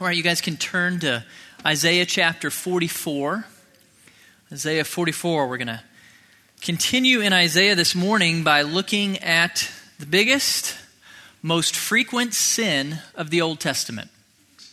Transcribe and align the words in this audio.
All 0.00 0.08
right, 0.08 0.16
you 0.16 0.24
guys 0.24 0.40
can 0.40 0.56
turn 0.56 0.98
to 1.00 1.24
Isaiah 1.64 2.04
chapter 2.04 2.50
44. 2.50 3.46
Isaiah 4.50 4.82
44, 4.82 5.46
we're 5.46 5.56
going 5.56 5.68
to 5.68 5.82
continue 6.60 7.20
in 7.20 7.32
Isaiah 7.32 7.76
this 7.76 7.94
morning 7.94 8.42
by 8.42 8.62
looking 8.62 9.18
at 9.18 9.70
the 10.00 10.06
biggest, 10.06 10.76
most 11.42 11.76
frequent 11.76 12.34
sin 12.34 12.98
of 13.14 13.30
the 13.30 13.40
Old 13.40 13.60
Testament 13.60 14.10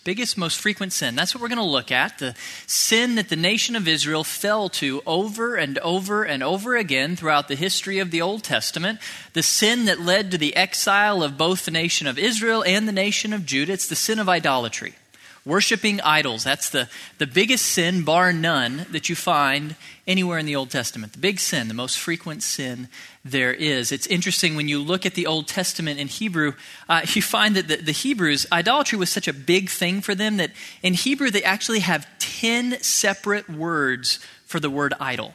biggest, 0.04 0.36
most 0.36 0.60
frequent 0.60 0.92
sin. 0.92 1.16
That's 1.16 1.36
what 1.36 1.44
we're 1.44 1.48
going 1.48 1.60
to 1.60 1.64
look 1.64 1.92
at. 1.92 2.18
The 2.18 2.34
sin 2.66 3.14
that 3.16 3.30
the 3.30 3.36
nation 3.36 3.76
of 3.76 3.88
Israel 3.88 4.24
fell 4.24 4.68
to 4.70 5.04
over 5.06 5.56
and 5.56 5.78
over 5.78 6.24
and 6.24 6.42
over 6.42 6.76
again 6.76 7.16
throughout 7.16 7.48
the 7.48 7.56
history 7.56 8.00
of 8.00 8.10
the 8.10 8.20
Old 8.20 8.44
Testament. 8.44 8.98
The 9.34 9.44
sin 9.44 9.86
that 9.86 10.02
led 10.02 10.32
to 10.32 10.40
the 10.40 10.56
exile 10.56 11.22
of 11.22 11.38
both 11.38 11.66
the 11.66 11.72
nation 11.72 12.08
of 12.08 12.18
Israel 12.18 12.64
and 12.66 12.88
the 12.88 12.92
nation 12.92 13.32
of 13.32 13.46
Judah. 13.46 13.74
It's 13.74 13.88
the 13.88 13.96
sin 13.96 14.18
of 14.18 14.28
idolatry. 14.28 14.96
Worshipping 15.44 16.00
idols. 16.02 16.44
That's 16.44 16.70
the, 16.70 16.88
the 17.18 17.26
biggest 17.26 17.66
sin, 17.66 18.04
bar 18.04 18.32
none, 18.32 18.86
that 18.92 19.10
you 19.10 19.16
find 19.16 19.76
anywhere 20.06 20.38
in 20.38 20.46
the 20.46 20.56
Old 20.56 20.70
Testament. 20.70 21.14
The 21.14 21.20
big 21.20 21.40
sin, 21.40 21.68
the 21.68 21.74
most 21.74 21.98
frequent 21.98 22.44
sin 22.44 22.90
there 23.26 23.52
is. 23.52 23.92
It's 23.92 24.06
interesting 24.06 24.56
when 24.56 24.68
you 24.68 24.80
look 24.80 25.06
at 25.06 25.16
the 25.16 25.26
Old 25.26 25.48
Testament 25.48 26.00
in 26.00 26.08
Hebrew, 26.08 26.54
uh, 26.88 27.02
you 27.14 27.24
find 27.24 27.56
that 27.56 27.68
the, 27.68 27.78
the 27.78 27.92
Hebrews, 27.92 28.46
idolatry 28.52 29.00
was 29.00 29.10
such 29.10 29.28
a 29.28 29.34
big 29.34 29.70
thing 29.70 30.02
for 30.02 30.14
them 30.14 30.38
that 30.38 30.52
in 30.84 30.94
Hebrew 30.94 31.32
they 31.32 31.44
actually 31.44 31.80
have 31.80 32.08
10 32.20 32.82
separate 32.82 33.50
words 33.50 34.20
for 34.46 34.60
the 34.60 34.70
word 34.70 34.94
idol. 35.00 35.34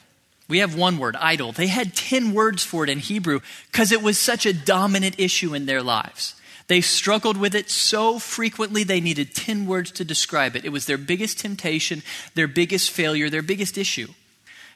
We 0.48 0.58
have 0.58 0.76
one 0.76 0.98
word, 0.98 1.16
idol. 1.16 1.50
They 1.50 1.66
had 1.66 1.96
10 1.96 2.32
words 2.32 2.62
for 2.62 2.84
it 2.84 2.90
in 2.90 3.00
Hebrew 3.00 3.40
because 3.72 3.90
it 3.90 4.02
was 4.02 4.18
such 4.18 4.46
a 4.46 4.52
dominant 4.52 5.18
issue 5.18 5.54
in 5.54 5.66
their 5.66 5.82
lives. 5.82 6.35
They 6.68 6.80
struggled 6.80 7.36
with 7.36 7.54
it 7.54 7.70
so 7.70 8.18
frequently 8.18 8.82
they 8.82 9.00
needed 9.00 9.34
10 9.34 9.66
words 9.66 9.90
to 9.92 10.04
describe 10.04 10.56
it. 10.56 10.64
It 10.64 10.70
was 10.70 10.86
their 10.86 10.98
biggest 10.98 11.38
temptation, 11.38 12.02
their 12.34 12.48
biggest 12.48 12.90
failure, 12.90 13.30
their 13.30 13.42
biggest 13.42 13.78
issue. 13.78 14.08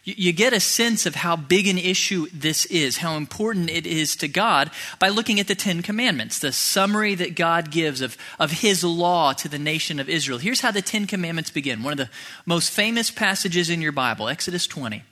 You 0.03 0.33
get 0.33 0.55
a 0.55 0.61
sense 0.61 1.05
of 1.05 1.15
how 1.15 1.37
big 1.37 1.67
an 1.67 1.77
issue 1.77 2.27
this 2.33 2.65
is, 2.67 2.99
how 2.99 3.17
important 3.17 3.69
it 3.69 3.87
is 3.87 4.17
to 4.17 4.29
God 4.29 4.71
by 4.99 5.11
looking 5.11 5.39
at 5.39 5.47
the 5.47 5.55
Ten 5.55 5.83
Commandments, 5.83 6.39
the 6.39 6.53
summary 6.53 7.15
that 7.17 7.37
God 7.37 7.71
gives 7.71 8.01
of, 8.01 8.17
of 8.39 8.51
His 8.51 8.83
law 8.83 9.35
to 9.35 9.49
the 9.49 9.59
nation 9.59 10.01
of 10.01 10.09
Israel. 10.09 10.39
Here's 10.39 10.63
how 10.63 10.71
the 10.71 10.81
Ten 10.81 11.07
Commandments 11.07 11.51
begin. 11.51 11.83
One 11.83 11.93
of 11.93 11.99
the 11.99 12.09
most 12.47 12.71
famous 12.71 13.11
passages 13.11 13.69
in 13.69 13.83
your 13.83 13.93
Bible, 13.93 14.29
Exodus 14.29 14.67
20. 14.67 15.03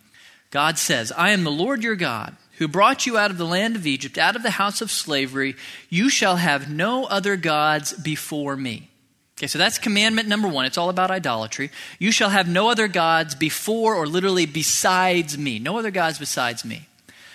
God 0.51 0.79
says, 0.79 1.13
I 1.13 1.31
am 1.31 1.45
the 1.45 1.51
Lord 1.51 1.83
your 1.83 1.97
God 1.97 2.35
who 2.59 2.69
brought 2.69 3.07
you 3.07 3.17
out 3.17 3.31
of 3.31 3.39
the 3.39 3.47
land 3.47 3.77
of 3.77 3.87
Egypt, 3.87 4.19
out 4.19 4.37
of 4.37 4.43
the 4.43 4.51
house 4.51 4.81
of 4.81 4.91
slavery. 4.91 5.55
You 5.89 6.11
shall 6.11 6.37
have 6.37 6.71
no 6.71 7.05
other 7.05 7.37
gods 7.37 7.93
before 7.93 8.57
me. 8.57 8.91
Okay, 9.39 9.47
so 9.47 9.59
that's 9.59 9.79
commandment 9.79 10.27
number 10.27 10.49
one. 10.49 10.65
It's 10.65 10.77
all 10.77 10.91
about 10.91 11.13
idolatry. 11.13 11.71
You 12.01 12.11
shall 12.11 12.31
have 12.31 12.49
no 12.49 12.71
other 12.71 12.89
gods 12.89 13.37
before 13.37 13.95
or 13.95 14.07
literally 14.07 14.47
besides 14.47 15.39
me. 15.39 15.61
No 15.61 15.79
other 15.79 15.93
gods 15.93 16.19
besides 16.19 16.65
me. 16.65 16.89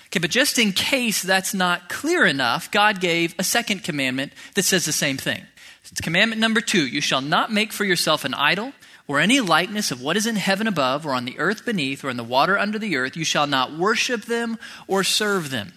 Okay, 0.08 0.20
but 0.20 0.30
just 0.30 0.60
in 0.60 0.74
case 0.74 1.24
that's 1.24 1.54
not 1.54 1.88
clear 1.88 2.26
enough, 2.26 2.70
God 2.70 3.00
gave 3.00 3.34
a 3.40 3.44
second 3.44 3.86
commandment 3.86 4.34
that 4.56 4.64
says 4.64 4.84
the 4.84 4.92
same 4.92 5.16
thing. 5.16 5.44
It's 5.90 6.02
commandment 6.02 6.42
number 6.42 6.60
two 6.60 6.86
You 6.86 7.00
shall 7.00 7.22
not 7.22 7.52
make 7.52 7.72
for 7.72 7.86
yourself 7.86 8.26
an 8.26 8.34
idol 8.34 8.74
or 9.08 9.20
any 9.20 9.40
likeness 9.40 9.92
of 9.92 10.02
what 10.02 10.18
is 10.18 10.26
in 10.26 10.36
heaven 10.36 10.68
above, 10.68 11.06
or 11.06 11.14
on 11.14 11.26
the 11.26 11.38
earth 11.40 11.66
beneath, 11.66 12.04
or 12.04 12.10
in 12.10 12.18
the 12.18 12.24
water 12.24 12.58
under 12.58 12.80
the 12.80 12.96
earth. 12.96 13.18
You 13.18 13.26
shall 13.26 13.48
not 13.48 13.78
worship 13.78 14.26
them 14.26 14.58
or 14.88 15.04
serve 15.04 15.50
them. 15.50 15.74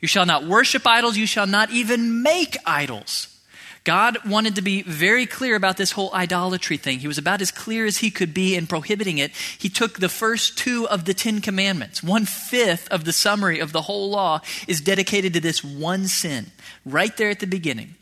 You 0.00 0.08
shall 0.08 0.26
not 0.26 0.44
worship 0.44 0.86
idols. 0.86 1.16
You 1.16 1.26
shall 1.26 1.46
not 1.46 1.70
even 1.70 2.22
make 2.22 2.56
idols. 2.66 3.28
God 3.84 4.16
wanted 4.26 4.54
to 4.54 4.62
be 4.62 4.82
very 4.82 5.26
clear 5.26 5.56
about 5.56 5.76
this 5.76 5.92
whole 5.92 6.12
idolatry 6.14 6.78
thing. 6.78 7.00
He 7.00 7.06
was 7.06 7.18
about 7.18 7.42
as 7.42 7.50
clear 7.50 7.84
as 7.84 7.98
he 7.98 8.10
could 8.10 8.32
be 8.32 8.56
in 8.56 8.66
prohibiting 8.66 9.18
it. 9.18 9.30
He 9.58 9.68
took 9.68 9.98
the 9.98 10.08
first 10.08 10.56
two 10.56 10.88
of 10.88 11.04
the 11.04 11.12
Ten 11.12 11.42
Commandments. 11.42 12.02
One 12.02 12.24
fifth 12.24 12.88
of 12.88 13.04
the 13.04 13.12
summary 13.12 13.60
of 13.60 13.72
the 13.72 13.82
whole 13.82 14.10
law 14.10 14.40
is 14.66 14.80
dedicated 14.80 15.34
to 15.34 15.40
this 15.40 15.62
one 15.62 16.06
sin, 16.06 16.46
right 16.86 17.14
there 17.16 17.28
at 17.28 17.40
the 17.40 17.46
beginning 17.46 17.94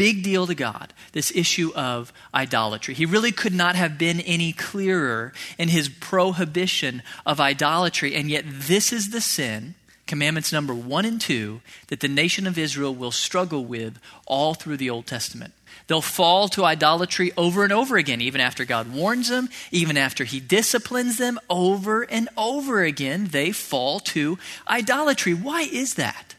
big 0.00 0.22
deal 0.22 0.46
to 0.46 0.54
God, 0.54 0.94
this 1.12 1.30
issue 1.36 1.72
of 1.74 2.10
idolatry. 2.32 2.94
He 2.94 3.04
really 3.04 3.32
could 3.32 3.52
not 3.52 3.76
have 3.76 3.98
been 3.98 4.18
any 4.20 4.54
clearer 4.54 5.34
in 5.58 5.68
his 5.68 5.90
prohibition 5.90 7.02
of 7.26 7.38
idolatry, 7.38 8.14
and 8.14 8.30
yet 8.30 8.46
this 8.48 8.94
is 8.94 9.10
the 9.10 9.20
sin, 9.20 9.74
commandments 10.06 10.54
number 10.54 10.72
one 10.72 11.04
and 11.04 11.20
two, 11.20 11.60
that 11.88 12.00
the 12.00 12.08
nation 12.08 12.46
of 12.46 12.56
Israel 12.56 12.94
will 12.94 13.10
struggle 13.10 13.62
with 13.66 13.98
all 14.24 14.54
through 14.54 14.78
the 14.78 14.88
Old 14.88 15.04
Testament. 15.04 15.52
They'll 15.86 16.00
fall 16.00 16.48
to 16.48 16.64
idolatry 16.64 17.32
over 17.36 17.62
and 17.62 17.72
over 17.72 17.98
again, 17.98 18.22
even 18.22 18.40
after 18.40 18.64
God 18.64 18.90
warns 18.90 19.28
them, 19.28 19.50
even 19.70 19.98
after 19.98 20.24
He 20.24 20.40
disciplines 20.40 21.18
them, 21.18 21.38
over 21.50 22.04
and 22.04 22.30
over 22.38 22.82
again, 22.82 23.26
they 23.32 23.52
fall 23.52 24.00
to 24.00 24.38
idolatry. 24.66 25.34
Why 25.34 25.68
is 25.70 25.96
that? 25.96 26.36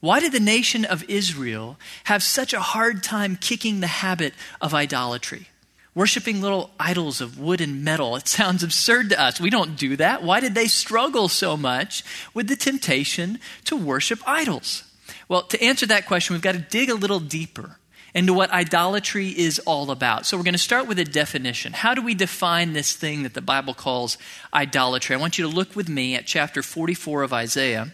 Why 0.00 0.20
did 0.20 0.32
the 0.32 0.40
nation 0.40 0.84
of 0.84 1.04
Israel 1.08 1.76
have 2.04 2.22
such 2.22 2.52
a 2.52 2.60
hard 2.60 3.02
time 3.02 3.36
kicking 3.36 3.80
the 3.80 3.88
habit 3.88 4.32
of 4.60 4.72
idolatry? 4.72 5.48
Worshipping 5.94 6.40
little 6.40 6.70
idols 6.78 7.20
of 7.20 7.40
wood 7.40 7.60
and 7.60 7.82
metal. 7.82 8.14
It 8.14 8.28
sounds 8.28 8.62
absurd 8.62 9.10
to 9.10 9.20
us. 9.20 9.40
We 9.40 9.50
don't 9.50 9.76
do 9.76 9.96
that. 9.96 10.22
Why 10.22 10.38
did 10.38 10.54
they 10.54 10.68
struggle 10.68 11.28
so 11.28 11.56
much 11.56 12.04
with 12.32 12.46
the 12.46 12.54
temptation 12.54 13.40
to 13.64 13.76
worship 13.76 14.20
idols? 14.24 14.84
Well, 15.28 15.42
to 15.42 15.60
answer 15.60 15.86
that 15.86 16.06
question, 16.06 16.34
we've 16.34 16.42
got 16.42 16.52
to 16.52 16.58
dig 16.58 16.90
a 16.90 16.94
little 16.94 17.18
deeper 17.18 17.78
into 18.14 18.32
what 18.32 18.50
idolatry 18.50 19.28
is 19.28 19.58
all 19.60 19.90
about. 19.90 20.26
So 20.26 20.36
we're 20.36 20.44
going 20.44 20.54
to 20.54 20.58
start 20.58 20.86
with 20.86 21.00
a 21.00 21.04
definition. 21.04 21.72
How 21.72 21.94
do 21.94 22.02
we 22.02 22.14
define 22.14 22.72
this 22.72 22.94
thing 22.94 23.24
that 23.24 23.34
the 23.34 23.42
Bible 23.42 23.74
calls 23.74 24.16
idolatry? 24.54 25.16
I 25.16 25.18
want 25.18 25.38
you 25.38 25.48
to 25.48 25.54
look 25.54 25.74
with 25.74 25.88
me 25.88 26.14
at 26.14 26.26
chapter 26.26 26.62
44 26.62 27.24
of 27.24 27.32
Isaiah. 27.32 27.92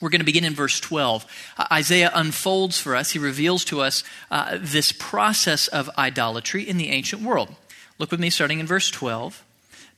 We're 0.00 0.10
going 0.10 0.20
to 0.20 0.24
begin 0.24 0.44
in 0.44 0.54
verse 0.54 0.80
12. 0.80 1.26
Uh, 1.56 1.66
Isaiah 1.72 2.10
unfolds 2.14 2.78
for 2.78 2.94
us, 2.94 3.10
he 3.10 3.18
reveals 3.18 3.64
to 3.66 3.80
us 3.80 4.04
uh, 4.30 4.58
this 4.60 4.92
process 4.92 5.68
of 5.68 5.90
idolatry 5.98 6.68
in 6.68 6.76
the 6.76 6.90
ancient 6.90 7.22
world. 7.22 7.54
Look 7.98 8.10
with 8.10 8.20
me 8.20 8.30
starting 8.30 8.60
in 8.60 8.66
verse 8.66 8.90
12. 8.90 9.44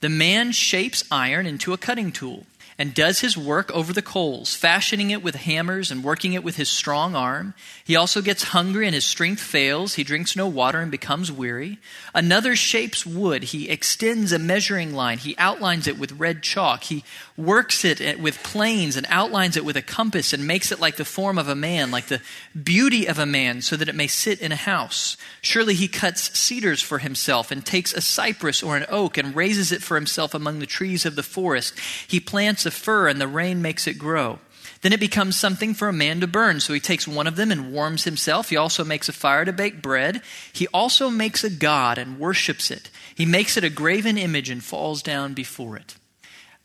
The 0.00 0.08
man 0.08 0.52
shapes 0.52 1.04
iron 1.10 1.46
into 1.46 1.72
a 1.72 1.78
cutting 1.78 2.12
tool 2.12 2.46
and 2.80 2.94
does 2.94 3.20
his 3.20 3.36
work 3.36 3.70
over 3.72 3.92
the 3.92 4.00
coals, 4.00 4.56
fashioning 4.56 5.10
it 5.10 5.22
with 5.22 5.34
hammers 5.34 5.90
and 5.90 6.02
working 6.02 6.32
it 6.32 6.42
with 6.42 6.56
his 6.56 6.70
strong 6.70 7.14
arm. 7.14 7.52
He 7.84 7.94
also 7.94 8.22
gets 8.22 8.42
hungry 8.42 8.86
and 8.86 8.94
his 8.94 9.04
strength 9.04 9.42
fails. 9.42 9.96
He 9.96 10.02
drinks 10.02 10.34
no 10.34 10.46
water 10.46 10.80
and 10.80 10.90
becomes 10.90 11.30
weary. 11.30 11.76
Another 12.14 12.56
shapes 12.56 13.04
wood. 13.04 13.42
He 13.42 13.68
extends 13.68 14.32
a 14.32 14.38
measuring 14.38 14.94
line. 14.94 15.18
He 15.18 15.36
outlines 15.36 15.86
it 15.86 15.98
with 15.98 16.18
red 16.18 16.42
chalk. 16.42 16.84
He 16.84 17.04
works 17.40 17.84
it 17.84 18.00
eh, 18.00 18.14
with 18.14 18.42
planes 18.42 18.96
and 18.96 19.06
outlines 19.08 19.56
it 19.56 19.64
with 19.64 19.76
a 19.76 19.82
compass 19.82 20.32
and 20.32 20.46
makes 20.46 20.70
it 20.70 20.80
like 20.80 20.96
the 20.96 21.04
form 21.04 21.38
of 21.38 21.48
a 21.48 21.54
man, 21.54 21.90
like 21.90 22.06
the 22.06 22.20
beauty 22.60 23.06
of 23.06 23.18
a 23.18 23.26
man, 23.26 23.62
so 23.62 23.76
that 23.76 23.88
it 23.88 23.94
may 23.94 24.06
sit 24.06 24.40
in 24.40 24.52
a 24.52 24.56
house. 24.56 25.16
Surely 25.40 25.74
he 25.74 25.88
cuts 25.88 26.38
cedars 26.38 26.82
for 26.82 26.98
himself 26.98 27.50
and 27.50 27.64
takes 27.64 27.92
a 27.92 28.00
cypress 28.00 28.62
or 28.62 28.76
an 28.76 28.86
oak 28.88 29.16
and 29.16 29.34
raises 29.34 29.72
it 29.72 29.82
for 29.82 29.94
himself 29.94 30.34
among 30.34 30.58
the 30.58 30.66
trees 30.66 31.06
of 31.06 31.16
the 31.16 31.22
forest. 31.22 31.78
He 32.06 32.20
plants 32.20 32.66
a 32.66 32.70
fir, 32.70 33.08
and 33.08 33.20
the 33.20 33.28
rain 33.28 33.62
makes 33.62 33.86
it 33.86 33.98
grow. 33.98 34.38
Then 34.82 34.92
it 34.92 35.00
becomes 35.00 35.38
something 35.38 35.74
for 35.74 35.88
a 35.88 35.92
man 35.92 36.20
to 36.20 36.26
burn. 36.26 36.60
So 36.60 36.72
he 36.72 36.80
takes 36.80 37.06
one 37.06 37.26
of 37.26 37.36
them 37.36 37.50
and 37.50 37.72
warms 37.72 38.04
himself. 38.04 38.48
He 38.48 38.56
also 38.56 38.82
makes 38.84 39.08
a 39.08 39.12
fire 39.12 39.44
to 39.44 39.52
bake 39.52 39.82
bread. 39.82 40.22
He 40.52 40.66
also 40.68 41.10
makes 41.10 41.44
a 41.44 41.50
god 41.50 41.98
and 41.98 42.18
worships 42.18 42.70
it. 42.70 42.90
He 43.14 43.26
makes 43.26 43.56
it 43.56 43.64
a 43.64 43.70
graven 43.70 44.16
image 44.16 44.48
and 44.48 44.64
falls 44.64 45.02
down 45.02 45.34
before 45.34 45.76
it. 45.76 45.96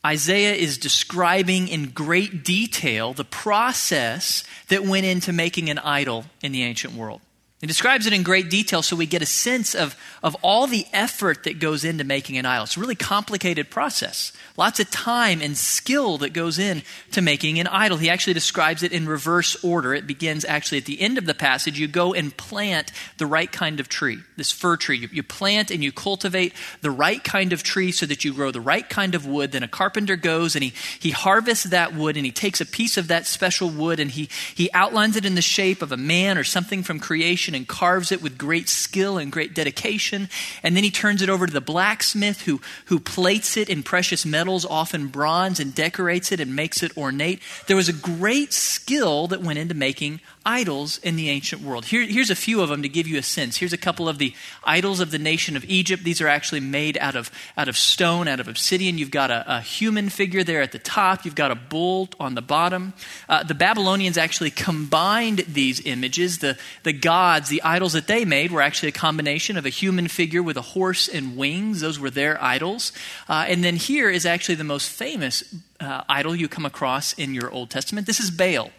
Isaiah 0.05 0.53
is 0.53 0.77
describing 0.77 1.67
in 1.67 1.89
great 1.89 2.43
detail 2.43 3.13
the 3.13 3.25
process 3.25 4.43
that 4.67 4.85
went 4.85 5.07
into 5.07 5.33
making 5.33 5.71
an 5.71 5.79
idol 5.79 6.25
in 6.43 6.51
the 6.51 6.61
ancient 6.61 6.93
world. 6.93 7.21
He 7.61 7.67
describes 7.67 8.05
it 8.05 8.11
in 8.11 8.23
great 8.23 8.49
detail 8.49 8.81
so 8.81 8.97
we 8.97 9.05
get 9.05 9.21
a 9.21 9.25
sense 9.25 9.75
of, 9.75 9.95
of 10.21 10.35
all 10.41 10.67
the 10.67 10.85
effort 10.91 11.45
that 11.45 11.57
goes 11.57 11.85
into 11.85 12.03
making 12.03 12.37
an 12.37 12.45
idol. 12.45 12.65
It's 12.65 12.75
a 12.75 12.81
really 12.81 12.95
complicated 12.95 13.71
process. 13.71 14.33
Lots 14.57 14.81
of 14.81 14.91
time 14.91 15.41
and 15.41 15.57
skill 15.57 16.17
that 16.17 16.33
goes 16.33 16.59
in 16.59 16.83
to 17.11 17.21
making 17.21 17.57
an 17.59 17.67
idol. 17.67 17.97
He 17.97 18.09
actually 18.09 18.33
describes 18.33 18.83
it 18.83 18.91
in 18.91 19.07
reverse 19.07 19.63
order. 19.63 19.93
It 19.93 20.05
begins 20.05 20.43
actually 20.43 20.79
at 20.79 20.85
the 20.85 20.99
end 20.99 21.17
of 21.17 21.25
the 21.25 21.33
passage. 21.33 21.79
You 21.79 21.87
go 21.87 22.13
and 22.13 22.35
plant 22.35 22.91
the 23.19 23.25
right 23.25 23.49
kind 23.49 23.79
of 23.79 23.87
tree, 23.87 24.19
this 24.35 24.51
fir 24.51 24.75
tree. 24.75 24.97
You, 24.97 25.07
you 25.13 25.23
plant 25.23 25.71
and 25.71 25.81
you 25.81 25.93
cultivate 25.93 26.53
the 26.81 26.91
right 26.91 27.23
kind 27.23 27.53
of 27.53 27.63
tree 27.63 27.93
so 27.93 28.05
that 28.05 28.25
you 28.25 28.33
grow 28.33 28.51
the 28.51 28.59
right 28.59 28.87
kind 28.87 29.15
of 29.15 29.25
wood. 29.25 29.53
Then 29.53 29.63
a 29.63 29.69
carpenter 29.69 30.17
goes 30.17 30.55
and 30.55 30.63
he, 30.63 30.73
he 30.99 31.11
harvests 31.11 31.63
that 31.65 31.95
wood 31.95 32.17
and 32.17 32.25
he 32.25 32.33
takes 32.33 32.59
a 32.59 32.65
piece 32.65 32.97
of 32.97 33.07
that 33.07 33.25
special 33.25 33.69
wood 33.69 34.01
and 34.01 34.11
he, 34.11 34.27
he 34.53 34.69
outlines 34.73 35.15
it 35.15 35.25
in 35.25 35.35
the 35.35 35.41
shape 35.41 35.81
of 35.81 35.93
a 35.93 35.97
man 35.97 36.37
or 36.37 36.43
something 36.43 36.83
from 36.83 36.99
creation 36.99 37.44
creation 37.45 37.55
and 37.55 37.67
carves 37.67 38.11
it 38.11 38.21
with 38.21 38.37
great 38.37 38.69
skill 38.69 39.17
and 39.17 39.31
great 39.31 39.53
dedication. 39.53 40.29
And 40.63 40.75
then 40.75 40.83
he 40.83 40.91
turns 40.91 41.21
it 41.21 41.29
over 41.29 41.45
to 41.45 41.53
the 41.53 41.61
blacksmith 41.61 42.41
who, 42.41 42.61
who 42.85 42.99
plates 42.99 43.57
it 43.57 43.69
in 43.69 43.83
precious 43.83 44.25
metals, 44.25 44.65
often 44.65 45.07
bronze, 45.07 45.59
and 45.59 45.73
decorates 45.73 46.31
it 46.31 46.39
and 46.39 46.55
makes 46.55 46.81
it 46.83 46.97
ornate. 46.97 47.41
There 47.67 47.75
was 47.75 47.89
a 47.89 47.93
great 47.93 48.53
skill 48.53 49.27
that 49.27 49.41
went 49.41 49.59
into 49.59 49.75
making 49.75 50.21
idols 50.45 50.99
in 50.99 51.15
the 51.15 51.29
ancient 51.29 51.61
world. 51.61 51.85
Here, 51.85 52.05
here's 52.05 52.29
a 52.29 52.35
few 52.35 52.61
of 52.61 52.69
them 52.69 52.83
to 52.83 52.89
give 52.89 53.07
you 53.07 53.17
a 53.17 53.23
sense. 53.23 53.57
Here's 53.57 53.73
a 53.73 53.77
couple 53.77 54.07
of 54.07 54.19
the 54.19 54.33
idols 54.63 54.99
of 54.99 55.09
the 55.09 55.17
nation 55.17 55.57
of 55.57 55.65
Egypt. 55.65 56.03
These 56.03 56.21
are 56.21 56.27
actually 56.27 56.59
made 56.59 56.97
out 56.99 57.15
of, 57.15 57.31
out 57.57 57.67
of 57.67 57.75
stone, 57.75 58.27
out 58.27 58.39
of 58.39 58.47
obsidian. 58.47 58.97
You've 58.97 59.11
got 59.11 59.31
a, 59.31 59.57
a 59.57 59.61
human 59.61 60.09
figure 60.09 60.43
there 60.43 60.61
at 60.61 60.71
the 60.71 60.79
top, 60.79 61.25
you've 61.25 61.35
got 61.35 61.51
a 61.51 61.55
bull 61.55 62.09
on 62.19 62.35
the 62.35 62.41
bottom. 62.41 62.93
Uh, 63.27 63.43
the 63.43 63.55
Babylonians 63.55 64.17
actually 64.17 64.51
combined 64.51 65.39
these 65.47 65.83
images. 65.85 66.39
The, 66.39 66.57
the 66.83 66.93
gods, 67.35 67.49
the 67.49 67.63
idols 67.63 67.93
that 67.93 68.07
they 68.07 68.23
made, 68.23 68.51
were 68.51 68.61
actually 68.61 68.89
a 68.89 68.93
combination 68.93 69.57
of 69.57 69.65
a 69.65 69.69
human 69.69 70.07
figure 70.07 70.41
with 70.41 70.55
a 70.55 70.61
horse 70.61 71.09
and 71.09 71.35
wings. 71.35 71.81
Those 71.81 71.99
were 71.99 72.09
their 72.09 72.41
idols. 72.41 72.93
Uh, 73.27 73.45
and 73.47 73.63
then 73.63 73.75
here 73.75 74.09
is 74.09 74.25
actually 74.25 74.55
the 74.55 74.63
most 74.63 74.89
famous 74.89 75.43
uh, 75.81 76.03
idol 76.07 76.33
you 76.35 76.47
come 76.47 76.65
across 76.65 77.13
in 77.13 77.33
your 77.33 77.51
Old 77.51 77.69
Testament. 77.69 78.07
This 78.07 78.19
is 78.19 78.31
Baal 78.31 78.71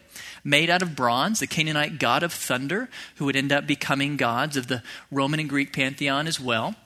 made 0.42 0.70
out 0.70 0.80
of 0.80 0.94
bronze, 0.94 1.40
the 1.40 1.46
Canaanite 1.46 1.98
god 1.98 2.22
of 2.22 2.32
thunder, 2.32 2.88
who 3.16 3.24
would 3.24 3.34
end 3.34 3.52
up 3.52 3.66
becoming 3.66 4.16
gods 4.16 4.56
of 4.56 4.68
the 4.68 4.80
Roman 5.10 5.40
and 5.40 5.48
Greek 5.48 5.72
pantheon 5.72 6.28
as 6.28 6.38
well. 6.38 6.76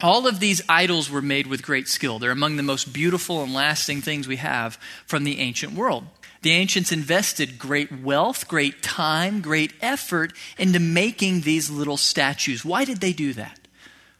All 0.00 0.26
of 0.26 0.40
these 0.40 0.62
idols 0.70 1.10
were 1.10 1.22
made 1.22 1.46
with 1.46 1.62
great 1.62 1.86
skill. 1.86 2.18
They're 2.18 2.30
among 2.30 2.56
the 2.56 2.62
most 2.62 2.94
beautiful 2.94 3.42
and 3.42 3.52
lasting 3.52 4.00
things 4.00 4.26
we 4.26 4.36
have 4.36 4.78
from 5.06 5.24
the 5.24 5.38
ancient 5.38 5.74
world. 5.74 6.04
The 6.44 6.52
ancients 6.52 6.92
invested 6.92 7.58
great 7.58 8.02
wealth, 8.02 8.48
great 8.48 8.82
time, 8.82 9.40
great 9.40 9.72
effort 9.80 10.34
into 10.58 10.78
making 10.78 11.40
these 11.40 11.70
little 11.70 11.96
statues. 11.96 12.66
Why 12.66 12.84
did 12.84 13.00
they 13.00 13.14
do 13.14 13.32
that? 13.32 13.66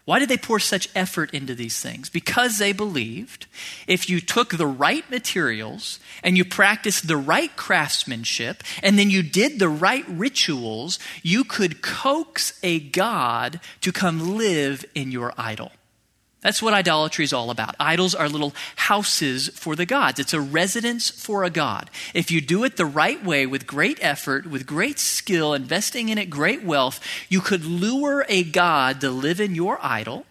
Why 0.05 0.17
did 0.17 0.29
they 0.29 0.37
pour 0.37 0.59
such 0.59 0.89
effort 0.95 1.35
into 1.35 1.53
these 1.53 1.79
things? 1.79 2.09
Because 2.09 2.57
they 2.57 2.73
believed 2.73 3.45
if 3.85 4.09
you 4.09 4.19
took 4.21 4.57
the 4.57 4.65
right 4.65 5.07
materials 5.11 5.99
and 6.23 6.35
you 6.35 6.43
practiced 6.43 7.07
the 7.07 7.15
right 7.15 7.55
craftsmanship 7.55 8.63
and 8.81 8.97
then 8.97 9.11
you 9.11 9.21
did 9.21 9.59
the 9.59 9.69
right 9.69 10.05
rituals, 10.09 10.97
you 11.21 11.43
could 11.43 11.83
coax 11.83 12.57
a 12.63 12.79
God 12.79 13.59
to 13.81 13.91
come 13.91 14.35
live 14.35 14.83
in 14.95 15.11
your 15.11 15.31
idol. 15.37 15.71
That's 16.45 16.61
what 16.61 16.75
idolatry 16.75 17.25
is 17.25 17.33
all 17.33 17.49
about. 17.49 17.75
Idols 17.79 18.13
are 18.13 18.29
little 18.29 18.53
houses 18.75 19.49
for 19.55 19.75
the 19.75 19.87
gods. 19.87 20.19
It's 20.19 20.31
a 20.31 20.39
residence 20.39 21.09
for 21.09 21.43
a 21.43 21.49
god. 21.49 21.89
If 22.13 22.29
you 22.29 22.39
do 22.39 22.63
it 22.65 22.77
the 22.77 22.85
right 22.85 23.25
way, 23.25 23.47
with 23.47 23.65
great 23.65 23.97
effort, 23.99 24.45
with 24.45 24.67
great 24.67 24.99
skill, 24.99 25.55
investing 25.55 26.09
in 26.09 26.19
it 26.19 26.29
great 26.29 26.61
wealth, 26.61 26.99
you 27.29 27.41
could 27.41 27.65
lure 27.65 28.27
a 28.29 28.43
god 28.43 29.01
to 29.01 29.09
live 29.09 29.41
in 29.41 29.55
your 29.55 29.79
idol. 29.81 30.27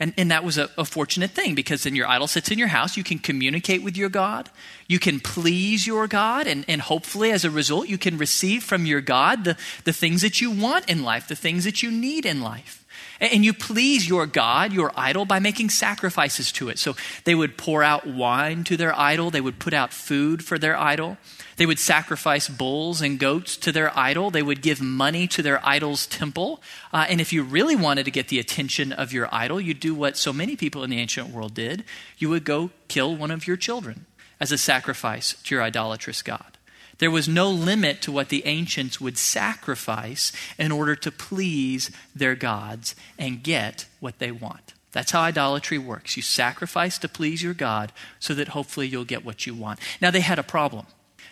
And, 0.00 0.14
and 0.16 0.30
that 0.30 0.42
was 0.42 0.56
a, 0.56 0.70
a 0.78 0.86
fortunate 0.86 1.32
thing 1.32 1.54
because 1.54 1.82
then 1.82 1.94
your 1.94 2.08
idol 2.08 2.28
sits 2.28 2.50
in 2.50 2.58
your 2.58 2.68
house. 2.68 2.96
You 2.96 3.04
can 3.04 3.18
communicate 3.18 3.82
with 3.82 3.94
your 3.94 4.08
God. 4.08 4.48
You 4.86 4.98
can 4.98 5.20
please 5.20 5.86
your 5.86 6.06
God. 6.06 6.46
And, 6.46 6.64
and 6.66 6.80
hopefully, 6.80 7.30
as 7.30 7.44
a 7.44 7.50
result, 7.50 7.88
you 7.88 7.98
can 7.98 8.16
receive 8.16 8.62
from 8.62 8.86
your 8.86 9.02
God 9.02 9.44
the, 9.44 9.58
the 9.84 9.92
things 9.92 10.22
that 10.22 10.40
you 10.40 10.50
want 10.50 10.88
in 10.88 11.02
life, 11.02 11.28
the 11.28 11.36
things 11.36 11.64
that 11.64 11.82
you 11.82 11.90
need 11.90 12.24
in 12.24 12.40
life. 12.40 12.77
And 13.20 13.44
you 13.44 13.52
please 13.52 14.08
your 14.08 14.26
God, 14.26 14.72
your 14.72 14.92
idol, 14.96 15.24
by 15.24 15.38
making 15.38 15.70
sacrifices 15.70 16.52
to 16.52 16.68
it. 16.68 16.78
So 16.78 16.94
they 17.24 17.34
would 17.34 17.56
pour 17.56 17.82
out 17.82 18.06
wine 18.06 18.64
to 18.64 18.76
their 18.76 18.96
idol, 18.98 19.30
they 19.30 19.40
would 19.40 19.58
put 19.58 19.74
out 19.74 19.92
food 19.92 20.44
for 20.44 20.58
their 20.58 20.76
idol. 20.76 21.18
They 21.56 21.66
would 21.66 21.80
sacrifice 21.80 22.48
bulls 22.48 23.02
and 23.02 23.18
goats 23.18 23.56
to 23.56 23.72
their 23.72 23.96
idol. 23.98 24.30
They 24.30 24.44
would 24.44 24.62
give 24.62 24.80
money 24.80 25.26
to 25.26 25.42
their 25.42 25.64
idol's 25.66 26.06
temple. 26.06 26.62
Uh, 26.92 27.06
and 27.08 27.20
if 27.20 27.32
you 27.32 27.42
really 27.42 27.74
wanted 27.74 28.04
to 28.04 28.12
get 28.12 28.28
the 28.28 28.38
attention 28.38 28.92
of 28.92 29.12
your 29.12 29.28
idol, 29.32 29.60
you'd 29.60 29.80
do 29.80 29.92
what 29.92 30.16
so 30.16 30.32
many 30.32 30.54
people 30.54 30.84
in 30.84 30.90
the 30.90 31.00
ancient 31.00 31.30
world 31.30 31.54
did 31.54 31.84
you 32.16 32.28
would 32.28 32.44
go 32.44 32.70
kill 32.86 33.16
one 33.16 33.32
of 33.32 33.46
your 33.46 33.56
children 33.56 34.06
as 34.38 34.52
a 34.52 34.58
sacrifice 34.58 35.34
to 35.42 35.54
your 35.54 35.62
idolatrous 35.62 36.22
God. 36.22 36.57
There 36.98 37.10
was 37.10 37.28
no 37.28 37.50
limit 37.50 38.02
to 38.02 38.12
what 38.12 38.28
the 38.28 38.44
ancients 38.46 39.00
would 39.00 39.18
sacrifice 39.18 40.32
in 40.58 40.72
order 40.72 40.96
to 40.96 41.12
please 41.12 41.90
their 42.14 42.34
gods 42.34 42.96
and 43.18 43.42
get 43.42 43.86
what 44.00 44.18
they 44.18 44.32
want. 44.32 44.74
That's 44.92 45.12
how 45.12 45.20
idolatry 45.20 45.78
works. 45.78 46.16
You 46.16 46.22
sacrifice 46.22 46.98
to 46.98 47.08
please 47.08 47.42
your 47.42 47.54
God 47.54 47.92
so 48.18 48.34
that 48.34 48.48
hopefully 48.48 48.88
you'll 48.88 49.04
get 49.04 49.24
what 49.24 49.46
you 49.46 49.54
want. 49.54 49.78
Now, 50.00 50.10
they 50.10 50.20
had 50.20 50.38
a 50.38 50.44
problem. 50.44 50.86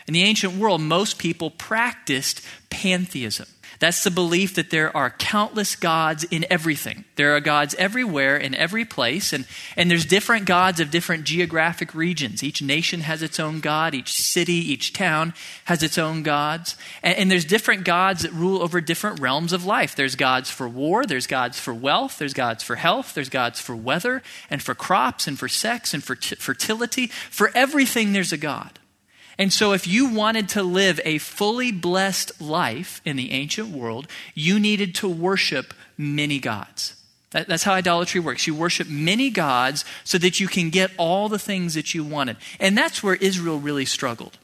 In 0.07 0.15
the 0.15 0.23
ancient 0.23 0.55
world, 0.55 0.81
most 0.81 1.19
people 1.19 1.51
practiced 1.51 2.43
pantheism. 2.71 3.47
That's 3.79 4.03
the 4.05 4.11
belief 4.11 4.55
that 4.55 4.71
there 4.71 4.97
are 4.97 5.11
countless 5.11 5.77
gods 5.77 6.25
in 6.25 6.47
everything. 6.51 7.05
There 7.17 7.37
are 7.37 7.41
gods 7.41 7.75
everywhere 7.75 8.37
in 8.37 8.55
every 8.55 8.85
place, 8.85 9.33
and, 9.33 9.47
and 9.77 9.91
there's 9.91 10.07
different 10.07 10.47
gods 10.47 10.81
of 10.81 10.91
different 10.91 11.25
geographic 11.25 11.95
regions. 11.95 12.43
Each 12.43 12.63
nation 12.63 13.01
has 13.01 13.23
its 13.23 13.39
own 13.39 13.61
god, 13.61 13.95
each 13.95 14.13
city, 14.13 14.55
each 14.55 14.93
town 14.93 15.35
has 15.65 15.83
its 15.83 15.99
own 15.99 16.23
gods. 16.23 16.77
And, 17.03 17.19
and 17.19 17.31
there's 17.31 17.45
different 17.45 17.85
gods 17.85 18.23
that 18.23 18.33
rule 18.33 18.63
over 18.63 18.81
different 18.81 19.21
realms 19.21 19.53
of 19.53 19.67
life. 19.67 19.95
There's 19.95 20.17
gods 20.17 20.51
for 20.51 20.69
war, 20.69 21.05
there's 21.05 21.27
gods 21.27 21.59
for 21.59 21.75
wealth, 21.75 22.19
there's 22.19 22.35
gods 22.35 22.63
for 22.63 22.77
health, 22.77 23.15
there's 23.15 23.29
gods 23.29 23.61
for 23.61 23.77
weather, 23.77 24.23
and 24.49 24.63
for 24.63 24.75
crops, 24.75 25.27
and 25.27 25.39
for 25.39 25.49
sex, 25.49 25.93
and 25.93 26.03
for 26.03 26.15
t- 26.15 26.37
fertility. 26.37 27.09
For 27.31 27.51
everything, 27.55 28.13
there's 28.13 28.33
a 28.33 28.39
God. 28.39 28.79
And 29.39 29.53
so, 29.53 29.73
if 29.73 29.87
you 29.87 30.09
wanted 30.09 30.49
to 30.51 30.63
live 30.63 30.99
a 31.05 31.19
fully 31.19 31.71
blessed 31.71 32.41
life 32.41 33.03
in 33.05 33.17
the 33.17 33.33
ancient 33.33 33.69
world, 33.69 34.09
you 34.35 34.59
needed 34.59 34.95
to 34.97 35.09
worship 35.09 35.75
many 35.99 36.39
gods. 36.39 36.95
That, 37.33 37.47
that's 37.47 37.65
how 37.65 37.75
idolatry 37.75 38.21
works. 38.21 38.47
You 38.47 38.55
worship 38.55 38.89
many 38.89 39.29
gods 39.29 39.85
so 40.05 40.17
that 40.19 40.41
you 40.41 40.49
can 40.49 40.71
get 40.71 40.91
all 40.97 41.29
the 41.29 41.39
things 41.39 41.75
that 41.75 41.95
you 41.95 42.03
wanted. 42.03 42.39
And 42.59 42.79
that's 42.79 43.03
where 43.03 43.17
Israel 43.17 43.59
really 43.59 43.85
struggled. 43.85 44.39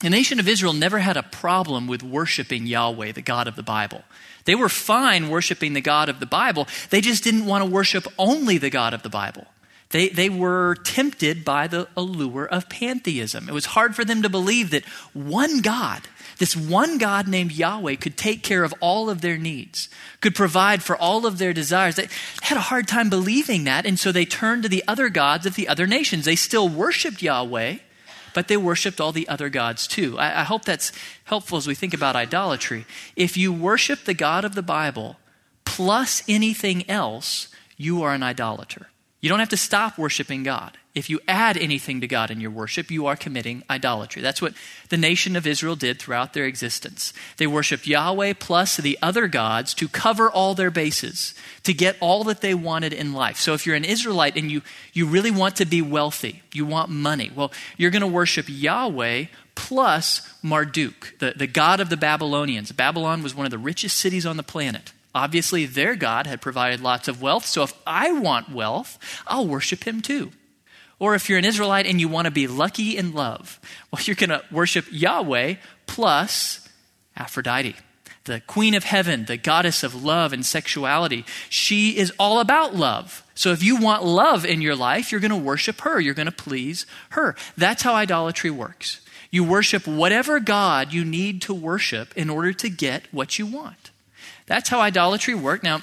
The 0.00 0.10
nation 0.10 0.40
of 0.40 0.48
Israel 0.48 0.72
never 0.72 0.98
had 0.98 1.16
a 1.16 1.22
problem 1.22 1.86
with 1.86 2.02
worshiping 2.02 2.66
Yahweh, 2.66 3.12
the 3.12 3.22
God 3.22 3.46
of 3.46 3.54
the 3.54 3.62
Bible. 3.62 4.02
They 4.44 4.54
were 4.54 4.70
fine 4.70 5.28
worshiping 5.28 5.74
the 5.74 5.82
God 5.82 6.08
of 6.08 6.20
the 6.20 6.26
Bible. 6.26 6.66
They 6.88 7.02
just 7.02 7.22
didn't 7.22 7.46
want 7.46 7.62
to 7.62 7.70
worship 7.70 8.08
only 8.18 8.58
the 8.58 8.70
God 8.70 8.94
of 8.94 9.02
the 9.02 9.10
Bible. 9.10 9.46
They, 9.90 10.08
they 10.08 10.28
were 10.28 10.76
tempted 10.84 11.44
by 11.44 11.66
the 11.66 11.88
allure 11.96 12.46
of 12.46 12.68
pantheism. 12.68 13.48
It 13.48 13.52
was 13.52 13.66
hard 13.66 13.96
for 13.96 14.04
them 14.04 14.22
to 14.22 14.28
believe 14.28 14.70
that 14.70 14.84
one 15.12 15.60
God, 15.62 16.02
this 16.38 16.56
one 16.56 16.96
God 16.98 17.26
named 17.26 17.50
Yahweh, 17.50 17.96
could 17.96 18.16
take 18.16 18.44
care 18.44 18.62
of 18.62 18.72
all 18.78 19.10
of 19.10 19.20
their 19.20 19.36
needs, 19.36 19.88
could 20.20 20.36
provide 20.36 20.84
for 20.84 20.96
all 20.96 21.26
of 21.26 21.38
their 21.38 21.52
desires. 21.52 21.96
They 21.96 22.08
had 22.42 22.56
a 22.56 22.62
hard 22.62 22.86
time 22.86 23.10
believing 23.10 23.64
that, 23.64 23.84
and 23.84 23.98
so 23.98 24.12
they 24.12 24.24
turned 24.24 24.62
to 24.62 24.68
the 24.68 24.84
other 24.86 25.08
gods 25.08 25.44
of 25.44 25.56
the 25.56 25.66
other 25.66 25.88
nations. 25.88 26.24
They 26.24 26.36
still 26.36 26.68
worshiped 26.68 27.20
Yahweh, 27.20 27.78
but 28.32 28.46
they 28.46 28.56
worshiped 28.56 29.00
all 29.00 29.10
the 29.10 29.28
other 29.28 29.48
gods 29.48 29.88
too. 29.88 30.16
I, 30.20 30.42
I 30.42 30.44
hope 30.44 30.64
that's 30.64 30.92
helpful 31.24 31.58
as 31.58 31.66
we 31.66 31.74
think 31.74 31.94
about 31.94 32.14
idolatry. 32.14 32.86
If 33.16 33.36
you 33.36 33.52
worship 33.52 34.04
the 34.04 34.14
God 34.14 34.44
of 34.44 34.54
the 34.54 34.62
Bible 34.62 35.16
plus 35.64 36.22
anything 36.28 36.88
else, 36.88 37.48
you 37.76 38.02
are 38.02 38.14
an 38.14 38.22
idolater. 38.22 38.86
You 39.20 39.28
don't 39.28 39.38
have 39.38 39.50
to 39.50 39.56
stop 39.56 39.98
worshiping 39.98 40.42
God. 40.42 40.78
If 40.92 41.08
you 41.08 41.20
add 41.28 41.56
anything 41.56 42.00
to 42.00 42.08
God 42.08 42.30
in 42.30 42.40
your 42.40 42.50
worship, 42.50 42.90
you 42.90 43.06
are 43.06 43.14
committing 43.14 43.62
idolatry. 43.70 44.22
That's 44.22 44.42
what 44.42 44.54
the 44.88 44.96
nation 44.96 45.36
of 45.36 45.46
Israel 45.46 45.76
did 45.76 46.00
throughout 46.00 46.32
their 46.32 46.46
existence. 46.46 47.12
They 47.36 47.46
worshiped 47.46 47.86
Yahweh 47.86 48.34
plus 48.40 48.76
the 48.76 48.98
other 49.00 49.28
gods 49.28 49.72
to 49.74 49.88
cover 49.88 50.28
all 50.28 50.54
their 50.54 50.70
bases, 50.70 51.34
to 51.62 51.72
get 51.72 51.96
all 52.00 52.24
that 52.24 52.40
they 52.40 52.54
wanted 52.54 52.92
in 52.92 53.12
life. 53.12 53.36
So 53.36 53.52
if 53.54 53.66
you're 53.66 53.76
an 53.76 53.84
Israelite 53.84 54.36
and 54.36 54.50
you, 54.50 54.62
you 54.92 55.06
really 55.06 55.30
want 55.30 55.56
to 55.56 55.64
be 55.64 55.82
wealthy, 55.82 56.42
you 56.52 56.64
want 56.64 56.90
money, 56.90 57.30
well, 57.34 57.52
you're 57.76 57.92
going 57.92 58.00
to 58.00 58.08
worship 58.08 58.46
Yahweh 58.48 59.26
plus 59.54 60.28
Marduk, 60.42 61.18
the, 61.18 61.34
the 61.36 61.46
god 61.46 61.78
of 61.78 61.90
the 61.90 61.96
Babylonians. 61.96 62.72
Babylon 62.72 63.22
was 63.22 63.34
one 63.34 63.46
of 63.46 63.50
the 63.50 63.58
richest 63.58 63.98
cities 63.98 64.26
on 64.26 64.38
the 64.38 64.42
planet. 64.42 64.92
Obviously, 65.14 65.66
their 65.66 65.96
God 65.96 66.26
had 66.26 66.40
provided 66.40 66.80
lots 66.80 67.08
of 67.08 67.20
wealth, 67.20 67.44
so 67.44 67.62
if 67.62 67.72
I 67.86 68.12
want 68.12 68.52
wealth, 68.52 68.98
I'll 69.26 69.46
worship 69.46 69.84
him 69.84 70.00
too. 70.00 70.30
Or 71.00 71.14
if 71.14 71.28
you're 71.28 71.38
an 71.38 71.44
Israelite 71.44 71.86
and 71.86 72.00
you 72.00 72.08
want 72.08 72.26
to 72.26 72.30
be 72.30 72.46
lucky 72.46 72.96
in 72.96 73.12
love, 73.12 73.58
well, 73.90 74.00
you're 74.04 74.14
going 74.14 74.30
to 74.30 74.42
worship 74.52 74.86
Yahweh 74.90 75.54
plus 75.86 76.68
Aphrodite, 77.16 77.74
the 78.24 78.40
queen 78.46 78.74
of 78.74 78.84
heaven, 78.84 79.24
the 79.24 79.36
goddess 79.36 79.82
of 79.82 80.04
love 80.04 80.32
and 80.32 80.46
sexuality. 80.46 81.24
She 81.48 81.96
is 81.96 82.12
all 82.18 82.38
about 82.38 82.76
love. 82.76 83.24
So 83.34 83.50
if 83.50 83.62
you 83.62 83.76
want 83.76 84.04
love 84.04 84.44
in 84.44 84.60
your 84.60 84.76
life, 84.76 85.10
you're 85.10 85.20
going 85.20 85.30
to 85.30 85.36
worship 85.36 85.80
her. 85.80 85.98
You're 85.98 86.14
going 86.14 86.26
to 86.26 86.32
please 86.32 86.86
her. 87.10 87.34
That's 87.56 87.82
how 87.82 87.94
idolatry 87.94 88.50
works. 88.50 89.00
You 89.30 89.44
worship 89.44 89.86
whatever 89.86 90.38
God 90.40 90.92
you 90.92 91.04
need 91.04 91.40
to 91.42 91.54
worship 91.54 92.16
in 92.16 92.28
order 92.28 92.52
to 92.52 92.68
get 92.68 93.04
what 93.12 93.38
you 93.38 93.46
want. 93.46 93.89
That's 94.50 94.68
how 94.68 94.80
idolatry 94.80 95.34
worked. 95.36 95.62
Now, 95.62 95.82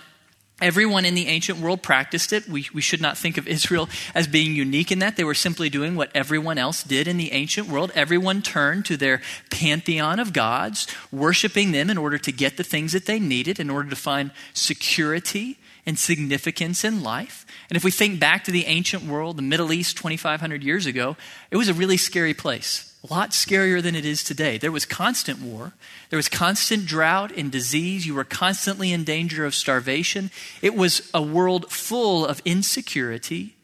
Everyone 0.60 1.06
in 1.06 1.14
the 1.14 1.28
ancient 1.28 1.60
world 1.60 1.84
practiced 1.84 2.34
it. 2.34 2.50
We, 2.50 2.68
we 2.74 2.82
should 2.82 3.00
not 3.00 3.16
think 3.16 3.38
of 3.38 3.48
Israel 3.48 3.88
as 4.16 4.26
being 4.26 4.56
unique 4.56 4.92
in 4.92 4.98
that. 4.98 5.16
They 5.16 5.24
were 5.24 5.36
simply 5.36 5.70
doing 5.70 5.96
what 5.96 6.10
everyone 6.16 6.58
else 6.58 6.82
did 6.82 7.08
in 7.08 7.18
the 7.18 7.32
ancient 7.32 7.68
world. 7.68 7.92
Everyone 7.94 8.42
turned 8.42 8.84
to 8.86 8.98
their 8.98 9.22
pantheon 9.52 10.20
of 10.20 10.34
gods, 10.34 10.88
worshiping 11.12 11.74
them 11.74 11.92
in 11.92 11.98
order 12.00 12.18
to 12.18 12.32
get 12.32 12.58
the 12.58 12.64
things 12.64 12.94
that 12.94 13.06
they 13.06 13.20
needed, 13.20 13.60
in 13.60 13.70
order 13.70 13.88
to 13.92 13.96
find 13.96 14.32
security 14.56 15.60
and 15.86 16.00
significance 16.00 16.84
in 16.84 17.04
life. 17.04 17.46
And 17.70 17.78
if 17.78 17.84
we 17.84 17.92
think 17.92 18.20
back 18.20 18.44
to 18.46 18.52
the 18.52 18.66
ancient 18.66 19.04
world, 19.04 19.38
the 19.38 19.44
Middle 19.44 19.72
East 19.72 19.96
2,500 19.98 20.64
years 20.64 20.88
ago, 20.88 21.18
it 21.52 21.58
was 21.58 21.70
a 21.70 21.74
really 21.76 21.98
scary 21.98 22.34
place 22.34 22.87
a 23.04 23.14
lot 23.14 23.32
scarier 23.32 23.82
than 23.82 23.96
it 23.96 24.06
is 24.06 24.24
today. 24.24 24.58
There 24.58 24.72
was 24.72 24.86
constant 24.86 25.42
war, 25.42 25.74
there 26.10 26.18
was 26.18 26.30
constant 26.30 26.86
drought 26.86 27.32
and 27.36 27.52
disease. 27.52 28.06
You 28.06 28.16
were 28.16 28.24
constantly 28.24 28.92
in 28.92 29.04
danger 29.04 29.46
of 29.46 29.54
starvation. 29.54 30.32
It 30.62 30.76
was 30.76 31.10
a 31.14 31.22
world 31.22 31.72
full 31.72 32.26
of 32.26 32.42
insecurity 32.46 33.56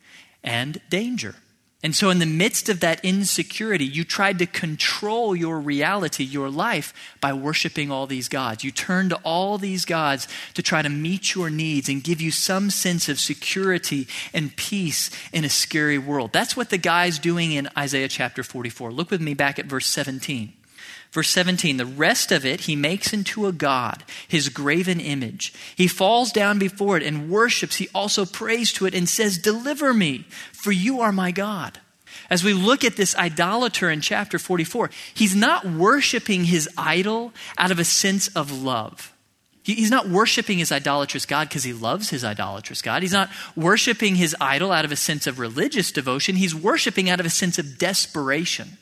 and 0.43 0.81
danger. 0.89 1.35
And 1.83 1.93
so, 1.93 2.09
in 2.09 2.19
the 2.19 2.25
midst 2.25 2.69
of 2.69 2.79
that 2.79 3.03
insecurity, 3.03 3.83
you 3.83 4.05
tried 4.05 4.39
to 4.39 4.45
control 4.45 5.35
your 5.35 5.59
reality, 5.59 6.23
your 6.23 6.49
life, 6.49 6.93
by 7.19 7.33
worshiping 7.33 7.91
all 7.91 8.07
these 8.07 8.29
gods. 8.29 8.63
You 8.63 8.71
turned 8.71 9.09
to 9.09 9.17
all 9.17 9.57
these 9.57 9.83
gods 9.83 10.29
to 10.53 10.63
try 10.63 10.81
to 10.81 10.87
meet 10.87 11.35
your 11.35 11.49
needs 11.49 11.89
and 11.89 12.01
give 12.01 12.21
you 12.21 12.31
some 12.31 12.69
sense 12.69 13.09
of 13.09 13.19
security 13.19 14.07
and 14.33 14.55
peace 14.55 15.11
in 15.33 15.43
a 15.43 15.49
scary 15.49 15.97
world. 15.97 16.31
That's 16.31 16.55
what 16.55 16.69
the 16.69 16.77
guy's 16.77 17.19
doing 17.19 17.51
in 17.51 17.67
Isaiah 17.77 18.07
chapter 18.07 18.43
44. 18.43 18.93
Look 18.93 19.11
with 19.11 19.21
me 19.21 19.33
back 19.33 19.59
at 19.59 19.65
verse 19.65 19.87
17. 19.87 20.53
Verse 21.13 21.29
17, 21.29 21.77
the 21.77 21.85
rest 21.85 22.31
of 22.31 22.43
it 22.43 22.61
he 22.61 22.75
makes 22.75 23.13
into 23.13 23.45
a 23.45 23.51
god, 23.51 24.03
his 24.27 24.49
graven 24.49 24.99
image. 24.99 25.53
He 25.75 25.87
falls 25.87 26.31
down 26.31 26.57
before 26.57 26.97
it 26.97 27.03
and 27.03 27.29
worships. 27.29 27.75
He 27.75 27.87
also 27.93 28.25
prays 28.25 28.73
to 28.73 28.87
it 28.87 28.95
and 28.95 29.07
says, 29.07 29.37
Deliver 29.37 29.93
me, 29.93 30.25
for 30.51 30.71
you 30.71 31.01
are 31.01 31.11
my 31.11 31.29
God. 31.29 31.79
As 32.31 32.43
we 32.43 32.53
look 32.53 32.83
at 32.83 32.95
this 32.95 33.15
idolater 33.15 33.91
in 33.91 34.01
chapter 34.01 34.39
44, 34.39 34.89
he's 35.13 35.35
not 35.35 35.65
worshiping 35.65 36.45
his 36.45 36.67
idol 36.79 37.31
out 37.59 37.69
of 37.69 37.77
a 37.77 37.85
sense 37.85 38.27
of 38.29 38.51
love. 38.51 39.13
He's 39.61 39.91
not 39.91 40.09
worshiping 40.09 40.57
his 40.57 40.71
idolatrous 40.71 41.27
God 41.27 41.47
because 41.47 41.63
he 41.63 41.73
loves 41.73 42.09
his 42.09 42.23
idolatrous 42.23 42.81
God. 42.81 43.03
He's 43.03 43.13
not 43.13 43.29
worshiping 43.55 44.15
his 44.15 44.35
idol 44.41 44.71
out 44.71 44.83
of 44.83 44.91
a 44.91 44.95
sense 44.95 45.27
of 45.27 45.37
religious 45.37 45.91
devotion. 45.91 46.37
He's 46.37 46.55
worshiping 46.55 47.07
out 47.07 47.19
of 47.19 47.27
a 47.27 47.29
sense 47.29 47.59
of 47.59 47.77
desperation. 47.77 48.79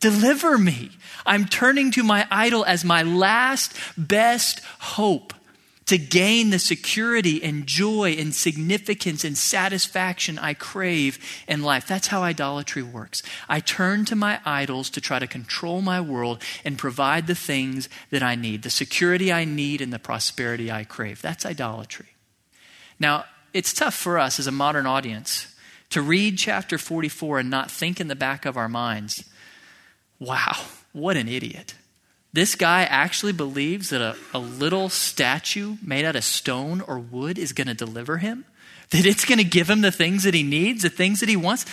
Deliver 0.00 0.58
me. 0.58 0.90
I'm 1.26 1.46
turning 1.46 1.90
to 1.92 2.02
my 2.02 2.26
idol 2.30 2.64
as 2.64 2.84
my 2.84 3.02
last 3.02 3.74
best 3.96 4.60
hope 4.78 5.34
to 5.88 5.96
gain 5.96 6.50
the 6.50 6.58
security 6.58 7.42
and 7.42 7.66
joy 7.66 8.12
and 8.18 8.34
significance 8.34 9.24
and 9.24 9.38
satisfaction 9.38 10.38
I 10.38 10.52
crave 10.52 11.18
in 11.48 11.62
life. 11.62 11.86
That's 11.86 12.08
how 12.08 12.22
idolatry 12.22 12.82
works. 12.82 13.22
I 13.48 13.60
turn 13.60 14.04
to 14.06 14.14
my 14.14 14.38
idols 14.44 14.90
to 14.90 15.00
try 15.00 15.18
to 15.18 15.26
control 15.26 15.80
my 15.80 15.98
world 15.98 16.42
and 16.62 16.76
provide 16.76 17.26
the 17.26 17.34
things 17.34 17.88
that 18.10 18.22
I 18.22 18.34
need, 18.34 18.62
the 18.62 18.70
security 18.70 19.32
I 19.32 19.46
need 19.46 19.80
and 19.80 19.90
the 19.90 19.98
prosperity 19.98 20.70
I 20.70 20.84
crave. 20.84 21.22
That's 21.22 21.46
idolatry. 21.46 22.08
Now, 23.00 23.24
it's 23.54 23.72
tough 23.72 23.94
for 23.94 24.18
us 24.18 24.38
as 24.38 24.46
a 24.46 24.52
modern 24.52 24.84
audience 24.84 25.54
to 25.88 26.02
read 26.02 26.36
chapter 26.36 26.76
44 26.76 27.38
and 27.38 27.50
not 27.50 27.70
think 27.70 27.98
in 27.98 28.08
the 28.08 28.14
back 28.14 28.44
of 28.44 28.58
our 28.58 28.68
minds, 28.68 29.24
Wow, 30.20 30.56
what 30.92 31.16
an 31.16 31.28
idiot. 31.28 31.74
This 32.32 32.54
guy 32.54 32.82
actually 32.82 33.32
believes 33.32 33.90
that 33.90 34.02
a, 34.02 34.16
a 34.34 34.38
little 34.38 34.88
statue 34.88 35.76
made 35.82 36.04
out 36.04 36.16
of 36.16 36.24
stone 36.24 36.80
or 36.80 36.98
wood 36.98 37.38
is 37.38 37.52
going 37.52 37.68
to 37.68 37.74
deliver 37.74 38.18
him, 38.18 38.44
that 38.90 39.06
it's 39.06 39.24
going 39.24 39.38
to 39.38 39.44
give 39.44 39.70
him 39.70 39.80
the 39.80 39.92
things 39.92 40.24
that 40.24 40.34
he 40.34 40.42
needs, 40.42 40.82
the 40.82 40.90
things 40.90 41.20
that 41.20 41.28
he 41.28 41.36
wants. 41.36 41.64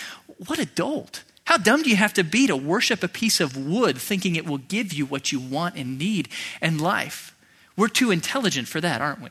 What 0.46 0.58
a 0.58 0.66
dolt. 0.66 1.24
How 1.44 1.56
dumb 1.56 1.82
do 1.82 1.90
you 1.90 1.96
have 1.96 2.14
to 2.14 2.24
be 2.24 2.46
to 2.46 2.56
worship 2.56 3.02
a 3.02 3.08
piece 3.08 3.40
of 3.40 3.56
wood 3.56 3.98
thinking 3.98 4.34
it 4.34 4.46
will 4.46 4.58
give 4.58 4.92
you 4.92 5.06
what 5.06 5.30
you 5.30 5.38
want 5.38 5.76
and 5.76 5.98
need 5.98 6.28
in 6.60 6.78
life? 6.78 7.36
We're 7.76 7.88
too 7.88 8.10
intelligent 8.10 8.66
for 8.66 8.80
that, 8.80 9.00
aren't 9.00 9.22
we? 9.22 9.30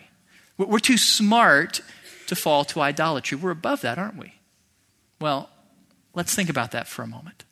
We're 0.58 0.80
too 0.80 0.98
smart 0.98 1.82
to 2.28 2.36
fall 2.36 2.64
to 2.66 2.82
idolatry. 2.82 3.38
We're 3.38 3.52
above 3.52 3.82
that, 3.82 3.98
aren't 3.98 4.18
we? 4.18 4.36
Well, 5.20 5.50
let's 6.14 6.34
think 6.34 6.50
about 6.50 6.72
that 6.72 6.88
for 6.88 7.02
a 7.02 7.08
moment. 7.08 7.44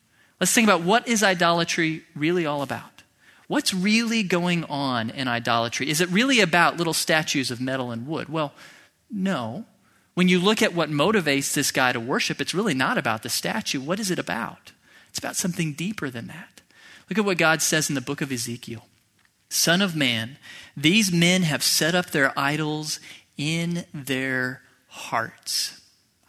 Let's 0.43 0.51
think 0.51 0.67
about 0.67 0.81
what 0.81 1.07
is 1.07 1.23
idolatry 1.23 2.03
really 2.17 2.45
all 2.45 2.63
about? 2.63 3.03
What's 3.47 3.73
really 3.73 4.23
going 4.23 4.65
on 4.65 5.09
in 5.09 5.29
idolatry? 5.29 5.89
Is 5.89 6.01
it 6.01 6.09
really 6.09 6.41
about 6.41 6.75
little 6.75 6.91
statues 6.91 7.49
of 7.49 7.61
metal 7.61 7.91
and 7.91 8.05
wood? 8.05 8.27
Well, 8.27 8.51
no. 9.09 9.63
When 10.15 10.27
you 10.27 10.41
look 10.41 10.61
at 10.61 10.73
what 10.73 10.89
motivates 10.89 11.53
this 11.53 11.71
guy 11.71 11.93
to 11.93 11.99
worship, 12.01 12.41
it's 12.41 12.53
really 12.53 12.73
not 12.73 12.97
about 12.97 13.23
the 13.23 13.29
statue. 13.29 13.79
What 13.79 14.01
is 14.01 14.11
it 14.11 14.19
about? 14.19 14.73
It's 15.07 15.17
about 15.17 15.37
something 15.37 15.71
deeper 15.71 16.09
than 16.09 16.27
that. 16.27 16.59
Look 17.09 17.17
at 17.17 17.23
what 17.23 17.37
God 17.37 17.61
says 17.61 17.87
in 17.87 17.95
the 17.95 18.01
book 18.01 18.19
of 18.19 18.29
Ezekiel 18.29 18.83
Son 19.47 19.81
of 19.81 19.95
man, 19.95 20.35
these 20.75 21.09
men 21.09 21.43
have 21.43 21.63
set 21.63 21.95
up 21.95 22.07
their 22.07 22.37
idols 22.37 22.99
in 23.37 23.85
their 23.93 24.61
hearts. 24.89 25.79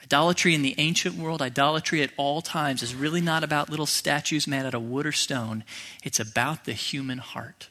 Idolatry 0.04 0.54
in 0.54 0.62
the 0.62 0.74
ancient 0.78 1.16
world, 1.16 1.40
idolatry 1.40 2.02
at 2.02 2.10
all 2.16 2.42
times, 2.42 2.82
is 2.82 2.94
really 2.94 3.20
not 3.20 3.42
about 3.42 3.70
little 3.70 3.86
statues 3.86 4.46
made 4.46 4.66
out 4.66 4.74
of 4.74 4.82
wood 4.82 5.06
or 5.06 5.12
stone. 5.12 5.64
It's 6.02 6.20
about 6.20 6.64
the 6.64 6.74
human 6.74 7.18
heart. 7.18 7.68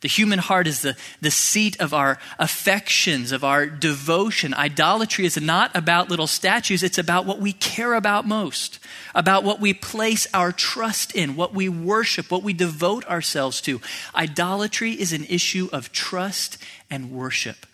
The 0.00 0.08
human 0.08 0.38
heart 0.38 0.66
is 0.66 0.82
the, 0.82 0.96
the 1.20 1.30
seat 1.30 1.80
of 1.80 1.94
our 1.94 2.18
affections, 2.38 3.32
of 3.32 3.44
our 3.44 3.66
devotion. 3.66 4.52
Idolatry 4.52 5.24
is 5.24 5.40
not 5.40 5.74
about 5.74 6.10
little 6.10 6.26
statues, 6.26 6.82
it's 6.82 6.98
about 6.98 7.24
what 7.24 7.40
we 7.40 7.52
care 7.52 7.94
about 7.94 8.26
most, 8.26 8.78
about 9.14 9.42
what 9.42 9.60
we 9.60 9.72
place 9.72 10.26
our 10.34 10.52
trust 10.52 11.14
in, 11.14 11.34
what 11.34 11.54
we 11.54 11.68
worship, 11.68 12.30
what 12.30 12.42
we 12.42 12.52
devote 12.52 13.06
ourselves 13.06 13.60
to. 13.62 13.80
Idolatry 14.14 14.92
is 14.92 15.12
an 15.12 15.24
issue 15.24 15.68
of 15.72 15.92
trust 15.92 16.58
and 16.90 17.10
worship. 17.10 17.64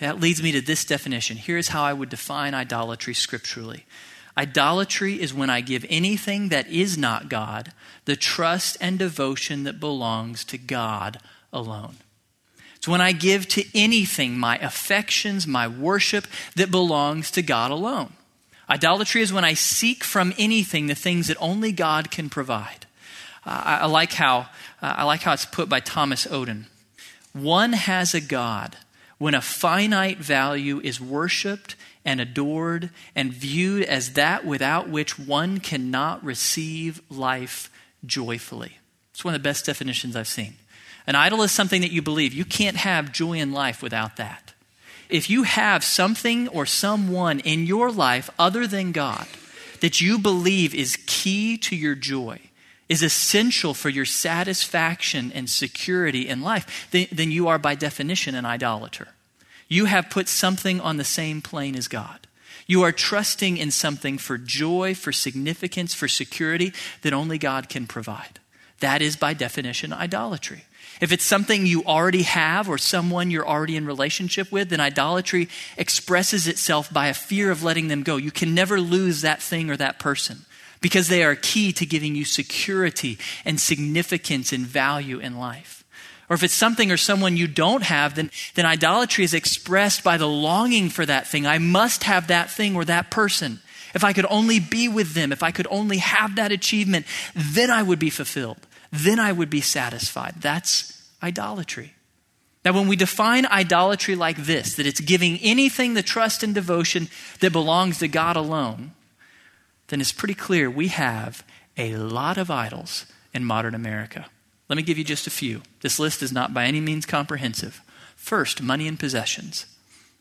That 0.00 0.20
leads 0.20 0.42
me 0.42 0.52
to 0.52 0.60
this 0.60 0.84
definition. 0.84 1.36
Here's 1.36 1.68
how 1.68 1.82
I 1.82 1.92
would 1.92 2.10
define 2.10 2.54
idolatry 2.54 3.14
scripturally 3.14 3.84
idolatry 4.38 5.18
is 5.18 5.32
when 5.32 5.48
I 5.48 5.62
give 5.62 5.86
anything 5.88 6.50
that 6.50 6.68
is 6.68 6.98
not 6.98 7.30
God 7.30 7.72
the 8.04 8.16
trust 8.16 8.76
and 8.80 8.98
devotion 8.98 9.64
that 9.64 9.80
belongs 9.80 10.44
to 10.44 10.58
God 10.58 11.18
alone. 11.52 11.96
It's 12.76 12.86
when 12.86 13.00
I 13.00 13.12
give 13.12 13.48
to 13.48 13.64
anything 13.74 14.38
my 14.38 14.58
affections, 14.58 15.46
my 15.46 15.66
worship 15.66 16.26
that 16.54 16.70
belongs 16.70 17.30
to 17.32 17.42
God 17.42 17.70
alone. 17.70 18.12
Idolatry 18.68 19.22
is 19.22 19.32
when 19.32 19.44
I 19.44 19.54
seek 19.54 20.04
from 20.04 20.34
anything 20.38 20.86
the 20.86 20.94
things 20.94 21.28
that 21.28 21.36
only 21.40 21.72
God 21.72 22.10
can 22.10 22.28
provide. 22.28 22.86
Uh, 23.44 23.62
I, 23.64 23.76
I, 23.78 23.86
like 23.86 24.12
how, 24.12 24.48
uh, 24.82 24.94
I 24.98 25.04
like 25.04 25.22
how 25.22 25.32
it's 25.32 25.46
put 25.46 25.68
by 25.68 25.80
Thomas 25.80 26.26
Oden. 26.26 26.64
One 27.32 27.72
has 27.72 28.14
a 28.14 28.20
God 28.20 28.76
when 29.18 29.34
a 29.34 29.40
finite 29.40 30.18
value 30.18 30.80
is 30.80 31.00
worshiped 31.00 31.76
and 32.04 32.20
adored 32.20 32.90
and 33.14 33.32
viewed 33.32 33.82
as 33.84 34.12
that 34.12 34.44
without 34.44 34.88
which 34.88 35.18
one 35.18 35.58
cannot 35.58 36.24
receive 36.24 37.00
life 37.10 37.70
joyfully. 38.04 38.78
It's 39.12 39.24
one 39.24 39.34
of 39.34 39.40
the 39.40 39.48
best 39.48 39.64
definitions 39.64 40.14
I've 40.14 40.28
seen. 40.28 40.54
An 41.06 41.14
idol 41.14 41.42
is 41.42 41.52
something 41.52 41.80
that 41.82 41.92
you 41.92 42.02
believe. 42.02 42.34
You 42.34 42.44
can't 42.44 42.76
have 42.76 43.12
joy 43.12 43.34
in 43.34 43.52
life 43.52 43.82
without 43.82 44.16
that. 44.16 44.52
If 45.08 45.30
you 45.30 45.44
have 45.44 45.84
something 45.84 46.48
or 46.48 46.66
someone 46.66 47.40
in 47.40 47.66
your 47.66 47.90
life 47.90 48.28
other 48.38 48.66
than 48.66 48.92
God 48.92 49.26
that 49.80 50.00
you 50.00 50.18
believe 50.18 50.74
is 50.74 50.98
key 51.06 51.56
to 51.58 51.76
your 51.76 51.94
joy, 51.94 52.40
is 52.88 53.02
essential 53.02 53.74
for 53.74 53.88
your 53.88 54.04
satisfaction 54.04 55.32
and 55.34 55.50
security 55.50 56.28
in 56.28 56.40
life, 56.40 56.88
then, 56.90 57.06
then 57.10 57.30
you 57.30 57.48
are 57.48 57.58
by 57.58 57.74
definition 57.74 58.34
an 58.34 58.44
idolater. 58.44 59.08
You 59.68 59.86
have 59.86 60.10
put 60.10 60.28
something 60.28 60.80
on 60.80 60.96
the 60.96 61.04
same 61.04 61.42
plane 61.42 61.74
as 61.74 61.88
God. 61.88 62.26
You 62.68 62.82
are 62.82 62.92
trusting 62.92 63.56
in 63.56 63.70
something 63.70 64.18
for 64.18 64.38
joy, 64.38 64.94
for 64.94 65.12
significance, 65.12 65.94
for 65.94 66.08
security 66.08 66.72
that 67.02 67.12
only 67.12 67.38
God 67.38 67.68
can 67.68 67.86
provide. 67.86 68.40
That 68.80 69.02
is, 69.02 69.16
by 69.16 69.34
definition, 69.34 69.92
idolatry. 69.92 70.64
If 71.00 71.12
it's 71.12 71.24
something 71.24 71.66
you 71.66 71.84
already 71.84 72.22
have 72.22 72.68
or 72.68 72.78
someone 72.78 73.30
you're 73.30 73.46
already 73.46 73.76
in 73.76 73.86
relationship 73.86 74.50
with, 74.50 74.70
then 74.70 74.80
idolatry 74.80 75.48
expresses 75.76 76.48
itself 76.48 76.92
by 76.92 77.08
a 77.08 77.14
fear 77.14 77.50
of 77.50 77.62
letting 77.62 77.88
them 77.88 78.02
go. 78.02 78.16
You 78.16 78.30
can 78.30 78.54
never 78.54 78.80
lose 78.80 79.20
that 79.20 79.42
thing 79.42 79.70
or 79.70 79.76
that 79.76 79.98
person 79.98 80.46
because 80.80 81.08
they 81.08 81.24
are 81.24 81.34
key 81.34 81.72
to 81.72 81.86
giving 81.86 82.14
you 82.14 82.24
security 82.24 83.18
and 83.44 83.60
significance 83.60 84.52
and 84.52 84.66
value 84.66 85.18
in 85.18 85.38
life. 85.38 85.84
Or 86.28 86.34
if 86.34 86.42
it's 86.42 86.54
something 86.54 86.90
or 86.90 86.96
someone 86.96 87.36
you 87.36 87.46
don't 87.46 87.84
have, 87.84 88.16
then, 88.16 88.30
then 88.54 88.66
idolatry 88.66 89.24
is 89.24 89.34
expressed 89.34 90.02
by 90.02 90.16
the 90.16 90.28
longing 90.28 90.88
for 90.88 91.06
that 91.06 91.26
thing. 91.28 91.46
I 91.46 91.58
must 91.58 92.04
have 92.04 92.26
that 92.26 92.50
thing 92.50 92.74
or 92.74 92.84
that 92.84 93.10
person. 93.10 93.60
If 93.94 94.02
I 94.02 94.12
could 94.12 94.26
only 94.28 94.58
be 94.58 94.88
with 94.88 95.14
them, 95.14 95.32
if 95.32 95.42
I 95.42 95.52
could 95.52 95.68
only 95.70 95.98
have 95.98 96.36
that 96.36 96.52
achievement, 96.52 97.06
then 97.34 97.70
I 97.70 97.82
would 97.82 97.98
be 97.98 98.10
fulfilled. 98.10 98.58
Then 98.90 99.20
I 99.20 99.32
would 99.32 99.50
be 99.50 99.60
satisfied. 99.60 100.34
That's 100.40 101.08
idolatry. 101.22 101.94
Now, 102.64 102.72
when 102.72 102.88
we 102.88 102.96
define 102.96 103.46
idolatry 103.46 104.16
like 104.16 104.38
this, 104.38 104.74
that 104.74 104.86
it's 104.86 105.00
giving 105.00 105.38
anything 105.38 105.94
the 105.94 106.02
trust 106.02 106.42
and 106.42 106.52
devotion 106.52 107.08
that 107.38 107.52
belongs 107.52 108.00
to 108.00 108.08
God 108.08 108.34
alone, 108.34 108.90
then 109.88 110.00
it's 110.00 110.12
pretty 110.12 110.34
clear 110.34 110.70
we 110.70 110.88
have 110.88 111.44
a 111.76 111.96
lot 111.96 112.38
of 112.38 112.50
idols 112.50 113.06
in 113.32 113.44
modern 113.44 113.74
America. 113.74 114.26
Let 114.68 114.76
me 114.76 114.82
give 114.82 114.98
you 114.98 115.04
just 115.04 115.26
a 115.26 115.30
few. 115.30 115.62
This 115.82 115.98
list 115.98 116.22
is 116.22 116.32
not 116.32 116.52
by 116.52 116.64
any 116.64 116.80
means 116.80 117.06
comprehensive. 117.06 117.80
First, 118.16 118.62
money 118.62 118.88
and 118.88 118.98
possessions. 118.98 119.66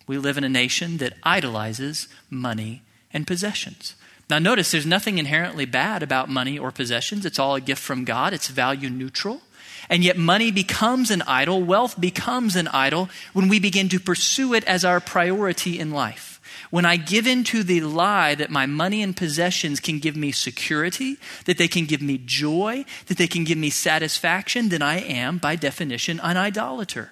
We 0.07 0.17
live 0.17 0.37
in 0.37 0.43
a 0.43 0.49
nation 0.49 0.97
that 0.97 1.17
idolizes 1.23 2.07
money 2.29 2.83
and 3.11 3.25
possessions. 3.25 3.95
Now, 4.29 4.39
notice 4.39 4.71
there's 4.71 4.85
nothing 4.85 5.17
inherently 5.17 5.65
bad 5.65 6.03
about 6.03 6.29
money 6.29 6.57
or 6.57 6.71
possessions. 6.71 7.25
It's 7.25 7.39
all 7.39 7.55
a 7.55 7.61
gift 7.61 7.81
from 7.81 8.05
God, 8.05 8.33
it's 8.33 8.47
value 8.47 8.89
neutral. 8.89 9.41
And 9.87 10.03
yet, 10.03 10.17
money 10.17 10.51
becomes 10.51 11.11
an 11.11 11.21
idol, 11.23 11.61
wealth 11.61 11.99
becomes 11.99 12.55
an 12.55 12.67
idol 12.69 13.09
when 13.33 13.49
we 13.49 13.59
begin 13.59 13.87
to 13.89 13.99
pursue 13.99 14.53
it 14.53 14.63
as 14.63 14.83
our 14.83 14.99
priority 14.99 15.79
in 15.79 15.91
life. 15.91 16.34
When 16.69 16.85
I 16.85 16.97
give 16.97 17.27
in 17.27 17.43
to 17.45 17.63
the 17.63 17.81
lie 17.81 18.35
that 18.35 18.49
my 18.49 18.65
money 18.65 19.01
and 19.01 19.15
possessions 19.15 19.79
can 19.79 19.99
give 19.99 20.15
me 20.15 20.31
security, 20.31 21.17
that 21.45 21.57
they 21.57 21.67
can 21.67 21.85
give 21.85 22.01
me 22.01 22.17
joy, 22.17 22.85
that 23.07 23.17
they 23.17 23.27
can 23.27 23.43
give 23.43 23.57
me 23.57 23.69
satisfaction, 23.69 24.69
then 24.69 24.81
I 24.81 24.99
am, 24.99 25.37
by 25.37 25.55
definition, 25.55 26.19
an 26.21 26.37
idolater. 26.37 27.11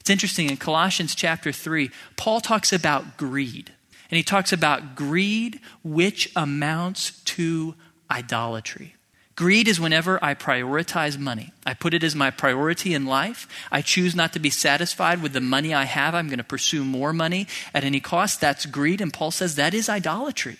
It's 0.00 0.10
interesting 0.10 0.50
in 0.50 0.56
Colossians 0.58 1.14
chapter 1.14 1.50
3, 1.52 1.90
Paul 2.16 2.40
talks 2.40 2.72
about 2.72 3.16
greed. 3.16 3.72
And 4.10 4.16
he 4.18 4.22
talks 4.22 4.52
about 4.52 4.94
greed 4.94 5.60
which 5.82 6.30
amounts 6.36 7.22
to 7.22 7.74
idolatry. 8.10 8.94
Greed 9.36 9.66
is 9.66 9.80
whenever 9.80 10.22
I 10.22 10.34
prioritize 10.34 11.18
money. 11.18 11.52
I 11.66 11.74
put 11.74 11.92
it 11.92 12.04
as 12.04 12.14
my 12.14 12.30
priority 12.30 12.94
in 12.94 13.04
life. 13.04 13.48
I 13.72 13.82
choose 13.82 14.14
not 14.14 14.32
to 14.34 14.38
be 14.38 14.50
satisfied 14.50 15.20
with 15.20 15.32
the 15.32 15.40
money 15.40 15.74
I 15.74 15.84
have. 15.84 16.14
I'm 16.14 16.28
going 16.28 16.38
to 16.38 16.44
pursue 16.44 16.84
more 16.84 17.12
money 17.12 17.48
at 17.72 17.82
any 17.82 17.98
cost. 17.98 18.40
That's 18.40 18.64
greed. 18.66 19.00
And 19.00 19.12
Paul 19.12 19.32
says 19.32 19.56
that 19.56 19.74
is 19.74 19.88
idolatry. 19.88 20.58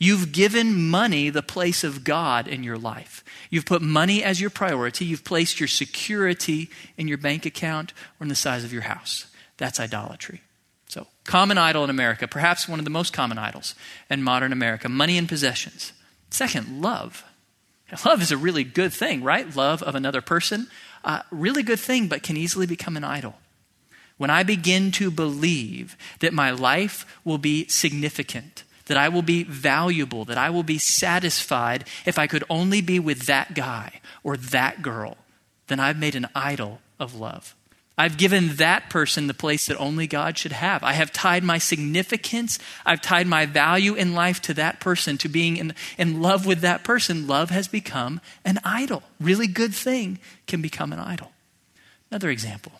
You've 0.00 0.32
given 0.32 0.88
money 0.88 1.28
the 1.30 1.42
place 1.42 1.84
of 1.84 2.04
God 2.04 2.48
in 2.48 2.64
your 2.64 2.78
life. 2.78 3.24
You've 3.50 3.66
put 3.66 3.82
money 3.82 4.22
as 4.22 4.40
your 4.40 4.50
priority. 4.50 5.04
You've 5.04 5.24
placed 5.24 5.60
your 5.60 5.68
security 5.68 6.70
in 6.96 7.08
your 7.08 7.18
bank 7.18 7.46
account 7.46 7.92
or 8.18 8.24
in 8.24 8.28
the 8.28 8.34
size 8.34 8.64
of 8.64 8.72
your 8.72 8.82
house. 8.82 9.26
That's 9.56 9.80
idolatry. 9.80 10.42
So, 10.88 11.06
common 11.24 11.58
idol 11.58 11.84
in 11.84 11.90
America, 11.90 12.26
perhaps 12.26 12.68
one 12.68 12.78
of 12.78 12.84
the 12.84 12.90
most 12.90 13.12
common 13.12 13.38
idols 13.38 13.74
in 14.08 14.22
modern 14.22 14.52
America 14.52 14.88
money 14.88 15.18
and 15.18 15.28
possessions. 15.28 15.92
Second, 16.30 16.80
love. 16.80 17.24
Love 18.04 18.20
is 18.20 18.30
a 18.30 18.36
really 18.36 18.64
good 18.64 18.92
thing, 18.92 19.22
right? 19.22 19.54
Love 19.56 19.82
of 19.82 19.94
another 19.94 20.20
person. 20.20 20.68
Uh, 21.04 21.22
really 21.30 21.62
good 21.62 21.80
thing, 21.80 22.08
but 22.08 22.22
can 22.22 22.36
easily 22.36 22.66
become 22.66 22.96
an 22.96 23.04
idol. 23.04 23.36
When 24.18 24.30
I 24.30 24.42
begin 24.42 24.90
to 24.92 25.10
believe 25.10 25.96
that 26.18 26.34
my 26.34 26.50
life 26.50 27.06
will 27.24 27.38
be 27.38 27.66
significant, 27.68 28.64
that 28.86 28.96
I 28.98 29.08
will 29.08 29.22
be 29.22 29.44
valuable, 29.44 30.24
that 30.24 30.38
I 30.38 30.50
will 30.50 30.64
be 30.64 30.78
satisfied 30.78 31.84
if 32.04 32.18
I 32.18 32.26
could 32.26 32.44
only 32.50 32.80
be 32.80 32.98
with 32.98 33.26
that 33.26 33.54
guy 33.54 34.00
or 34.22 34.36
that 34.36 34.82
girl, 34.82 35.16
then 35.68 35.78
I've 35.78 35.98
made 35.98 36.16
an 36.16 36.28
idol 36.34 36.80
of 36.98 37.14
love. 37.14 37.54
I've 37.98 38.16
given 38.16 38.54
that 38.56 38.88
person 38.90 39.26
the 39.26 39.34
place 39.34 39.66
that 39.66 39.76
only 39.76 40.06
God 40.06 40.38
should 40.38 40.52
have. 40.52 40.84
I 40.84 40.92
have 40.92 41.12
tied 41.12 41.42
my 41.42 41.58
significance, 41.58 42.60
I've 42.86 43.02
tied 43.02 43.26
my 43.26 43.44
value 43.44 43.94
in 43.94 44.14
life 44.14 44.40
to 44.42 44.54
that 44.54 44.78
person, 44.78 45.18
to 45.18 45.28
being 45.28 45.56
in, 45.56 45.74
in 45.98 46.22
love 46.22 46.46
with 46.46 46.60
that 46.60 46.84
person. 46.84 47.26
Love 47.26 47.50
has 47.50 47.66
become 47.66 48.20
an 48.44 48.60
idol. 48.64 49.02
Really 49.20 49.48
good 49.48 49.74
thing 49.74 50.20
can 50.46 50.62
become 50.62 50.92
an 50.92 51.00
idol. 51.00 51.32
Another 52.10 52.30
example 52.30 52.72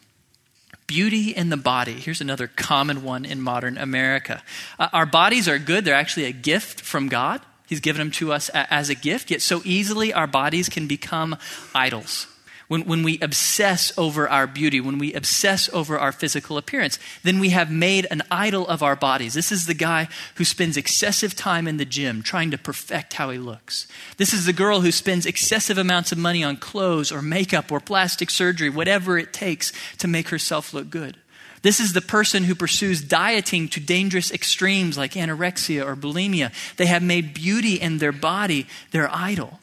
beauty 0.86 1.32
in 1.32 1.50
the 1.50 1.56
body. 1.58 1.92
Here's 1.92 2.22
another 2.22 2.46
common 2.46 3.02
one 3.02 3.26
in 3.26 3.42
modern 3.42 3.76
America. 3.76 4.42
Uh, 4.78 4.88
our 4.94 5.04
bodies 5.04 5.46
are 5.46 5.58
good, 5.58 5.84
they're 5.84 5.94
actually 5.94 6.24
a 6.24 6.32
gift 6.32 6.80
from 6.80 7.08
God. 7.08 7.42
He's 7.66 7.80
given 7.80 7.98
them 7.98 8.10
to 8.12 8.32
us 8.32 8.48
as 8.54 8.88
a 8.88 8.94
gift, 8.94 9.30
yet 9.30 9.42
so 9.42 9.60
easily 9.66 10.14
our 10.14 10.26
bodies 10.26 10.70
can 10.70 10.86
become 10.86 11.36
idols 11.74 12.26
when, 12.68 12.82
when 12.84 13.02
we 13.02 13.18
obsess 13.20 13.96
over 13.98 14.28
our 14.28 14.46
beauty, 14.46 14.80
when 14.80 14.98
we 14.98 15.14
obsess 15.14 15.68
over 15.72 15.98
our 15.98 16.12
physical 16.12 16.58
appearance, 16.58 16.98
then 17.22 17.40
we 17.40 17.48
have 17.50 17.70
made 17.70 18.06
an 18.10 18.22
idol 18.30 18.68
of 18.68 18.82
our 18.82 18.94
bodies. 18.94 19.34
This 19.34 19.50
is 19.50 19.66
the 19.66 19.74
guy 19.74 20.08
who 20.36 20.44
spends 20.44 20.76
excessive 20.76 21.34
time 21.34 21.66
in 21.66 21.78
the 21.78 21.86
gym 21.86 22.22
trying 22.22 22.50
to 22.50 22.58
perfect 22.58 23.14
how 23.14 23.30
he 23.30 23.38
looks. 23.38 23.88
This 24.18 24.34
is 24.34 24.44
the 24.44 24.52
girl 24.52 24.82
who 24.82 24.92
spends 24.92 25.24
excessive 25.26 25.78
amounts 25.78 26.12
of 26.12 26.18
money 26.18 26.44
on 26.44 26.56
clothes 26.56 27.10
or 27.10 27.22
makeup 27.22 27.72
or 27.72 27.80
plastic 27.80 28.30
surgery, 28.30 28.68
whatever 28.68 29.18
it 29.18 29.32
takes 29.32 29.72
to 29.96 30.06
make 30.06 30.28
herself 30.28 30.74
look 30.74 30.90
good. 30.90 31.16
This 31.62 31.80
is 31.80 31.92
the 31.92 32.00
person 32.00 32.44
who 32.44 32.54
pursues 32.54 33.02
dieting 33.02 33.68
to 33.70 33.80
dangerous 33.80 34.30
extremes 34.30 34.96
like 34.96 35.12
anorexia 35.12 35.84
or 35.84 35.96
bulimia. 35.96 36.52
They 36.76 36.86
have 36.86 37.02
made 37.02 37.34
beauty 37.34 37.74
in 37.74 37.98
their 37.98 38.12
body 38.12 38.66
their 38.92 39.12
idol. 39.12 39.58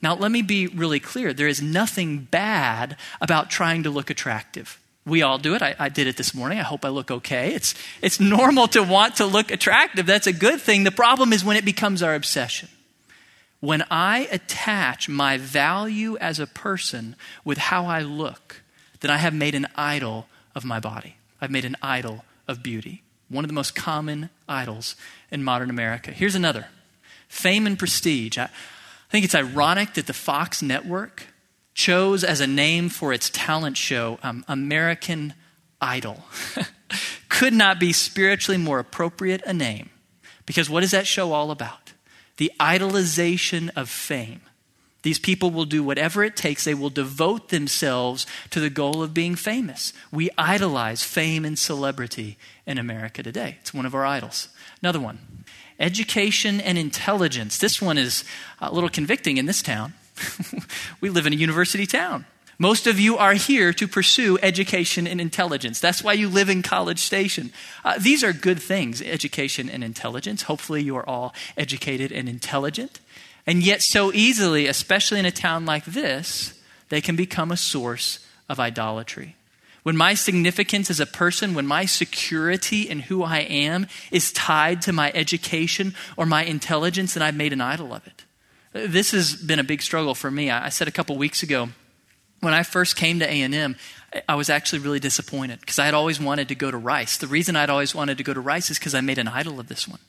Now, 0.00 0.14
let 0.14 0.30
me 0.30 0.42
be 0.42 0.68
really 0.68 1.00
clear. 1.00 1.32
There 1.32 1.48
is 1.48 1.60
nothing 1.60 2.20
bad 2.30 2.96
about 3.20 3.50
trying 3.50 3.82
to 3.82 3.90
look 3.90 4.10
attractive. 4.10 4.78
We 5.04 5.22
all 5.22 5.38
do 5.38 5.54
it. 5.54 5.62
I, 5.62 5.74
I, 5.78 5.88
did 5.88 6.06
it 6.06 6.16
this 6.16 6.34
morning. 6.34 6.58
I 6.58 6.62
hope 6.62 6.84
I 6.84 6.90
look 6.90 7.10
okay. 7.10 7.54
It's, 7.54 7.74
it's 8.02 8.20
normal 8.20 8.68
to 8.68 8.82
want 8.82 9.16
to 9.16 9.26
look 9.26 9.50
attractive. 9.50 10.06
That's 10.06 10.26
a 10.26 10.32
good 10.32 10.60
thing. 10.60 10.84
The 10.84 10.90
problem 10.90 11.32
is 11.32 11.44
when 11.44 11.56
it 11.56 11.64
becomes 11.64 12.02
our 12.02 12.14
obsession. 12.14 12.68
When 13.60 13.84
I 13.90 14.28
attach 14.30 15.08
my 15.08 15.36
value 15.36 16.16
as 16.18 16.38
a 16.38 16.46
person 16.46 17.16
with 17.44 17.58
how 17.58 17.86
I 17.86 18.02
look, 18.02 18.62
then 19.00 19.10
I 19.10 19.16
have 19.16 19.34
made 19.34 19.54
an 19.54 19.66
idol 19.74 20.26
of 20.54 20.64
my 20.64 20.78
body. 20.78 21.16
I've 21.40 21.50
made 21.50 21.64
an 21.64 21.76
idol 21.82 22.24
of 22.46 22.62
beauty. 22.62 23.02
One 23.28 23.44
of 23.44 23.48
the 23.48 23.54
most 23.54 23.74
common 23.74 24.30
idols 24.48 24.94
in 25.30 25.42
modern 25.42 25.70
America. 25.70 26.12
Here's 26.12 26.34
another 26.34 26.68
fame 27.28 27.66
and 27.66 27.78
prestige. 27.78 28.38
I, 28.38 28.48
I 29.08 29.10
think 29.10 29.24
it's 29.24 29.34
ironic 29.34 29.94
that 29.94 30.06
the 30.06 30.12
Fox 30.12 30.60
network 30.60 31.26
chose 31.74 32.24
as 32.24 32.40
a 32.40 32.46
name 32.46 32.88
for 32.88 33.12
its 33.12 33.30
talent 33.30 33.76
show 33.76 34.18
um, 34.22 34.44
American 34.48 35.32
Idol. 35.80 36.24
Could 37.28 37.54
not 37.54 37.80
be 37.80 37.92
spiritually 37.92 38.58
more 38.58 38.78
appropriate 38.78 39.42
a 39.46 39.54
name. 39.54 39.90
Because 40.44 40.68
what 40.68 40.82
is 40.82 40.90
that 40.90 41.06
show 41.06 41.32
all 41.32 41.50
about? 41.50 41.92
The 42.36 42.52
idolization 42.60 43.70
of 43.76 43.88
fame. 43.88 44.40
These 45.02 45.18
people 45.18 45.50
will 45.50 45.64
do 45.64 45.82
whatever 45.82 46.24
it 46.24 46.36
takes. 46.36 46.64
They 46.64 46.74
will 46.74 46.90
devote 46.90 47.48
themselves 47.48 48.26
to 48.50 48.60
the 48.60 48.70
goal 48.70 49.02
of 49.02 49.14
being 49.14 49.36
famous. 49.36 49.92
We 50.10 50.30
idolize 50.36 51.04
fame 51.04 51.44
and 51.44 51.58
celebrity 51.58 52.36
in 52.66 52.78
America 52.78 53.22
today. 53.22 53.56
It's 53.60 53.72
one 53.72 53.86
of 53.86 53.94
our 53.94 54.04
idols. 54.04 54.48
Another 54.82 55.00
one 55.00 55.37
education 55.78 56.60
and 56.60 56.76
intelligence. 56.76 57.58
This 57.58 57.80
one 57.80 57.98
is 57.98 58.24
a 58.60 58.72
little 58.72 58.90
convicting 58.90 59.36
in 59.36 59.46
this 59.46 59.62
town. 59.62 59.94
we 61.00 61.10
live 61.10 61.26
in 61.26 61.32
a 61.32 61.36
university 61.36 61.86
town. 61.86 62.26
Most 62.60 62.88
of 62.88 62.98
you 62.98 63.16
are 63.16 63.34
here 63.34 63.72
to 63.74 63.86
pursue 63.86 64.36
education 64.42 65.06
and 65.06 65.20
intelligence. 65.20 65.78
That's 65.78 66.02
why 66.02 66.14
you 66.14 66.28
live 66.28 66.48
in 66.48 66.62
College 66.62 66.98
Station. 66.98 67.52
Uh, 67.84 67.98
these 68.00 68.24
are 68.24 68.32
good 68.32 68.60
things, 68.60 69.00
education 69.00 69.70
and 69.70 69.84
intelligence. 69.84 70.42
Hopefully, 70.42 70.82
you 70.82 70.96
are 70.96 71.08
all 71.08 71.34
educated 71.56 72.10
and 72.10 72.28
intelligent. 72.28 72.98
And 73.46 73.62
yet, 73.62 73.80
so 73.82 74.12
easily, 74.12 74.66
especially 74.66 75.20
in 75.20 75.24
a 75.24 75.30
town 75.30 75.66
like 75.66 75.84
this, 75.84 76.60
they 76.88 77.00
can 77.00 77.14
become 77.14 77.52
a 77.52 77.56
source 77.56 78.26
of 78.48 78.58
idolatry. 78.58 79.36
When 79.88 79.96
my 79.96 80.12
significance 80.12 80.90
as 80.90 81.00
a 81.00 81.06
person, 81.06 81.54
when 81.54 81.66
my 81.66 81.86
security 81.86 82.82
in 82.82 83.00
who 83.00 83.22
I 83.22 83.38
am 83.38 83.86
is 84.10 84.32
tied 84.32 84.82
to 84.82 84.92
my 84.92 85.10
education 85.14 85.94
or 86.14 86.26
my 86.26 86.44
intelligence, 86.44 87.14
then 87.14 87.22
I've 87.22 87.34
made 87.34 87.54
an 87.54 87.62
idol 87.62 87.94
of 87.94 88.06
it. 88.06 88.26
This 88.74 89.12
has 89.12 89.34
been 89.34 89.58
a 89.58 89.64
big 89.64 89.80
struggle 89.80 90.14
for 90.14 90.30
me. 90.30 90.50
I 90.50 90.68
said 90.68 90.88
a 90.88 90.90
couple 90.90 91.16
weeks 91.16 91.42
ago, 91.42 91.70
when 92.40 92.52
I 92.52 92.64
first 92.64 92.96
came 92.96 93.18
to 93.20 93.24
A&M, 93.26 93.76
I 94.28 94.34
was 94.34 94.50
actually 94.50 94.80
really 94.80 95.00
disappointed 95.00 95.60
because 95.60 95.78
I 95.78 95.86
had 95.86 95.94
always 95.94 96.20
wanted 96.20 96.48
to 96.48 96.54
go 96.54 96.70
to 96.70 96.76
Rice. 96.76 97.16
The 97.16 97.26
reason 97.26 97.56
I'd 97.56 97.70
always 97.70 97.94
wanted 97.94 98.18
to 98.18 98.24
go 98.24 98.34
to 98.34 98.40
Rice 98.42 98.68
is 98.68 98.78
because 98.78 98.94
I 98.94 99.00
made 99.00 99.16
an 99.16 99.26
idol 99.26 99.58
of 99.58 99.68
this 99.68 99.88
one. 99.88 100.00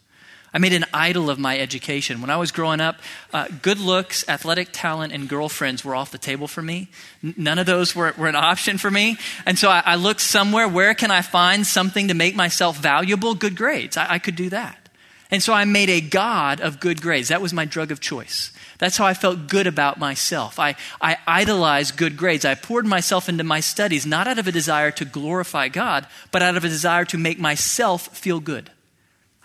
I 0.53 0.57
made 0.57 0.73
an 0.73 0.85
idol 0.93 1.29
of 1.29 1.37
my 1.37 1.59
education. 1.59 2.21
When 2.21 2.29
I 2.29 2.37
was 2.37 2.51
growing 2.51 2.81
up, 2.81 2.99
uh, 3.31 3.47
good 3.61 3.79
looks, 3.79 4.27
athletic 4.27 4.69
talent, 4.71 5.13
and 5.13 5.29
girlfriends 5.29 5.85
were 5.85 5.95
off 5.95 6.11
the 6.11 6.17
table 6.17 6.47
for 6.47 6.61
me. 6.61 6.89
N- 7.23 7.35
none 7.37 7.59
of 7.59 7.67
those 7.67 7.95
were, 7.95 8.13
were, 8.17 8.27
an 8.27 8.35
option 8.35 8.77
for 8.77 8.89
me. 8.89 9.17
And 9.45 9.59
so 9.59 9.69
I, 9.69 9.83
I, 9.85 9.95
looked 9.95 10.21
somewhere, 10.21 10.67
where 10.67 10.95
can 10.95 11.11
I 11.11 11.21
find 11.21 11.67
something 11.67 12.07
to 12.07 12.13
make 12.15 12.35
myself 12.35 12.77
valuable? 12.77 13.35
Good 13.35 13.55
grades. 13.55 13.95
I, 13.95 14.13
I 14.13 14.19
could 14.19 14.35
do 14.35 14.49
that. 14.49 14.89
And 15.31 15.43
so 15.43 15.53
I 15.53 15.65
made 15.65 15.91
a 15.91 16.01
God 16.01 16.59
of 16.59 16.79
good 16.79 17.01
grades. 17.01 17.27
That 17.27 17.41
was 17.41 17.53
my 17.53 17.65
drug 17.65 17.91
of 17.91 17.99
choice. 17.99 18.51
That's 18.79 18.97
how 18.97 19.05
I 19.05 19.13
felt 19.13 19.47
good 19.47 19.67
about 19.67 19.99
myself. 19.99 20.57
I, 20.57 20.75
I 20.99 21.17
idolized 21.27 21.97
good 21.97 22.17
grades. 22.17 22.45
I 22.45 22.55
poured 22.55 22.87
myself 22.87 23.29
into 23.29 23.43
my 23.43 23.59
studies, 23.59 24.07
not 24.07 24.27
out 24.27 24.39
of 24.39 24.47
a 24.47 24.51
desire 24.51 24.89
to 24.91 25.05
glorify 25.05 25.67
God, 25.67 26.07
but 26.31 26.41
out 26.41 26.57
of 26.57 26.63
a 26.63 26.69
desire 26.69 27.05
to 27.05 27.17
make 27.17 27.37
myself 27.39 28.17
feel 28.17 28.39
good. 28.39 28.71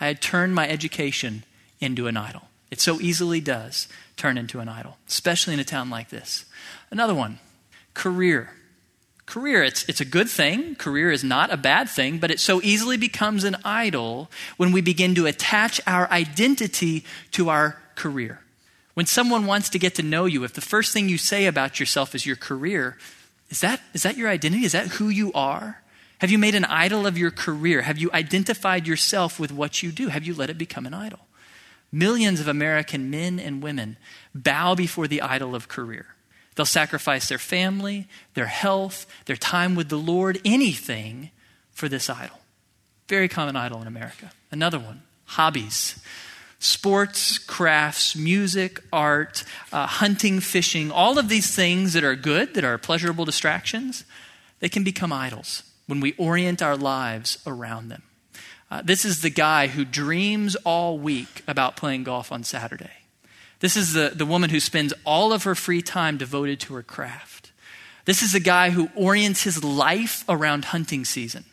I 0.05 0.09
had 0.09 0.21
turned 0.21 0.55
my 0.55 0.69
education 0.69 1.45
into 1.81 2.09
an 2.09 2.19
idol. 2.19 2.43
It 2.71 2.79
so 2.79 3.01
easily 3.01 3.40
does 3.40 3.88
turn 4.19 4.37
into 4.37 4.61
an 4.61 4.69
idol, 4.69 4.99
especially 5.09 5.55
in 5.55 5.61
a 5.61 5.64
town 5.64 5.88
like 5.88 6.11
this. 6.11 6.45
Another 6.90 7.14
one 7.14 7.38
career. 7.95 8.51
Career, 9.25 9.62
it's, 9.62 9.88
it's 9.88 10.03
a 10.03 10.05
good 10.05 10.29
thing. 10.29 10.75
Career 10.75 11.11
is 11.11 11.25
not 11.25 11.51
a 11.51 11.57
bad 11.57 11.88
thing, 11.88 12.19
but 12.19 12.31
it 12.31 12.38
so 12.38 12.61
easily 12.62 12.99
becomes 12.99 13.45
an 13.45 13.57
idol 13.64 14.31
when 14.59 14.73
we 14.73 14.83
begin 14.83 15.14
to 15.14 15.25
attach 15.25 15.81
our 15.87 16.11
identity 16.11 17.03
to 17.31 17.49
our 17.49 17.79
career. 17.95 18.40
When 18.93 19.07
someone 19.07 19.47
wants 19.47 19.71
to 19.71 19.79
get 19.79 19.95
to 19.95 20.03
know 20.03 20.27
you, 20.27 20.45
if 20.45 20.53
the 20.53 20.61
first 20.61 20.93
thing 20.93 21.09
you 21.09 21.17
say 21.17 21.47
about 21.47 21.81
yourself 21.81 22.14
is 22.14 22.27
your 22.27 22.37
career, 22.37 22.99
is 23.49 23.62
that, 23.62 23.81
is 23.95 24.03
that 24.03 24.19
your 24.19 24.29
identity? 24.29 24.67
Is 24.67 24.73
that 24.73 24.88
who 24.88 25.09
you 25.09 25.33
are? 25.33 25.81
Have 26.20 26.31
you 26.31 26.38
made 26.38 26.55
an 26.55 26.64
idol 26.64 27.07
of 27.07 27.18
your 27.18 27.31
career? 27.31 27.83
Have 27.83 27.98
you 27.98 28.11
identified 28.12 28.87
yourself 28.87 29.40
with 29.40 29.53
what 29.53 29.83
you 29.83 29.90
do? 29.90 30.09
Have 30.09 30.24
you 30.24 30.35
let 30.35 30.50
it 30.50 30.59
become 30.59 30.87
an 30.87 30.94
idol? 30.94 31.20
Millions 31.90 32.40
of 32.40 32.48
American 32.48 33.11
men 33.11 33.38
and 33.38 33.62
women 33.62 33.96
bow 34.35 34.74
before 34.74 35.07
the 35.09 35.22
idol 35.22 35.55
of 35.55 35.68
career. 35.68 36.07
They'll 36.55 36.66
sacrifice 36.66 37.29
their 37.29 37.38
family, 37.38 38.07
their 38.35 38.46
health, 38.46 39.07
their 39.27 39.37
time 39.37 39.74
with 39.74 39.88
the 39.88 39.98
Lord, 39.98 40.40
anything 40.44 41.31
for 41.72 41.88
this 41.88 42.09
idol. 42.09 42.38
Very 43.09 43.29
common 43.29 43.57
idol 43.57 43.81
in 43.81 43.87
America. 43.87 44.31
Another 44.50 44.79
one 44.79 45.03
hobbies. 45.27 46.00
Sports, 46.61 47.38
crafts, 47.38 48.16
music, 48.16 48.81
art, 48.92 49.44
uh, 49.72 49.87
hunting, 49.87 50.40
fishing, 50.40 50.90
all 50.90 51.18
of 51.18 51.29
these 51.29 51.55
things 51.55 51.92
that 51.92 52.05
are 52.05 52.14
good, 52.14 52.55
that 52.55 52.64
are 52.64 52.79
pleasurable 52.79 53.24
distractions, 53.24 54.05
they 54.61 54.68
can 54.68 54.85
become 54.85 55.12
idols 55.12 55.62
when 55.87 56.01
we 56.01 56.14
orient 56.16 56.62
our 56.62 56.77
lives 56.77 57.38
around 57.47 57.88
them. 57.88 58.03
Uh, 58.70 58.83
this 58.83 59.05
is 59.05 59.23
the 59.23 59.31
guy 59.31 59.68
who 59.68 59.85
dreams 59.85 60.57
all 60.64 60.99
week 60.99 61.42
about 61.47 61.77
playing 61.77 62.05
golf 62.05 62.33
on 62.33 62.42
Saturday. 62.42 62.90
This 63.61 63.77
is 63.77 63.92
the, 63.92 64.12
the 64.14 64.27
woman 64.27 64.51
who 64.51 64.61
spends 64.61 64.92
all 65.05 65.33
of 65.33 65.44
her 65.44 65.55
free 65.55 65.83
time 65.83 66.16
devoted 66.18 66.61
to 66.61 66.75
her 66.75 66.83
craft. 66.83 67.53
This 68.05 68.23
is 68.23 68.33
the 68.33 68.40
guy 68.40 68.70
who 68.70 68.90
orients 68.94 69.44
his 69.44 69.62
life 69.64 70.25
around 70.29 70.66
hunting 70.66 71.05
season. 71.05 71.44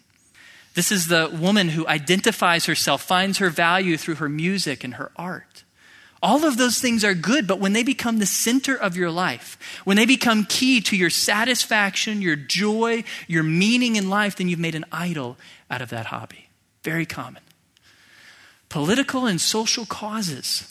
This 0.73 0.91
is 0.91 1.07
the 1.07 1.29
woman 1.31 1.69
who 1.69 1.87
identifies 1.87 2.65
herself, 2.65 3.01
finds 3.01 3.37
her 3.37 3.49
value 3.49 3.97
through 3.97 4.15
her 4.15 4.29
music 4.29 4.83
and 4.83 4.95
her 4.95 5.11
art. 5.15 5.63
All 6.21 6.45
of 6.45 6.57
those 6.57 6.79
things 6.79 7.03
are 7.03 7.15
good, 7.15 7.47
but 7.47 7.59
when 7.59 7.73
they 7.73 7.81
become 7.81 8.19
the 8.19 8.27
center 8.27 8.75
of 8.75 8.95
your 8.95 9.09
life, 9.09 9.57
when 9.85 9.97
they 9.97 10.05
become 10.05 10.45
key 10.45 10.79
to 10.81 10.95
your 10.95 11.09
satisfaction, 11.09 12.21
your 12.21 12.35
joy, 12.35 13.03
your 13.27 13.41
meaning 13.41 13.95
in 13.95 14.09
life, 14.09 14.35
then 14.35 14.47
you've 14.47 14.59
made 14.59 14.75
an 14.75 14.85
idol 14.91 15.37
out 15.69 15.81
of 15.81 15.89
that 15.89 16.07
hobby. 16.07 16.49
Very 16.83 17.07
common. 17.07 17.41
Political 18.69 19.25
and 19.25 19.41
social 19.41 19.85
causes. 19.85 20.67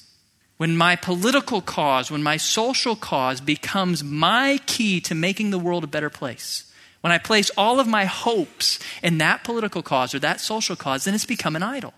When 0.57 0.77
my 0.77 0.95
political 0.95 1.61
cause, 1.63 2.11
when 2.11 2.23
my 2.23 2.37
social 2.37 2.95
cause 2.95 3.41
becomes 3.41 4.05
my 4.05 4.61
key 4.67 5.01
to 5.01 5.15
making 5.15 5.51
the 5.51 5.59
world 5.59 5.85
a 5.85 5.89
better 5.89 6.11
place, 6.11 6.71
when 7.01 7.13
I 7.13 7.19
place 7.19 7.51
all 7.57 7.81
of 7.81 7.89
my 7.89 8.05
hopes 8.05 8.79
in 9.03 9.19
that 9.19 9.43
political 9.43 9.83
cause 9.83 10.15
or 10.15 10.19
that 10.21 10.41
social 10.41 10.77
cause, 10.77 11.05
then 11.05 11.15
it's 11.15 11.25
become 11.25 11.57
an 11.57 11.63
idol. 11.63 11.95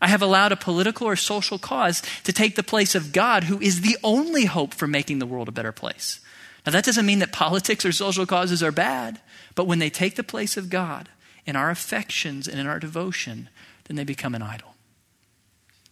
I 0.00 0.08
have 0.08 0.22
allowed 0.22 0.52
a 0.52 0.56
political 0.56 1.06
or 1.06 1.16
social 1.16 1.58
cause 1.58 2.02
to 2.24 2.32
take 2.32 2.56
the 2.56 2.62
place 2.62 2.94
of 2.94 3.12
God, 3.12 3.44
who 3.44 3.60
is 3.60 3.80
the 3.80 3.96
only 4.04 4.44
hope 4.44 4.74
for 4.74 4.86
making 4.86 5.18
the 5.18 5.26
world 5.26 5.48
a 5.48 5.52
better 5.52 5.72
place. 5.72 6.20
Now, 6.64 6.72
that 6.72 6.84
doesn't 6.84 7.06
mean 7.06 7.20
that 7.20 7.32
politics 7.32 7.84
or 7.84 7.92
social 7.92 8.26
causes 8.26 8.62
are 8.62 8.72
bad, 8.72 9.20
but 9.54 9.66
when 9.66 9.78
they 9.78 9.90
take 9.90 10.16
the 10.16 10.24
place 10.24 10.56
of 10.56 10.68
God 10.68 11.08
in 11.46 11.56
our 11.56 11.70
affections 11.70 12.48
and 12.48 12.58
in 12.58 12.66
our 12.66 12.80
devotion, 12.80 13.48
then 13.84 13.96
they 13.96 14.04
become 14.04 14.34
an 14.34 14.42
idol. 14.42 14.74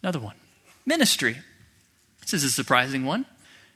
Another 0.03 0.19
one 0.19 0.35
ministry. 0.85 1.39
This 2.21 2.35
is 2.35 2.45
a 2.45 2.51
surprising 2.51 3.05
one. 3.05 3.25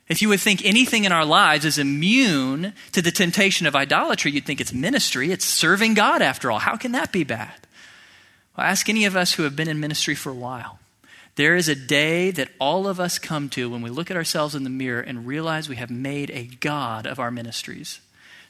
If 0.08 0.22
you 0.22 0.28
would 0.30 0.40
think 0.40 0.64
anything 0.64 1.04
in 1.04 1.12
our 1.12 1.24
lives 1.24 1.64
is 1.64 1.78
immune 1.78 2.72
to 2.92 3.02
the 3.02 3.10
temptation 3.10 3.66
of 3.66 3.76
idolatry, 3.76 4.30
you'd 4.30 4.46
think 4.46 4.60
it's 4.60 4.72
ministry. 4.72 5.30
It's 5.30 5.44
serving 5.44 5.94
God, 5.94 6.22
after 6.22 6.50
all. 6.50 6.58
How 6.58 6.76
can 6.76 6.92
that 6.92 7.12
be 7.12 7.24
bad? 7.24 7.52
Well, 8.58 8.66
ask 8.66 8.88
any 8.88 9.04
of 9.04 9.14
us 9.14 9.34
who 9.34 9.44
have 9.44 9.54
been 9.54 9.68
in 9.68 9.78
ministry 9.78 10.16
for 10.16 10.30
a 10.30 10.34
while. 10.34 10.80
There 11.36 11.54
is 11.54 11.68
a 11.68 11.76
day 11.76 12.32
that 12.32 12.50
all 12.58 12.88
of 12.88 12.98
us 12.98 13.16
come 13.16 13.48
to 13.50 13.70
when 13.70 13.82
we 13.82 13.88
look 13.88 14.10
at 14.10 14.16
ourselves 14.16 14.56
in 14.56 14.64
the 14.64 14.68
mirror 14.68 15.00
and 15.00 15.28
realize 15.28 15.68
we 15.68 15.76
have 15.76 15.92
made 15.92 16.32
a 16.32 16.42
God 16.42 17.06
of 17.06 17.20
our 17.20 17.30
ministries. 17.30 18.00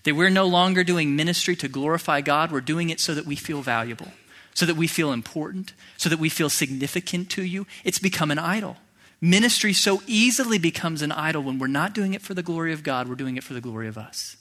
That 0.04 0.16
we're 0.16 0.30
no 0.30 0.46
longer 0.46 0.82
doing 0.82 1.14
ministry 1.14 1.54
to 1.56 1.68
glorify 1.68 2.22
God, 2.22 2.50
we're 2.50 2.62
doing 2.62 2.88
it 2.88 3.00
so 3.00 3.12
that 3.12 3.26
we 3.26 3.36
feel 3.36 3.60
valuable, 3.60 4.08
so 4.54 4.64
that 4.64 4.76
we 4.76 4.86
feel 4.86 5.12
important, 5.12 5.74
so 5.98 6.08
that 6.08 6.18
we 6.18 6.30
feel 6.30 6.48
significant 6.48 7.28
to 7.32 7.42
you. 7.42 7.66
It's 7.84 7.98
become 7.98 8.30
an 8.30 8.38
idol. 8.38 8.78
Ministry 9.20 9.74
so 9.74 10.00
easily 10.06 10.56
becomes 10.56 11.02
an 11.02 11.12
idol 11.12 11.42
when 11.42 11.58
we're 11.58 11.66
not 11.66 11.92
doing 11.92 12.14
it 12.14 12.22
for 12.22 12.32
the 12.32 12.42
glory 12.42 12.72
of 12.72 12.82
God, 12.82 13.10
we're 13.10 13.14
doing 13.14 13.36
it 13.36 13.44
for 13.44 13.52
the 13.52 13.60
glory 13.60 13.88
of 13.88 13.98
us. 13.98 14.38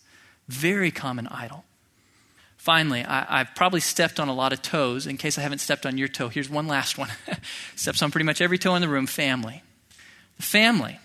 Very 0.48 0.92
common 0.92 1.28
idol. 1.28 1.66
Finally, 2.68 3.06
I, 3.06 3.38
have 3.38 3.56
probably 3.56 3.80
stepped 3.80 4.20
on 4.20 4.28
a 4.28 4.34
lot 4.34 4.52
of 4.52 4.62
toes. 4.62 5.08
In 5.08 5.16
case 5.16 5.38
I 5.38 5.42
haven't 5.42 5.60
stepped 5.60 5.86
on 5.86 5.98
your 5.98 6.10
toe, 6.10 6.28
here's 6.28 6.50
one 6.50 6.68
last 6.68 6.98
one. 6.98 7.08
Steps 7.78 8.02
on 8.02 8.12
pretty 8.12 8.26
much 8.26 8.42
every 8.42 8.58
toe 8.58 8.76
in 8.76 8.82
the 8.82 8.90
room 8.90 9.08
family. 9.08 9.64
The 10.36 10.44
family. 10.44 11.00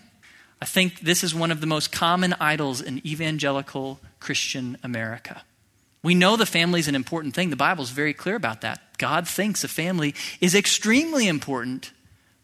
I 0.61 0.65
think 0.65 0.99
this 0.99 1.23
is 1.23 1.33
one 1.33 1.51
of 1.51 1.61
the 1.61 1.65
most 1.65 1.89
common 1.89 2.33
idols 2.37 2.81
in 2.81 3.05
evangelical 3.07 4.01
Christian 4.19 4.77
America. 4.83 5.43
We 6.03 6.15
know 6.15 6.35
the 6.35 6.45
family 6.45 6.81
is 6.81 6.89
an 6.89 6.95
important 6.95 7.33
thing. 7.33 7.49
The 7.49 7.55
Bible 7.55 7.85
is 7.85 7.91
very 7.91 8.13
clear 8.13 8.35
about 8.35 8.59
that. 8.59 8.81
God 8.97 9.25
thinks 9.25 9.63
a 9.63 9.69
family 9.69 10.15
is 10.41 10.55
extremely 10.55 11.29
important 11.29 11.93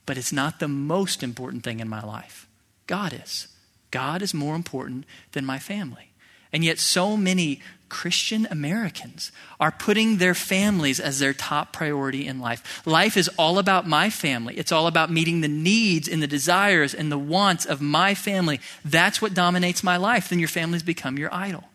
but 0.05 0.17
it's 0.17 0.33
not 0.33 0.59
the 0.59 0.67
most 0.69 1.21
important 1.21 1.63
thing 1.63 1.81
in 1.81 1.89
my 1.89 2.01
life. 2.01 2.47
God 2.87 3.13
is. 3.13 3.47
God 3.91 4.23
is 4.23 4.33
more 4.33 4.55
important 4.55 5.05
than 5.33 5.45
my 5.45 5.59
family. 5.59 6.09
And 6.51 6.63
yet, 6.63 6.79
so 6.79 7.15
many 7.15 7.61
Christian 7.89 8.47
Americans 8.49 9.31
are 9.59 9.71
putting 9.71 10.17
their 10.17 10.35
families 10.35 10.99
as 10.99 11.19
their 11.19 11.33
top 11.33 11.73
priority 11.73 12.27
in 12.27 12.39
life. 12.39 12.85
Life 12.85 13.17
is 13.17 13.29
all 13.37 13.57
about 13.57 13.87
my 13.87 14.09
family. 14.09 14.57
It's 14.57 14.71
all 14.71 14.87
about 14.87 15.11
meeting 15.11 15.41
the 15.41 15.47
needs 15.47 16.07
and 16.07 16.21
the 16.21 16.27
desires 16.27 16.93
and 16.93 17.11
the 17.11 17.17
wants 17.17 17.65
of 17.65 17.81
my 17.81 18.13
family. 18.13 18.59
That's 18.85 19.21
what 19.21 19.33
dominates 19.33 19.83
my 19.83 19.97
life. 19.97 20.29
Then 20.29 20.39
your 20.39 20.47
family's 20.47 20.83
become 20.83 21.17
your 21.17 21.33
idol. 21.33 21.65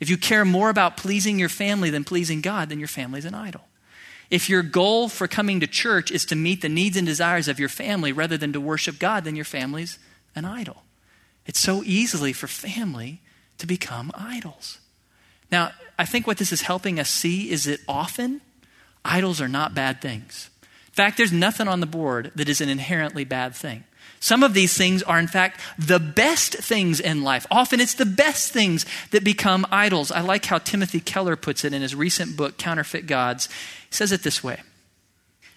If 0.00 0.10
you 0.10 0.16
care 0.16 0.44
more 0.44 0.70
about 0.70 0.96
pleasing 0.96 1.38
your 1.38 1.48
family 1.48 1.90
than 1.90 2.04
pleasing 2.04 2.40
God, 2.40 2.68
then 2.68 2.78
your 2.78 2.88
family's 2.88 3.24
an 3.24 3.34
idol. 3.34 3.62
If 4.30 4.48
your 4.48 4.62
goal 4.62 5.08
for 5.08 5.28
coming 5.28 5.60
to 5.60 5.66
church 5.66 6.10
is 6.10 6.24
to 6.26 6.36
meet 6.36 6.60
the 6.60 6.68
needs 6.68 6.96
and 6.96 7.06
desires 7.06 7.48
of 7.48 7.60
your 7.60 7.68
family 7.68 8.12
rather 8.12 8.36
than 8.36 8.52
to 8.52 8.60
worship 8.60 8.98
God, 8.98 9.24
then 9.24 9.36
your 9.36 9.44
family's 9.44 9.98
an 10.34 10.44
idol. 10.44 10.82
It's 11.46 11.60
so 11.60 11.82
easily 11.84 12.32
for 12.32 12.46
family 12.46 13.20
to 13.58 13.66
become 13.66 14.10
idols. 14.14 14.78
Now, 15.50 15.72
I 15.98 16.04
think 16.04 16.26
what 16.26 16.38
this 16.38 16.52
is 16.52 16.62
helping 16.62 16.98
us 16.98 17.08
see 17.08 17.50
is 17.50 17.64
that 17.64 17.80
often 17.86 18.40
idols 19.04 19.40
are 19.40 19.48
not 19.48 19.74
bad 19.74 20.00
things. 20.00 20.50
In 20.62 20.94
fact, 20.94 21.16
there's 21.16 21.32
nothing 21.32 21.68
on 21.68 21.80
the 21.80 21.86
board 21.86 22.32
that 22.34 22.48
is 22.48 22.60
an 22.60 22.68
inherently 22.68 23.24
bad 23.24 23.54
thing. 23.54 23.84
Some 24.20 24.42
of 24.42 24.54
these 24.54 24.76
things 24.76 25.02
are, 25.02 25.18
in 25.18 25.26
fact, 25.26 25.60
the 25.78 25.98
best 25.98 26.54
things 26.54 26.98
in 26.98 27.22
life. 27.22 27.46
Often 27.50 27.80
it's 27.80 27.94
the 27.94 28.06
best 28.06 28.52
things 28.52 28.86
that 29.10 29.22
become 29.22 29.66
idols. 29.70 30.10
I 30.10 30.20
like 30.20 30.46
how 30.46 30.58
Timothy 30.58 31.00
Keller 31.00 31.36
puts 31.36 31.64
it 31.64 31.74
in 31.74 31.82
his 31.82 31.94
recent 31.94 32.36
book, 32.36 32.56
Counterfeit 32.56 33.06
Gods. 33.06 33.48
He 33.90 33.94
says 33.94 34.12
it 34.12 34.22
this 34.22 34.42
way 34.42 34.60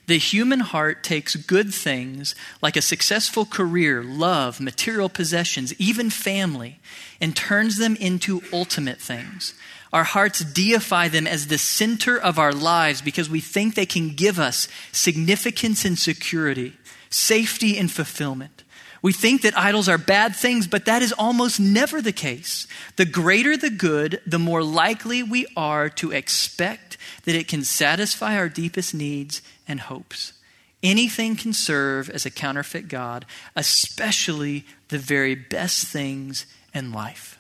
The 0.07 0.17
human 0.17 0.61
heart 0.61 1.03
takes 1.03 1.35
good 1.35 1.73
things 1.73 2.33
like 2.61 2.77
a 2.77 2.81
successful 2.81 3.45
career, 3.45 4.03
love, 4.03 4.61
material 4.61 5.09
possessions, 5.09 5.73
even 5.79 6.09
family, 6.09 6.79
and 7.19 7.35
turns 7.35 7.77
them 7.77 7.97
into 7.97 8.41
ultimate 8.53 8.99
things. 8.99 9.53
Our 9.91 10.05
hearts 10.05 10.39
deify 10.39 11.09
them 11.09 11.27
as 11.27 11.47
the 11.47 11.57
center 11.57 12.17
of 12.17 12.39
our 12.39 12.53
lives 12.53 13.01
because 13.01 13.29
we 13.29 13.41
think 13.41 13.75
they 13.75 13.85
can 13.85 14.15
give 14.15 14.39
us 14.39 14.67
significance 14.91 15.85
and 15.85 15.97
security 15.97 16.73
safety 17.09 17.77
and 17.77 17.89
fulfillment. 17.89 18.63
We 19.01 19.13
think 19.13 19.43
that 19.43 19.57
idols 19.57 19.87
are 19.87 19.97
bad 19.97 20.35
things, 20.35 20.67
but 20.67 20.85
that 20.85 21.01
is 21.01 21.13
almost 21.13 21.59
never 21.59 22.01
the 22.01 22.11
case. 22.11 22.67
The 22.95 23.05
greater 23.05 23.55
the 23.55 23.69
good, 23.69 24.21
the 24.25 24.39
more 24.39 24.63
likely 24.63 25.23
we 25.23 25.45
are 25.55 25.89
to 25.91 26.11
expect 26.11 26.97
that 27.27 27.35
it 27.35 27.47
can 27.47 27.63
satisfy 27.63 28.35
our 28.35 28.49
deepest 28.49 28.95
needs 28.95 29.43
and 29.67 29.81
hopes. 29.81 30.33
Anything 30.81 31.35
can 31.35 31.53
serve 31.53 32.09
as 32.09 32.25
a 32.25 32.31
counterfeit 32.31 32.87
God, 32.87 33.25
especially 33.55 34.65
the 34.87 34.97
very 34.97 35.35
best 35.35 35.85
things 35.85 36.47
in 36.73 36.91
life. 36.91 37.37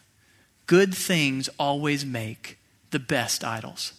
Good 0.67 0.93
things 0.93 1.49
always 1.57 2.05
make 2.05 2.59
the 2.91 2.99
best 2.99 3.43
idols. 3.43 3.93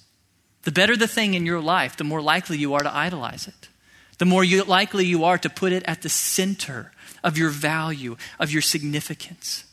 The 0.63 0.73
better 0.73 0.97
the 0.97 1.09
thing 1.09 1.35
in 1.35 1.47
your 1.47 1.61
life, 1.61 1.97
the 1.97 2.05
more 2.05 2.21
likely 2.21 2.59
you 2.59 2.75
are 2.75 2.83
to 2.83 2.95
idolize 2.95 3.49
it 3.49 3.69
the 4.19 4.25
more 4.25 4.45
you, 4.45 4.63
likely 4.65 5.07
you 5.07 5.25
are 5.25 5.39
to 5.39 5.49
put 5.49 5.73
it 5.73 5.83
at 5.87 6.03
the 6.03 6.09
center 6.09 6.93
of 7.25 7.39
your 7.39 7.51
value, 7.51 8.17
of 8.39 8.51
your 8.53 8.63
significance. 8.63 9.65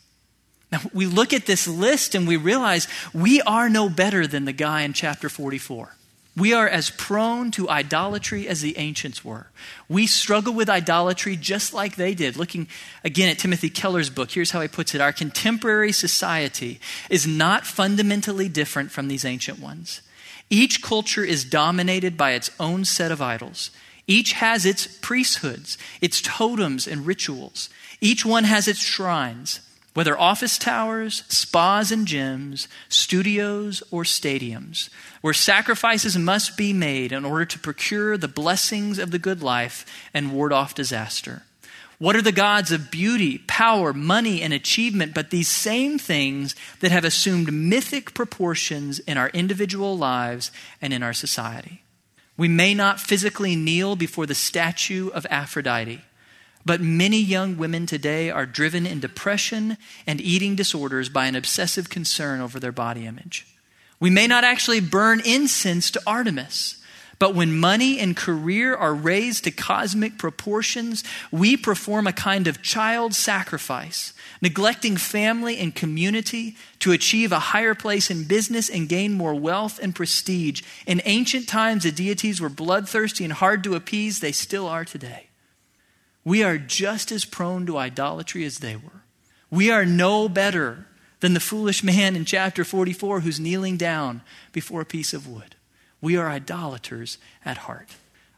Now, 0.72 0.80
we 0.92 1.06
look 1.06 1.32
at 1.32 1.46
this 1.46 1.68
list 1.68 2.14
and 2.14 2.26
we 2.26 2.36
realize 2.36 2.88
we 3.12 3.40
are 3.42 3.68
no 3.68 3.88
better 3.88 4.26
than 4.26 4.44
the 4.44 4.52
guy 4.52 4.82
in 4.82 4.92
chapter 4.92 5.28
44. 5.28 5.94
We 6.36 6.52
are 6.52 6.68
as 6.68 6.90
prone 6.90 7.50
to 7.52 7.68
idolatry 7.70 8.46
as 8.46 8.60
the 8.60 8.76
ancients 8.76 9.24
were. 9.24 9.46
We 9.88 10.06
struggle 10.06 10.52
with 10.52 10.68
idolatry 10.68 11.34
just 11.34 11.72
like 11.72 11.96
they 11.96 12.14
did. 12.14 12.36
Looking 12.36 12.68
again 13.02 13.30
at 13.30 13.38
Timothy 13.38 13.70
Keller's 13.70 14.10
book, 14.10 14.30
here's 14.30 14.50
how 14.50 14.60
he 14.60 14.68
puts 14.68 14.94
it 14.94 15.00
Our 15.00 15.14
contemporary 15.14 15.92
society 15.92 16.78
is 17.08 17.26
not 17.26 17.66
fundamentally 17.66 18.50
different 18.50 18.90
from 18.90 19.08
these 19.08 19.24
ancient 19.24 19.60
ones. 19.60 20.02
Each 20.50 20.82
culture 20.82 21.24
is 21.24 21.42
dominated 21.42 22.18
by 22.18 22.32
its 22.32 22.50
own 22.60 22.84
set 22.84 23.10
of 23.10 23.22
idols. 23.22 23.70
Each 24.06 24.32
has 24.32 24.66
its 24.66 24.86
priesthoods, 24.86 25.78
its 26.00 26.20
totems 26.20 26.86
and 26.86 27.06
rituals. 27.06 27.70
Each 28.00 28.24
one 28.24 28.44
has 28.44 28.68
its 28.68 28.78
shrines, 28.78 29.60
whether 29.96 30.20
office 30.20 30.58
towers, 30.58 31.22
spas 31.26 31.90
and 31.90 32.06
gyms, 32.06 32.66
studios, 32.86 33.82
or 33.90 34.02
stadiums, 34.02 34.90
where 35.22 35.32
sacrifices 35.32 36.18
must 36.18 36.54
be 36.54 36.74
made 36.74 37.12
in 37.12 37.24
order 37.24 37.46
to 37.46 37.58
procure 37.58 38.18
the 38.18 38.28
blessings 38.28 38.98
of 38.98 39.10
the 39.10 39.18
good 39.18 39.42
life 39.42 39.86
and 40.12 40.34
ward 40.34 40.52
off 40.52 40.74
disaster. 40.74 41.44
What 41.96 42.14
are 42.14 42.20
the 42.20 42.30
gods 42.30 42.72
of 42.72 42.90
beauty, 42.90 43.38
power, 43.46 43.94
money, 43.94 44.42
and 44.42 44.52
achievement 44.52 45.14
but 45.14 45.30
these 45.30 45.48
same 45.48 45.98
things 45.98 46.54
that 46.80 46.92
have 46.92 47.06
assumed 47.06 47.50
mythic 47.50 48.12
proportions 48.12 48.98
in 48.98 49.16
our 49.16 49.30
individual 49.30 49.96
lives 49.96 50.52
and 50.82 50.92
in 50.92 51.02
our 51.02 51.14
society? 51.14 51.84
We 52.36 52.48
may 52.48 52.74
not 52.74 53.00
physically 53.00 53.56
kneel 53.56 53.96
before 53.96 54.26
the 54.26 54.34
statue 54.34 55.08
of 55.08 55.26
Aphrodite 55.30 56.02
but 56.66 56.80
many 56.80 57.20
young 57.20 57.56
women 57.56 57.86
today 57.86 58.28
are 58.28 58.44
driven 58.44 58.84
in 58.86 58.98
depression 58.98 59.78
and 60.04 60.20
eating 60.20 60.56
disorders 60.56 61.08
by 61.08 61.26
an 61.26 61.36
obsessive 61.36 61.88
concern 61.88 62.40
over 62.40 62.58
their 62.58 62.72
body 62.72 63.06
image. 63.06 63.46
We 64.00 64.10
may 64.10 64.26
not 64.26 64.44
actually 64.44 64.80
burn 64.80 65.22
incense 65.24 65.92
to 65.92 66.02
Artemis, 66.06 66.82
but 67.20 67.34
when 67.34 67.58
money 67.58 67.98
and 67.98 68.16
career 68.16 68.74
are 68.74 68.94
raised 68.94 69.44
to 69.44 69.50
cosmic 69.50 70.18
proportions, 70.18 71.02
we 71.30 71.56
perform 71.56 72.06
a 72.06 72.12
kind 72.12 72.46
of 72.46 72.62
child 72.62 73.14
sacrifice, 73.14 74.12
neglecting 74.42 74.96
family 74.96 75.58
and 75.58 75.74
community 75.74 76.56
to 76.80 76.92
achieve 76.92 77.32
a 77.32 77.38
higher 77.38 77.74
place 77.74 78.10
in 78.10 78.24
business 78.24 78.68
and 78.68 78.88
gain 78.88 79.14
more 79.14 79.34
wealth 79.34 79.78
and 79.80 79.94
prestige. 79.94 80.62
In 80.84 81.00
ancient 81.04 81.48
times, 81.48 81.84
the 81.84 81.92
deities 81.92 82.40
were 82.40 82.50
bloodthirsty 82.50 83.24
and 83.24 83.32
hard 83.32 83.64
to 83.64 83.76
appease. 83.76 84.18
They 84.18 84.32
still 84.32 84.66
are 84.66 84.84
today. 84.84 85.28
We 86.26 86.42
are 86.42 86.58
just 86.58 87.12
as 87.12 87.24
prone 87.24 87.66
to 87.66 87.78
idolatry 87.78 88.44
as 88.44 88.58
they 88.58 88.74
were. 88.74 89.04
We 89.48 89.70
are 89.70 89.86
no 89.86 90.28
better 90.28 90.88
than 91.20 91.34
the 91.34 91.40
foolish 91.40 91.84
man 91.84 92.16
in 92.16 92.24
chapter 92.24 92.64
44 92.64 93.20
who's 93.20 93.38
kneeling 93.38 93.76
down 93.76 94.22
before 94.50 94.80
a 94.80 94.84
piece 94.84 95.14
of 95.14 95.28
wood. 95.28 95.54
We 96.00 96.16
are 96.16 96.28
idolaters 96.28 97.18
at 97.44 97.58
heart. 97.58 97.90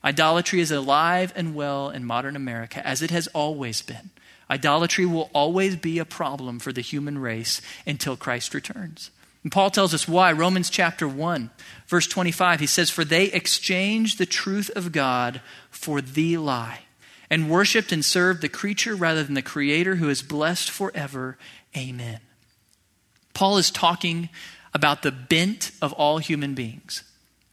Idolatry 0.05 0.61
is 0.61 0.71
alive 0.71 1.33
and 1.35 1.55
well 1.55 1.89
in 1.89 2.05
modern 2.05 2.37
America, 2.37 2.87
as 2.87 3.01
it 3.01 3.11
has 3.11 3.27
always 3.29 3.81
been. 3.81 4.11
Idolatry 4.51 5.07
will 5.07 5.31
always 5.33 5.75
be 5.75 5.99
a 5.99 6.05
problem 6.05 6.59
for 6.59 6.75
the 6.75 6.83
human 6.83 7.17
race 7.17 7.63
until 7.87 8.19
Christ 8.19 8.53
returns. 8.53 9.11
And 9.43 9.51
Paul 9.51 9.71
tells 9.71 9.95
us 9.95 10.07
why. 10.07 10.31
Romans 10.33 10.69
chapter 10.69 11.09
1, 11.09 11.49
verse 11.87 12.07
25, 12.07 12.61
he 12.61 12.67
says, 12.67 12.91
For 12.91 13.07
they 13.07 13.33
exchanged 13.33 14.19
the 14.19 14.27
truth 14.27 14.69
of 14.77 14.93
God 14.93 15.41
for 15.71 16.03
the 16.03 16.37
lie 16.37 16.81
and 17.31 17.51
worshiped 17.51 17.93
and 17.93 18.05
served 18.05 18.41
the 18.41 18.49
creature 18.49 18.95
rather 18.95 19.23
than 19.23 19.35
the 19.35 19.43
creator 19.43 19.97
who 19.97 20.09
is 20.09 20.23
blessed 20.23 20.71
forever. 20.71 21.37
Amen. 21.77 22.21
Paul 23.35 23.59
is 23.59 23.71
talking 23.71 24.29
about 24.75 25.03
the 25.03 25.13
bent 25.13 25.71
of 25.81 25.93
all 25.95 26.19
human 26.19 26.55
beings. 26.55 27.05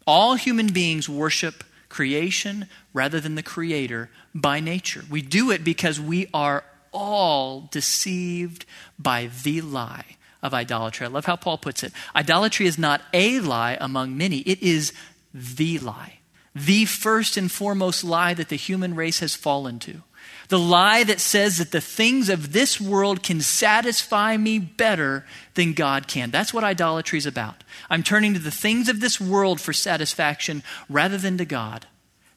All 0.08 0.36
human 0.36 0.68
beings 0.68 1.10
worship 1.10 1.64
creation 1.90 2.68
rather 2.94 3.20
than 3.20 3.36
the 3.36 3.44
creator 3.44 4.10
by 4.34 4.60
nature. 4.60 5.04
We 5.10 5.22
do 5.22 5.52
it 5.52 5.64
because 5.64 6.00
we 6.00 6.28
are 6.34 6.64
all 6.92 7.68
deceived 7.72 8.66
by 8.98 9.30
the 9.44 9.62
lie 9.62 10.18
of 10.42 10.54
idolatry. 10.54 11.06
I 11.06 11.10
love 11.10 11.26
how 11.26 11.36
Paul 11.36 11.58
puts 11.58 11.84
it. 11.84 11.92
Idolatry 12.16 12.66
is 12.66 12.78
not 12.78 13.02
a 13.14 13.40
lie 13.40 13.78
among 13.80 14.18
many, 14.18 14.40
it 14.40 14.62
is 14.62 14.94
the 15.34 15.80
lie 15.80 16.20
the 16.56 16.86
first 16.86 17.36
and 17.36 17.52
foremost 17.52 18.04
lie 18.04 18.34
that 18.34 18.50
the 18.50 18.56
human 18.56 18.96
race 18.96 19.20
has 19.20 19.36
fallen 19.36 19.78
to. 19.80 20.02
The 20.48 20.60
lie 20.60 21.04
that 21.04 21.20
says 21.20 21.58
that 21.58 21.72
the 21.72 21.82
things 21.82 22.30
of 22.30 22.54
this 22.54 22.80
world 22.80 23.24
can 23.24 23.42
satisfy 23.42 24.38
me 24.38 24.60
better 24.60 25.26
than 25.56 25.74
God 25.74 26.08
can. 26.08 26.32
That's 26.32 26.54
what 26.54 26.64
idolatry 26.64 27.18
is 27.18 27.26
about. 27.26 27.64
I'm 27.90 28.04
turning 28.04 28.34
to 28.34 28.40
the 28.40 28.52
things 28.52 28.88
of 28.88 29.00
this 29.00 29.20
world 29.20 29.60
for 29.60 29.74
satisfaction 29.74 30.64
rather 30.88 31.18
than 31.18 31.38
to 31.40 31.46
God. 31.46 31.88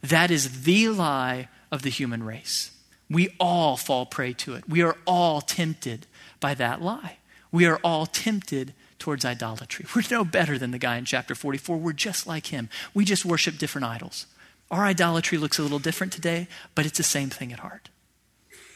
That 0.02 0.31
is 0.31 0.62
the 0.62 0.88
lie 0.88 1.48
of 1.70 1.83
the 1.83 1.90
human 1.90 2.22
race. 2.22 2.70
We 3.11 3.35
all 3.38 3.76
fall 3.76 4.07
prey 4.07 4.33
to 4.35 4.54
it. 4.54 4.68
We 4.68 4.83
are 4.83 4.96
all 5.07 5.40
tempted 5.40 6.07
by 6.40 6.54
that 6.54 6.83
lie. 6.83 7.18
We 7.50 7.66
are 7.66 7.78
all 7.82 8.06
tempted 8.06 8.74
towards 8.98 9.24
idolatry. 9.24 9.87
We're 9.96 10.02
no 10.11 10.24
better 10.24 10.58
than 10.58 10.70
the 10.70 10.78
guy 10.78 10.96
in 10.96 11.04
chapter 11.04 11.34
44. 11.34 11.76
We're 11.76 11.92
just 11.92 12.26
like 12.26 12.46
him. 12.46 12.68
We 12.94 13.04
just 13.04 13.24
worship 13.24 13.58
different 13.58 13.87
idols. 13.87 14.26
Our 14.70 14.84
idolatry 14.84 15.38
looks 15.38 15.58
a 15.58 15.62
little 15.62 15.78
different 15.78 16.12
today, 16.12 16.46
but 16.74 16.84
it's 16.84 16.98
the 16.98 17.04
same 17.04 17.30
thing 17.30 17.52
at 17.52 17.61
heart. 17.61 17.88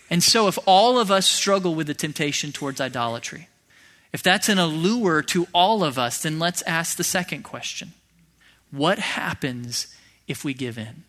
And 0.09 0.23
so, 0.23 0.49
if 0.49 0.59
all 0.67 0.99
of 0.99 1.11
us 1.11 1.27
struggle 1.27 1.75
with 1.75 1.87
the 1.87 1.95
temptation 1.95 2.53
towards 2.53 2.81
idolatry, 2.81 3.49
if 4.13 4.23
that's 4.23 4.49
an 4.49 4.59
allure 4.59 5.23
to 5.23 5.47
all 5.55 5.83
of 5.83 5.99
us, 5.99 6.23
then 6.23 6.39
let's 6.39 6.63
ask 6.63 6.97
the 6.97 7.05
second 7.05 7.43
question 7.43 7.93
What 8.71 8.99
happens 8.99 9.95
if 10.27 10.45
we 10.45 10.55
give 10.55 10.79
in? 10.79 11.05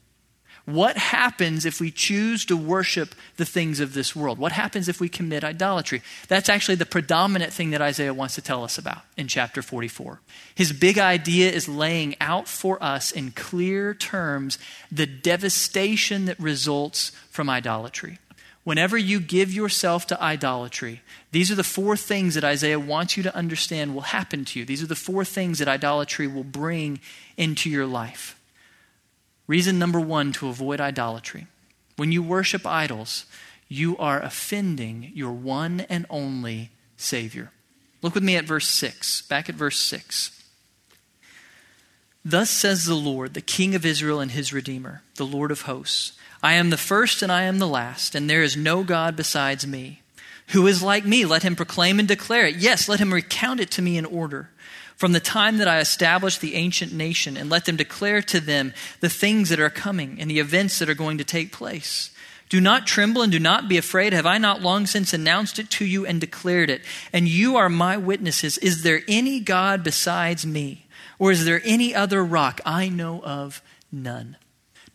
What 0.65 0.95
happens 0.95 1.65
if 1.65 1.82
we 1.82 1.91
choose 1.91 2.45
to 2.45 2.56
worship 2.56 3.15
the 3.36 3.45
things 3.45 3.82
of 3.82 3.93
this 3.93 4.15
world? 4.15 4.38
What 4.38 4.54
happens 4.54 4.88
if 4.88 5.02
we 5.02 5.10
commit 5.10 5.43
idolatry? 5.43 6.02
That's 6.30 6.47
actually 6.47 6.76
the 6.76 6.86
predominant 6.86 7.52
thing 7.52 7.71
that 7.71 7.82
Isaiah 7.82 8.13
wants 8.13 8.36
to 8.36 8.41
tell 8.41 8.63
us 8.63 8.78
about 8.78 9.02
in 9.17 9.28
chapter 9.28 9.62
44. 9.62 10.21
His 10.56 10.71
big 10.71 10.97
idea 10.97 11.52
is 11.52 11.67
laying 11.67 12.15
out 12.21 12.47
for 12.47 12.82
us 12.82 13.12
in 13.12 13.32
clear 13.32 13.93
terms 13.93 14.58
the 14.89 15.06
devastation 15.06 16.26
that 16.26 16.39
results 16.39 17.12
from 17.30 17.49
idolatry. 17.49 18.19
Whenever 18.63 18.97
you 18.97 19.19
give 19.19 19.52
yourself 19.52 20.08
to 20.08 20.23
idolatry, 20.23 21.02
these 21.32 21.52
are 21.52 21.56
the 21.56 21.63
four 21.65 21.97
things 21.97 22.36
that 22.36 22.45
Isaiah 22.45 22.80
wants 22.80 23.17
you 23.17 23.23
to 23.23 23.36
understand 23.36 23.93
will 23.93 24.02
happen 24.02 24.45
to 24.45 24.60
you. 24.60 24.65
These 24.65 24.82
are 24.82 24.88
the 24.88 24.95
four 24.95 25.26
things 25.26 25.60
that 25.60 25.67
idolatry 25.67 26.28
will 26.28 26.45
bring 26.45 27.02
into 27.36 27.69
your 27.69 27.86
life. 27.86 28.39
Reason 29.47 29.77
number 29.77 29.99
one 29.99 30.32
to 30.34 30.47
avoid 30.47 30.79
idolatry. 30.79 31.47
When 31.95 32.12
you 32.12 32.23
worship 32.23 32.65
idols, 32.65 33.25
you 33.67 33.97
are 33.97 34.21
offending 34.21 35.12
your 35.13 35.32
one 35.32 35.82
and 35.89 36.06
only 36.10 36.71
Savior. 36.97 37.51
Look 38.01 38.15
with 38.15 38.23
me 38.23 38.36
at 38.36 38.45
verse 38.45 38.67
6. 38.67 39.23
Back 39.23 39.49
at 39.49 39.56
verse 39.56 39.79
6. 39.79 40.43
Thus 42.25 42.49
says 42.49 42.86
the 42.86 42.95
Lord, 42.95 43.34
the 43.34 43.41
King 43.41 43.75
of 43.75 43.86
Israel 43.86 44.19
and 44.19 44.32
his 44.32 44.53
Redeemer, 44.53 45.03
the 45.15 45.25
Lord 45.25 45.51
of 45.51 45.63
hosts 45.63 46.13
I 46.43 46.53
am 46.53 46.71
the 46.71 46.77
first 46.77 47.21
and 47.21 47.32
I 47.32 47.43
am 47.43 47.60
the 47.60 47.67
last, 47.67 48.15
and 48.15 48.29
there 48.29 48.43
is 48.43 48.58
no 48.58 48.84
God 48.84 49.15
besides 49.15 49.65
me. 49.65 50.01
Who 50.49 50.67
is 50.67 50.84
like 50.84 51.06
me? 51.06 51.23
Let 51.23 51.43
him 51.43 51.56
proclaim 51.56 51.99
and 51.99 52.08
declare 52.08 52.45
it. 52.45 52.58
Yes, 52.58 52.89
let 52.89 52.99
him 52.99 53.13
recount 53.13 53.62
it 53.62 53.71
to 53.71 53.82
me 53.82 53.97
in 53.97 54.06
order 54.06 54.49
from 55.04 55.12
the 55.12 55.20
time 55.20 55.58
that 55.58 55.68
I 55.68 55.80
established 55.80 56.39
the 56.39 56.56
ancient 56.56 56.94
nation 56.94 57.36
and 57.36 57.50
let 57.50 57.66
them 57.66 57.76
declare 57.76 58.22
to 58.22 58.39
them 58.39 58.74
the 59.02 59.10
things 59.10 59.50
that 59.50 59.60
are 59.60 59.70
coming 59.70 60.16
and 60.18 60.32
the 60.32 60.39
events 60.39 60.80
that 60.80 60.88
are 60.88 60.94
going 60.94 61.18
to 61.18 61.26
take 61.26 61.52
place. 61.52 62.12
Do 62.48 62.62
not 62.62 62.88
tremble 62.88 63.22
and 63.22 63.30
do 63.30 63.38
not 63.38 63.68
be 63.68 63.76
afraid. 63.76 64.13
Have 64.13 64.26
I 64.26 64.38
not 64.38 64.62
long 64.62 64.86
since 64.86 65.12
announced 65.12 65.60
it 65.60 65.70
to 65.72 65.86
you 65.86 66.06
and 66.06 66.22
declared 66.22 66.70
it? 66.70 66.84
And 67.12 67.28
you 67.28 67.58
are 67.58 67.68
my 67.68 67.98
witnesses. 67.98 68.58
Is 68.60 68.84
there 68.84 69.02
any 69.06 69.42
God 69.42 69.84
besides 69.84 70.46
me? 70.46 70.86
Or 71.20 71.34
is 71.34 71.44
there 71.44 71.62
any 71.66 71.94
other 71.94 72.24
rock? 72.24 72.62
I 72.66 72.88
know 72.88 73.22
of 73.24 73.62
none. 73.92 74.38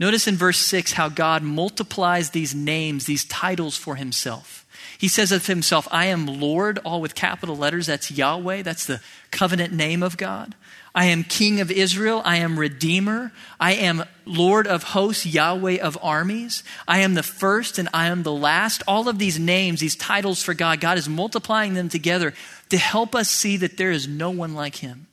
Notice 0.01 0.27
in 0.27 0.37
verse 0.37 0.59
6 0.59 0.93
how 0.93 1.11
God 1.11 1.43
multiplies 1.43 2.31
these 2.31 2.55
names, 2.55 3.05
these 3.05 3.27
titles 3.27 3.77
for 3.77 3.97
himself. 3.97 4.65
He 4.97 5.09
says 5.09 5.33
of 5.33 5.47
himself, 5.47 5.87
I 5.91 6.07
am 6.07 6.27
Lord, 6.27 6.79
all 6.85 7.01
with 7.01 7.15
capital 7.15 7.57
letters. 7.57 7.87
That's 7.87 8.11
Yahweh. 8.11 8.63
That's 8.63 8.87
the 8.87 9.01
covenant 9.31 9.73
name 9.73 10.03
of 10.03 10.17
God. 10.17 10.55
I 10.95 11.05
am 11.05 11.23
King 11.23 11.61
of 11.61 11.71
Israel. 11.71 12.23
I 12.25 12.39
am 12.39 12.59
Redeemer. 12.59 13.33
I 13.61 13.75
am 13.75 14.05
Lord 14.25 14.67
of 14.67 14.83
hosts, 14.83 15.27
Yahweh 15.27 15.79
of 15.79 15.99
armies. 16.03 16.65
I 16.89 16.99
am 16.99 17.15
the 17.15 17.23
first 17.23 17.79
and 17.79 17.89
I 17.95 18.07
am 18.09 18.23
the 18.23 18.33
last. 18.33 18.83
All 18.89 19.09
of 19.09 19.19
these 19.19 19.39
names, 19.39 19.81
these 19.81 19.95
titles 19.95 20.43
for 20.43 20.55
God, 20.55 20.81
God 20.81 20.99
is 20.99 21.09
multiplying 21.09 21.75
them 21.75 21.89
together 21.89 22.35
to 22.71 22.79
help 22.79 23.15
us 23.15 23.29
see 23.29 23.57
that 23.59 23.77
there 23.77 23.93
is 23.93 24.09
no 24.09 24.31
one 24.31 24.55
like 24.55 24.77
him. 24.77 25.07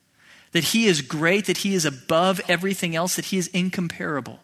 That 0.52 0.64
he 0.64 0.86
is 0.86 1.02
great, 1.02 1.46
that 1.46 1.58
he 1.58 1.74
is 1.74 1.84
above 1.84 2.40
everything 2.48 2.96
else, 2.96 3.16
that 3.16 3.26
he 3.26 3.38
is 3.38 3.48
incomparable. 3.48 4.40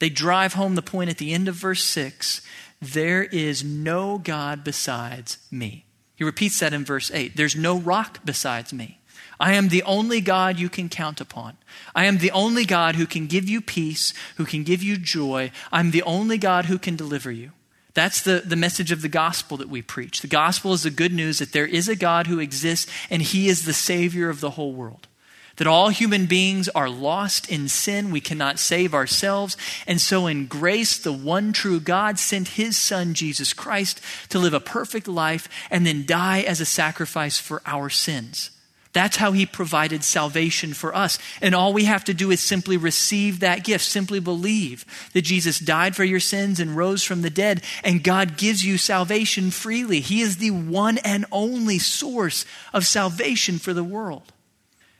They 0.00 0.10
drive 0.10 0.54
home 0.54 0.74
the 0.74 0.82
point 0.82 1.10
at 1.10 1.18
the 1.18 1.32
end 1.32 1.46
of 1.46 1.54
verse 1.54 1.84
6 1.84 2.42
there 2.82 3.22
is 3.22 3.62
no 3.62 4.18
God 4.18 4.64
besides 4.64 5.38
me. 5.50 5.86
He 6.16 6.24
repeats 6.24 6.58
that 6.60 6.74
in 6.74 6.84
verse 6.84 7.10
8. 7.12 7.36
There's 7.36 7.54
no 7.54 7.78
rock 7.78 8.18
besides 8.24 8.72
me. 8.72 8.98
I 9.38 9.54
am 9.54 9.68
the 9.68 9.84
only 9.84 10.20
God 10.20 10.58
you 10.58 10.68
can 10.68 10.88
count 10.88 11.20
upon. 11.20 11.56
I 11.94 12.04
am 12.06 12.18
the 12.18 12.32
only 12.32 12.64
God 12.64 12.96
who 12.96 13.06
can 13.06 13.26
give 13.26 13.48
you 13.48 13.60
peace, 13.60 14.12
who 14.36 14.44
can 14.44 14.64
give 14.64 14.82
you 14.82 14.96
joy. 14.96 15.52
I'm 15.70 15.92
the 15.92 16.02
only 16.02 16.38
God 16.38 16.66
who 16.66 16.78
can 16.78 16.96
deliver 16.96 17.30
you. 17.30 17.52
That's 17.94 18.22
the, 18.22 18.42
the 18.44 18.56
message 18.56 18.90
of 18.90 19.02
the 19.02 19.08
gospel 19.08 19.56
that 19.58 19.68
we 19.68 19.82
preach. 19.82 20.20
The 20.20 20.28
gospel 20.28 20.72
is 20.72 20.82
the 20.82 20.90
good 20.90 21.12
news 21.12 21.38
that 21.38 21.52
there 21.52 21.66
is 21.66 21.88
a 21.88 21.96
God 21.96 22.26
who 22.26 22.38
exists 22.38 22.90
and 23.10 23.22
he 23.22 23.48
is 23.48 23.64
the 23.64 23.72
Savior 23.72 24.28
of 24.28 24.40
the 24.40 24.50
whole 24.50 24.72
world. 24.72 25.08
That 25.62 25.68
all 25.68 25.90
human 25.90 26.26
beings 26.26 26.68
are 26.70 26.90
lost 26.90 27.48
in 27.48 27.68
sin. 27.68 28.10
We 28.10 28.20
cannot 28.20 28.58
save 28.58 28.94
ourselves. 28.94 29.56
And 29.86 30.00
so, 30.00 30.26
in 30.26 30.46
grace, 30.46 30.98
the 30.98 31.12
one 31.12 31.52
true 31.52 31.78
God 31.78 32.18
sent 32.18 32.48
his 32.58 32.76
Son, 32.76 33.14
Jesus 33.14 33.52
Christ, 33.52 34.00
to 34.30 34.40
live 34.40 34.54
a 34.54 34.58
perfect 34.58 35.06
life 35.06 35.48
and 35.70 35.86
then 35.86 36.04
die 36.04 36.40
as 36.40 36.60
a 36.60 36.64
sacrifice 36.64 37.38
for 37.38 37.62
our 37.64 37.88
sins. 37.90 38.50
That's 38.92 39.18
how 39.18 39.30
he 39.30 39.46
provided 39.46 40.02
salvation 40.02 40.74
for 40.74 40.96
us. 40.96 41.20
And 41.40 41.54
all 41.54 41.72
we 41.72 41.84
have 41.84 42.02
to 42.06 42.12
do 42.12 42.32
is 42.32 42.40
simply 42.40 42.76
receive 42.76 43.38
that 43.38 43.62
gift, 43.62 43.84
simply 43.84 44.18
believe 44.18 44.84
that 45.12 45.22
Jesus 45.22 45.60
died 45.60 45.94
for 45.94 46.02
your 46.02 46.18
sins 46.18 46.58
and 46.58 46.76
rose 46.76 47.04
from 47.04 47.22
the 47.22 47.30
dead, 47.30 47.62
and 47.84 48.02
God 48.02 48.36
gives 48.36 48.64
you 48.64 48.78
salvation 48.78 49.52
freely. 49.52 50.00
He 50.00 50.22
is 50.22 50.38
the 50.38 50.50
one 50.50 50.98
and 50.98 51.24
only 51.30 51.78
source 51.78 52.44
of 52.72 52.84
salvation 52.84 53.60
for 53.60 53.72
the 53.72 53.84
world. 53.84 54.32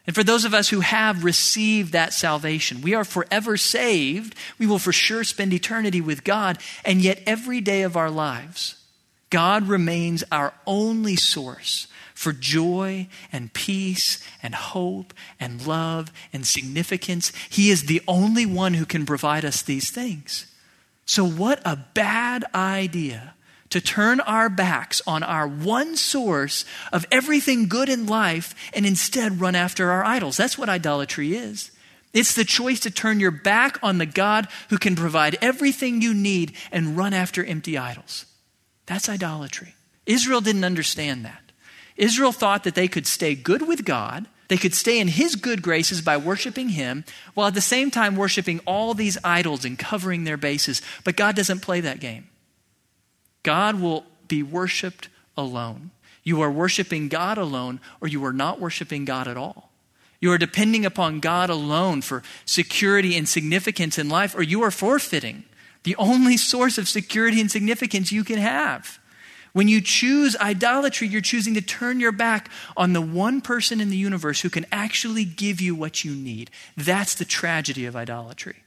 And 0.06 0.16
for 0.16 0.24
those 0.24 0.44
of 0.44 0.54
us 0.54 0.68
who 0.68 0.80
have 0.80 1.24
received 1.24 1.92
that 1.92 2.12
salvation, 2.12 2.80
we 2.80 2.94
are 2.94 3.04
forever 3.04 3.56
saved. 3.56 4.34
We 4.58 4.66
will 4.66 4.80
for 4.80 4.92
sure 4.92 5.22
spend 5.22 5.52
eternity 5.52 6.00
with 6.00 6.24
God. 6.24 6.58
And 6.84 7.00
yet, 7.00 7.22
every 7.24 7.60
day 7.60 7.82
of 7.82 7.96
our 7.96 8.10
lives, 8.10 8.76
God 9.30 9.68
remains 9.68 10.24
our 10.32 10.54
only 10.66 11.14
source 11.14 11.86
for 12.14 12.32
joy 12.32 13.08
and 13.32 13.52
peace 13.52 14.22
and 14.42 14.54
hope 14.54 15.14
and 15.38 15.66
love 15.66 16.12
and 16.32 16.46
significance. 16.46 17.32
He 17.48 17.70
is 17.70 17.84
the 17.84 18.02
only 18.08 18.44
one 18.44 18.74
who 18.74 18.86
can 18.86 19.06
provide 19.06 19.44
us 19.44 19.62
these 19.62 19.90
things. 19.90 20.46
So, 21.06 21.24
what 21.24 21.60
a 21.64 21.76
bad 21.94 22.44
idea 22.54 23.34
to 23.72 23.80
turn 23.80 24.20
our 24.20 24.50
backs 24.50 25.00
on 25.06 25.22
our 25.22 25.48
one 25.48 25.96
source 25.96 26.66
of 26.92 27.06
everything 27.10 27.68
good 27.68 27.88
in 27.88 28.06
life 28.06 28.54
and 28.74 28.84
instead 28.84 29.40
run 29.40 29.54
after 29.54 29.90
our 29.90 30.04
idols. 30.04 30.36
That's 30.36 30.58
what 30.58 30.68
idolatry 30.68 31.34
is. 31.34 31.70
It's 32.12 32.34
the 32.34 32.44
choice 32.44 32.80
to 32.80 32.90
turn 32.90 33.18
your 33.18 33.30
back 33.30 33.78
on 33.82 33.96
the 33.96 34.04
God 34.04 34.46
who 34.68 34.76
can 34.76 34.94
provide 34.94 35.38
everything 35.40 36.02
you 36.02 36.12
need 36.12 36.52
and 36.70 36.98
run 36.98 37.14
after 37.14 37.42
empty 37.42 37.78
idols. 37.78 38.26
That's 38.84 39.08
idolatry. 39.08 39.74
Israel 40.04 40.42
didn't 40.42 40.64
understand 40.64 41.24
that. 41.24 41.40
Israel 41.96 42.32
thought 42.32 42.64
that 42.64 42.74
they 42.74 42.88
could 42.88 43.06
stay 43.06 43.34
good 43.34 43.66
with 43.66 43.86
God, 43.86 44.26
they 44.48 44.58
could 44.58 44.74
stay 44.74 45.00
in 45.00 45.08
His 45.08 45.34
good 45.34 45.62
graces 45.62 46.02
by 46.02 46.18
worshiping 46.18 46.70
Him, 46.70 47.06
while 47.32 47.46
at 47.46 47.54
the 47.54 47.62
same 47.62 47.90
time 47.90 48.16
worshiping 48.16 48.60
all 48.66 48.92
these 48.92 49.16
idols 49.24 49.64
and 49.64 49.78
covering 49.78 50.24
their 50.24 50.36
bases. 50.36 50.82
But 51.04 51.16
God 51.16 51.36
doesn't 51.36 51.60
play 51.60 51.80
that 51.80 52.00
game. 52.00 52.28
God 53.42 53.80
will 53.80 54.04
be 54.28 54.42
worshiped 54.42 55.08
alone. 55.36 55.90
You 56.24 56.40
are 56.40 56.50
worshiping 56.50 57.08
God 57.08 57.38
alone, 57.38 57.80
or 58.00 58.08
you 58.08 58.24
are 58.24 58.32
not 58.32 58.60
worshiping 58.60 59.04
God 59.04 59.26
at 59.26 59.36
all. 59.36 59.70
You 60.20 60.30
are 60.30 60.38
depending 60.38 60.86
upon 60.86 61.18
God 61.18 61.50
alone 61.50 62.00
for 62.00 62.22
security 62.44 63.16
and 63.16 63.28
significance 63.28 63.98
in 63.98 64.08
life, 64.08 64.36
or 64.36 64.42
you 64.42 64.62
are 64.62 64.70
forfeiting 64.70 65.44
the 65.82 65.96
only 65.96 66.36
source 66.36 66.78
of 66.78 66.88
security 66.88 67.40
and 67.40 67.50
significance 67.50 68.12
you 68.12 68.22
can 68.22 68.38
have. 68.38 69.00
When 69.52 69.68
you 69.68 69.80
choose 69.80 70.36
idolatry, 70.36 71.08
you're 71.08 71.20
choosing 71.20 71.54
to 71.54 71.60
turn 71.60 72.00
your 72.00 72.12
back 72.12 72.50
on 72.76 72.92
the 72.92 73.02
one 73.02 73.40
person 73.40 73.80
in 73.80 73.90
the 73.90 73.96
universe 73.96 74.40
who 74.40 74.48
can 74.48 74.64
actually 74.72 75.24
give 75.24 75.60
you 75.60 75.74
what 75.74 76.04
you 76.04 76.14
need. 76.14 76.50
That's 76.76 77.14
the 77.14 77.24
tragedy 77.24 77.84
of 77.84 77.96
idolatry. 77.96 78.61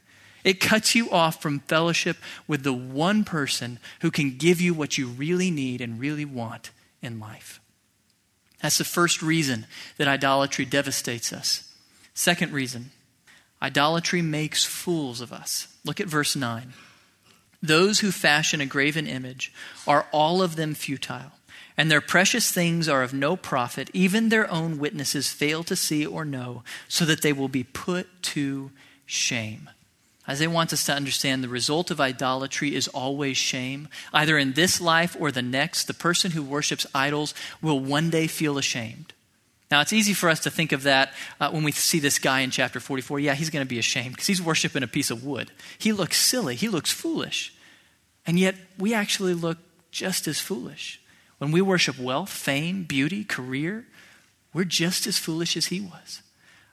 It 0.46 0.60
cuts 0.60 0.94
you 0.94 1.10
off 1.10 1.42
from 1.42 1.58
fellowship 1.58 2.18
with 2.46 2.62
the 2.62 2.72
one 2.72 3.24
person 3.24 3.80
who 4.00 4.12
can 4.12 4.38
give 4.38 4.60
you 4.60 4.74
what 4.74 4.96
you 4.96 5.08
really 5.08 5.50
need 5.50 5.80
and 5.80 5.98
really 5.98 6.24
want 6.24 6.70
in 7.02 7.18
life. 7.18 7.60
That's 8.62 8.78
the 8.78 8.84
first 8.84 9.22
reason 9.22 9.66
that 9.96 10.06
idolatry 10.06 10.64
devastates 10.64 11.32
us. 11.32 11.74
Second 12.14 12.52
reason, 12.52 12.92
idolatry 13.60 14.22
makes 14.22 14.64
fools 14.64 15.20
of 15.20 15.32
us. 15.32 15.66
Look 15.84 16.00
at 16.00 16.06
verse 16.06 16.36
9. 16.36 16.72
Those 17.60 17.98
who 17.98 18.12
fashion 18.12 18.60
a 18.60 18.66
graven 18.66 19.08
image 19.08 19.52
are 19.84 20.06
all 20.12 20.42
of 20.42 20.54
them 20.54 20.74
futile, 20.74 21.32
and 21.76 21.90
their 21.90 22.00
precious 22.00 22.52
things 22.52 22.88
are 22.88 23.02
of 23.02 23.12
no 23.12 23.34
profit. 23.34 23.90
Even 23.92 24.28
their 24.28 24.48
own 24.48 24.78
witnesses 24.78 25.28
fail 25.28 25.64
to 25.64 25.74
see 25.74 26.06
or 26.06 26.24
know, 26.24 26.62
so 26.86 27.04
that 27.04 27.22
they 27.22 27.32
will 27.32 27.48
be 27.48 27.64
put 27.64 28.06
to 28.22 28.70
shame. 29.06 29.70
Isaiah 30.28 30.50
wants 30.50 30.72
us 30.72 30.84
to 30.84 30.92
understand 30.92 31.42
the 31.42 31.48
result 31.48 31.90
of 31.90 32.00
idolatry 32.00 32.74
is 32.74 32.88
always 32.88 33.36
shame. 33.36 33.88
Either 34.12 34.36
in 34.36 34.54
this 34.54 34.80
life 34.80 35.16
or 35.18 35.30
the 35.30 35.42
next, 35.42 35.84
the 35.84 35.94
person 35.94 36.32
who 36.32 36.42
worships 36.42 36.86
idols 36.94 37.32
will 37.62 37.78
one 37.78 38.10
day 38.10 38.26
feel 38.26 38.58
ashamed. 38.58 39.12
Now, 39.70 39.80
it's 39.80 39.92
easy 39.92 40.14
for 40.14 40.28
us 40.28 40.40
to 40.40 40.50
think 40.50 40.72
of 40.72 40.84
that 40.84 41.12
uh, 41.40 41.50
when 41.50 41.64
we 41.64 41.72
see 41.72 41.98
this 41.98 42.18
guy 42.18 42.40
in 42.40 42.50
chapter 42.50 42.78
44. 42.78 43.20
Yeah, 43.20 43.34
he's 43.34 43.50
going 43.50 43.64
to 43.64 43.68
be 43.68 43.78
ashamed 43.78 44.12
because 44.12 44.26
he's 44.26 44.42
worshiping 44.42 44.82
a 44.82 44.88
piece 44.88 45.10
of 45.10 45.24
wood. 45.24 45.50
He 45.78 45.92
looks 45.92 46.20
silly, 46.20 46.54
he 46.54 46.68
looks 46.68 46.92
foolish. 46.92 47.54
And 48.26 48.38
yet, 48.38 48.56
we 48.78 48.94
actually 48.94 49.34
look 49.34 49.58
just 49.90 50.28
as 50.28 50.40
foolish. 50.40 51.00
When 51.38 51.50
we 51.50 51.60
worship 51.60 51.98
wealth, 51.98 52.30
fame, 52.30 52.84
beauty, 52.84 53.24
career, 53.24 53.86
we're 54.52 54.64
just 54.64 55.06
as 55.06 55.18
foolish 55.18 55.56
as 55.56 55.66
he 55.66 55.80
was. 55.80 56.22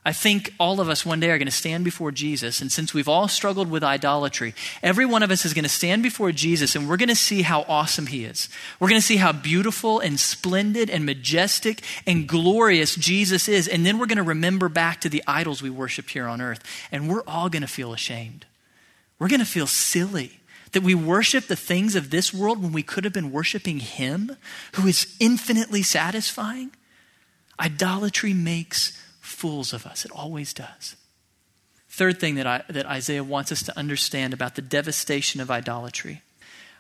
I 0.06 0.12
think 0.12 0.54
all 0.60 0.82
of 0.82 0.90
us 0.90 1.06
one 1.06 1.22
day 1.22 1.30
are 1.32 1.38
going 1.38 1.48
to 1.48 1.52
stand 1.52 1.86
before 1.86 2.12
Jesus, 2.12 2.60
and 2.60 2.70
since 2.70 2.94
we've 2.94 3.08
all 3.08 3.30
struggled 3.30 3.70
with 3.70 3.84
idolatry, 3.84 4.54
every 4.82 5.06
one 5.06 5.24
of 5.24 5.32
us 5.32 5.46
is 5.46 5.54
going 5.54 5.64
to 5.64 5.70
stand 5.70 6.04
before 6.04 6.34
Jesus, 6.34 6.76
and 6.76 6.90
we're 6.90 6.98
going 6.98 7.08
to 7.08 7.16
see 7.16 7.44
how 7.44 7.62
awesome 7.70 8.08
He 8.08 8.26
is. 8.26 8.50
We're 8.82 8.90
going 8.90 9.00
to 9.00 9.08
see 9.08 9.16
how 9.16 9.32
beautiful 9.32 10.02
and 10.02 10.20
splendid 10.20 10.90
and 10.90 11.06
majestic 11.06 11.82
and 12.06 12.28
glorious 12.28 12.96
Jesus 12.96 13.48
is, 13.48 13.66
and 13.70 13.86
then 13.86 13.98
we're 13.98 14.08
going 14.08 14.18
to 14.18 14.24
remember 14.24 14.68
back 14.68 15.00
to 15.02 15.10
the 15.10 15.24
idols 15.26 15.62
we 15.62 15.70
worship 15.70 16.10
here 16.10 16.28
on 16.28 16.42
earth, 16.42 16.62
and 16.92 17.10
we're 17.10 17.24
all 17.26 17.48
going 17.48 17.62
to 17.62 17.68
feel 17.68 17.94
ashamed. 17.94 18.46
We're 19.20 19.30
going 19.30 19.40
to 19.40 19.46
feel 19.46 19.68
silly 19.68 20.42
that 20.74 20.84
we 20.84 20.96
worship 20.96 21.46
the 21.46 21.56
things 21.56 21.96
of 21.96 22.10
this 22.10 22.34
world 22.34 22.62
when 22.62 22.74
we 22.74 22.84
could 22.84 23.06
have 23.06 23.14
been 23.14 23.32
worshiping 23.32 23.80
Him 23.80 24.36
who 24.74 24.86
is 24.86 25.16
infinitely 25.22 25.82
satisfying. 25.82 26.72
Idolatry 27.58 28.34
makes 28.34 29.00
fools 29.44 29.74
of 29.74 29.86
us. 29.86 30.06
It 30.06 30.12
always 30.12 30.54
does. 30.54 30.96
Third 31.90 32.18
thing 32.18 32.36
that, 32.36 32.48
I, 32.48 32.64
that 32.70 32.86
Isaiah 32.86 33.26
wants 33.26 33.52
us 33.52 33.62
to 33.64 33.78
understand 33.78 34.34
about 34.34 34.56
the 34.56 34.62
devastation 34.62 35.42
of 35.42 35.52
idolatry 35.52 36.22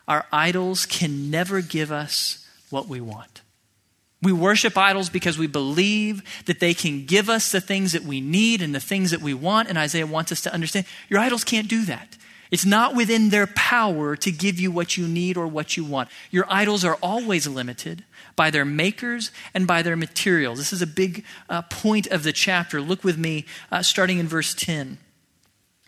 our 0.08 0.26
idols 0.32 0.86
can 0.86 1.30
never 1.30 1.62
give 1.62 1.92
us 1.92 2.46
what 2.70 2.88
we 2.88 3.00
want. 3.00 3.42
We 4.22 4.34
worship 4.34 4.78
idols 4.78 5.10
because 5.10 5.38
we 5.38 5.48
believe 5.48 6.24
that 6.46 6.60
they 6.60 6.74
can 6.74 7.06
give 7.06 7.30
us 7.30 7.52
the 7.52 7.62
things 7.62 7.94
that 7.94 8.04
we 8.04 8.20
need 8.20 8.62
and 8.62 8.74
the 8.76 8.82
things 8.82 9.12
that 9.12 9.22
we 9.22 9.34
want. 9.34 9.70
And 9.70 9.78
Isaiah 9.78 10.08
wants 10.08 10.32
us 10.34 10.42
to 10.42 10.54
understand 10.54 10.86
your 11.10 11.22
idols 11.22 11.44
can't 11.46 11.70
do 11.70 11.86
that. 11.86 12.18
It's 12.54 12.66
not 12.66 12.96
within 12.96 13.30
their 13.30 13.48
power 13.48 14.16
to 14.18 14.32
give 14.32 14.60
you 14.60 14.70
what 14.70 14.96
you 14.96 15.08
need 15.08 15.38
or 15.38 15.48
what 15.48 15.76
you 15.76 15.84
want. 15.84 16.10
Your 16.30 16.46
idols 16.48 16.86
are 16.86 17.00
always 17.02 17.48
limited 17.48 18.04
by 18.36 18.52
their 18.52 18.64
makers 18.64 19.32
and 19.56 19.66
by 19.66 19.82
their 19.82 19.96
materials. 19.96 20.60
This 20.60 20.72
is 20.72 20.84
a 20.84 20.86
big 20.86 21.26
uh, 21.50 21.64
point 21.64 22.06
of 22.06 22.22
the 22.22 22.32
chapter. 22.32 22.80
Look 22.80 23.04
with 23.04 23.18
me, 23.18 23.46
uh, 23.72 23.82
starting 23.82 24.20
in 24.20 24.28
verse 24.28 24.54
10. 24.54 25.00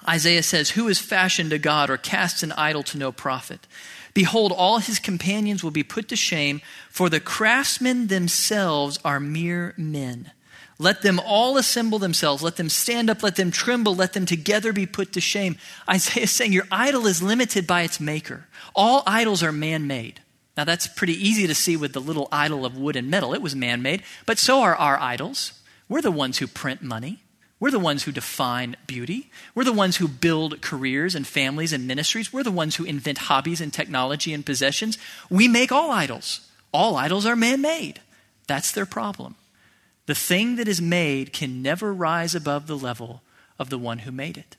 Isaiah 0.10 0.41
says, 0.41 0.71
Who 0.71 0.88
has 0.88 0.97
fashioned 0.97 1.54
a 1.54 1.60
God 1.60 1.91
or 1.91 1.97
cast 1.97 2.41
an 2.41 2.51
idol 2.54 2.82
to 2.82 2.97
no 2.97 3.12
profit? 3.12 3.67
Behold, 4.15 4.51
all 4.51 4.80
his 4.80 4.97
companions 4.97 5.63
will 5.63 5.69
be 5.69 5.84
put 5.84 6.08
to 6.08 6.15
shame, 6.15 6.62
for 6.89 7.12
the 7.12 7.19
craftsmen 7.19 8.08
themselves 8.08 8.97
are 9.06 9.19
mere 9.19 9.75
men. 9.78 10.32
Let 10.77 11.01
them 11.01 11.19
all 11.23 11.57
assemble 11.57 11.99
themselves. 11.99 12.43
Let 12.43 12.57
them 12.57 12.69
stand 12.69 13.09
up. 13.09 13.23
Let 13.23 13.38
them 13.38 13.51
tremble. 13.51 13.95
Let 13.95 14.13
them 14.13 14.25
together 14.25 14.73
be 14.73 14.85
put 14.85 15.13
to 15.13 15.21
shame. 15.21 15.57
Isaiah 15.89 16.23
is 16.23 16.31
saying 16.31 16.51
your 16.51 16.67
idol 16.71 17.07
is 17.07 17.23
limited 17.23 17.65
by 17.65 17.83
its 17.83 17.99
maker. 17.99 18.47
All 18.75 19.03
idols 19.07 19.41
are 19.41 19.53
man 19.53 19.88
made. 19.88 20.21
Now, 20.57 20.63
that's 20.63 20.88
pretty 20.88 21.13
easy 21.13 21.47
to 21.47 21.55
see 21.55 21.75
with 21.75 21.93
the 21.93 22.01
little 22.01 22.27
idol 22.31 22.65
of 22.65 22.77
wood 22.77 22.95
and 22.95 23.09
metal. 23.09 23.33
It 23.33 23.41
was 23.41 23.55
man 23.55 23.81
made. 23.81 24.03
But 24.25 24.38
so 24.38 24.61
are 24.61 24.75
our 24.75 24.99
idols. 24.99 25.53
We're 25.88 26.01
the 26.01 26.11
ones 26.11 26.38
who 26.39 26.47
print 26.47 26.81
money. 26.81 27.19
We're 27.59 27.71
the 27.71 27.79
ones 27.79 28.03
who 28.03 28.11
define 28.11 28.75
beauty. 28.85 29.31
We're 29.53 29.63
the 29.63 29.73
ones 29.73 29.97
who 29.97 30.07
build 30.09 30.61
careers 30.61 31.15
and 31.15 31.25
families 31.25 31.71
and 31.71 31.88
ministries. 31.88 32.33
We're 32.33 32.43
the 32.43 32.51
ones 32.51 32.75
who 32.75 32.83
invent 32.83 33.17
hobbies 33.17 33.61
and 33.61 33.71
technology 33.71 34.33
and 34.33 34.45
possessions. 34.45 34.97
We 35.29 35.47
make 35.47 35.71
all 35.71 35.91
idols. 35.91 36.41
All 36.73 36.97
idols 36.97 37.25
are 37.25 37.35
man 37.35 37.61
made. 37.61 38.01
That's 38.47 38.71
their 38.71 38.85
problem. 38.85 39.35
The 40.06 40.15
thing 40.15 40.58
that 40.58 40.68
is 40.68 40.82
made 40.82 41.34
can 41.34 41.62
never 41.62 41.94
rise 41.94 42.36
above 42.36 42.68
the 42.68 42.78
level 42.78 43.22
of 43.58 43.70
the 43.70 43.78
one 43.78 44.00
who 44.00 44.12
made 44.12 44.38
it. 44.38 44.58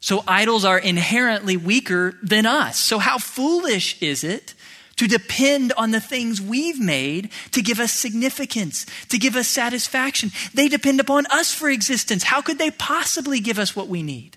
So 0.00 0.22
idols 0.26 0.64
are 0.64 0.78
inherently 0.78 1.56
weaker 1.56 2.16
than 2.22 2.46
us. 2.46 2.78
So, 2.78 2.98
how 2.98 3.18
foolish 3.18 4.00
is 4.00 4.22
it 4.22 4.54
to 4.98 5.06
depend 5.06 5.72
on 5.76 5.92
the 5.92 6.00
things 6.00 6.40
we've 6.40 6.80
made 6.80 7.30
to 7.52 7.62
give 7.62 7.78
us 7.80 7.92
significance, 7.92 8.84
to 9.08 9.16
give 9.16 9.36
us 9.36 9.46
satisfaction. 9.46 10.32
They 10.52 10.68
depend 10.68 10.98
upon 10.98 11.26
us 11.26 11.54
for 11.54 11.70
existence. 11.70 12.24
How 12.24 12.42
could 12.42 12.58
they 12.58 12.72
possibly 12.72 13.38
give 13.38 13.60
us 13.60 13.76
what 13.76 13.86
we 13.86 14.02
need? 14.02 14.36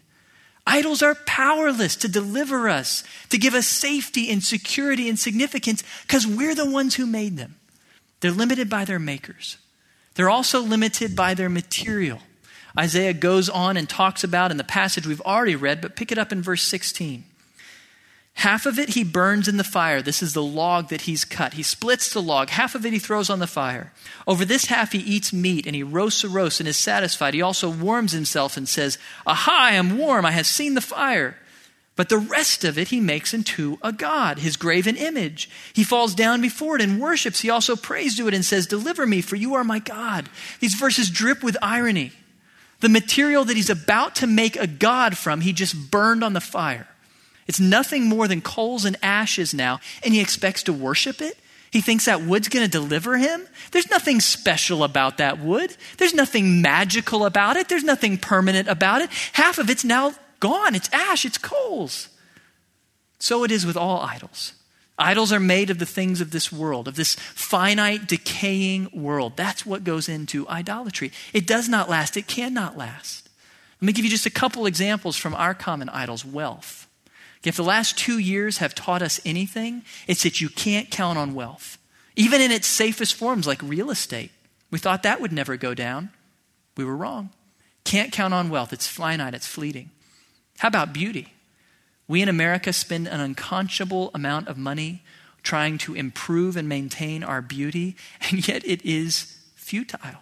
Idols 0.66 1.02
are 1.02 1.16
powerless 1.26 1.96
to 1.98 2.08
deliver 2.08 2.70
us, 2.70 3.04
to 3.30 3.40
give 3.40 3.56
us 3.56 3.66
safety 3.66 4.30
and 4.30 4.44
security 4.44 5.10
and 5.10 5.18
significance 5.18 5.84
because 6.04 6.28
we're 6.28 6.54
the 6.54 6.70
ones 6.70 6.94
who 6.96 7.08
made 7.08 7.38
them. 7.38 7.56
They're 8.20 8.30
limited 8.30 8.70
by 8.70 8.86
their 8.86 9.00
makers. 9.00 9.58
They're 10.16 10.30
also 10.30 10.62
limited 10.62 11.16
by 11.16 11.34
their 11.34 11.50
material. 11.50 12.20
Isaiah 12.78 13.14
goes 13.14 13.50
on 13.50 13.78
and 13.78 13.88
talks 13.88 14.24
about 14.24 14.52
in 14.52 14.58
the 14.58 14.64
passage 14.64 15.06
we've 15.06 15.22
already 15.22 15.56
read, 15.56 15.82
but 15.82 15.96
pick 15.96 16.12
it 16.12 16.18
up 16.18 16.32
in 16.32 16.42
verse 16.42 16.64
16. 16.64 17.24
Half 18.36 18.66
of 18.66 18.80
it 18.80 18.90
he 18.90 19.04
burns 19.04 19.48
in 19.48 19.58
the 19.58 19.64
fire. 19.64 20.02
This 20.02 20.24
is 20.24 20.34
the 20.34 20.44
log 20.44 20.88
that 20.90 21.02
he's 21.02 21.26
cut. 21.26 21.54
He 21.54 21.64
splits 21.64 22.14
the 22.14 22.22
log. 22.22 22.50
Half 22.50 22.76
of 22.76 22.86
it 22.86 22.94
he 22.94 23.00
throws 23.00 23.30
on 23.30 23.40
the 23.40 23.48
fire. 23.48 23.92
Over 24.26 24.46
this 24.46 24.66
half 24.66 24.94
he 24.94 25.00
eats 25.00 25.34
meat 25.34 25.68
and 25.68 25.76
he 25.76 25.84
roasts 25.84 26.24
a 26.24 26.30
roast 26.30 26.60
and 26.60 26.68
is 26.68 26.78
satisfied. 26.78 27.34
He 27.34 27.42
also 27.42 27.70
warms 27.70 28.14
himself 28.14 28.56
and 28.56 28.68
says, 28.68 28.98
Aha, 29.28 29.70
I 29.72 29.74
am 29.74 29.98
warm. 29.98 30.26
I 30.26 30.32
have 30.32 30.48
seen 30.48 30.76
the 30.76 30.82
fire. 30.82 31.36
But 32.02 32.10
the 32.10 32.18
rest 32.18 32.64
of 32.64 32.80
it 32.80 32.88
he 32.88 33.00
makes 33.00 33.32
into 33.32 33.78
a 33.84 33.94
god, 33.94 34.40
his 34.40 34.58
graven 34.58 34.98
image. 34.98 35.48
He 35.72 35.84
falls 35.84 36.16
down 36.16 36.42
before 36.42 36.76
it 36.76 36.82
and 36.82 37.00
worships. 37.00 37.42
He 37.42 37.52
also 37.52 37.76
prays 37.76 38.18
to 38.18 38.28
it 38.28 38.34
and 38.34 38.44
says, 38.44 38.66
Deliver 38.66 39.06
me, 39.06 39.22
for 39.22 39.36
you 39.36 39.54
are 39.54 39.64
my 39.64 39.78
God. 39.78 40.28
These 40.62 40.74
verses 40.74 41.12
drip 41.12 41.44
with 41.44 41.56
irony. 41.62 42.12
The 42.80 42.90
material 42.90 43.46
that 43.46 43.56
he's 43.56 43.70
about 43.70 44.16
to 44.16 44.26
make 44.26 44.56
a 44.56 44.66
god 44.66 45.16
from, 45.16 45.42
he 45.42 45.54
just 45.54 45.92
burned 45.92 46.24
on 46.24 46.34
the 46.34 46.42
fire. 46.42 46.88
It's 47.46 47.60
nothing 47.60 48.06
more 48.06 48.28
than 48.28 48.42
coals 48.42 48.84
and 48.84 48.98
ashes 49.04 49.54
now, 49.54 49.80
and 50.04 50.12
he 50.12 50.22
expects 50.22 50.64
to 50.64 50.74
worship 50.74 51.22
it? 51.22 51.38
He 51.70 51.82
thinks 51.82 52.06
that 52.06 52.24
wood's 52.24 52.50
going 52.50 52.66
to 52.66 52.72
deliver 52.72 53.16
him? 53.16 53.48
There's 53.72 53.92
nothing 53.92 54.22
special 54.22 54.84
about 54.84 55.20
that 55.20 55.38
wood. 55.38 55.76
There's 56.00 56.16
nothing 56.16 56.64
magical 56.64 57.26
about 57.26 57.58
it. 57.58 57.70
There's 57.70 57.84
nothing 57.84 58.18
permanent 58.18 58.68
about 58.68 59.04
it. 59.04 59.12
Half 59.34 59.60
of 59.60 59.70
it's 59.70 59.86
now 59.86 60.16
gone. 60.42 60.76
It's 60.76 60.90
ash, 60.92 61.24
it's 61.24 61.38
coals. 61.38 62.10
So 63.18 63.46
it 63.46 63.52
is 63.52 63.66
with 63.66 63.78
all 63.78 64.02
idols. 64.02 64.54
Idols 65.00 65.32
are 65.32 65.40
made 65.40 65.70
of 65.70 65.80
the 65.80 65.86
things 65.86 66.22
of 66.22 66.32
this 66.32 66.52
world, 66.52 66.88
of 66.88 66.96
this 66.96 67.16
finite, 67.16 68.08
decaying 68.08 68.90
world. 68.94 69.38
That's 69.38 69.66
what 69.66 69.84
goes 69.84 70.10
into 70.10 70.48
idolatry. 70.50 71.12
It 71.34 71.48
does 71.48 71.70
not 71.70 71.90
last, 71.90 72.18
it 72.18 72.28
cannot 72.28 72.78
last. 72.78 73.30
Let 73.80 73.88
me 73.88 73.94
give 73.94 74.06
you 74.06 74.12
just 74.12 74.28
a 74.28 74.32
couple 74.32 74.66
examples 74.66 75.18
from 75.18 75.34
our 75.34 75.56
common 75.56 75.90
idols 75.90 76.24
wealth. 76.24 76.88
If 77.44 77.56
the 77.56 77.64
last 77.64 77.98
two 77.98 78.20
years 78.20 78.60
have 78.60 78.76
taught 78.76 79.02
us 79.02 79.20
anything, 79.26 79.82
it's 80.08 80.22
that 80.22 80.40
you 80.40 80.50
can't 80.50 80.92
count 80.92 81.18
on 81.18 81.34
wealth, 81.34 81.80
even 82.16 82.42
in 82.42 82.52
its 82.52 82.68
safest 82.68 83.16
forms 83.16 83.48
like 83.48 83.62
real 83.64 83.90
estate. 83.90 84.32
We 84.70 84.78
thought 84.78 85.02
that 85.02 85.20
would 85.20 85.32
never 85.32 85.58
go 85.58 85.74
down. 85.74 86.12
We 86.78 86.86
were 86.86 86.96
wrong. 86.96 87.32
Can't 87.84 88.12
count 88.12 88.36
on 88.36 88.50
wealth. 88.50 88.72
It's 88.72 88.86
finite, 88.86 89.34
it's 89.34 89.48
fleeting. 89.48 89.90
How 90.62 90.68
about 90.68 90.94
beauty? 90.94 91.34
We 92.08 92.22
in 92.22 92.30
America 92.30 92.72
spend 92.72 93.08
an 93.08 93.20
unconscionable 93.20 94.12
amount 94.14 94.48
of 94.48 94.60
money 94.60 95.02
trying 95.42 95.80
to 95.80 95.96
improve 95.96 96.56
and 96.56 96.70
maintain 96.70 97.24
our 97.24 97.42
beauty, 97.42 97.96
and 98.30 98.48
yet 98.48 98.64
it 98.64 98.86
is 98.86 99.40
futile. 99.56 100.22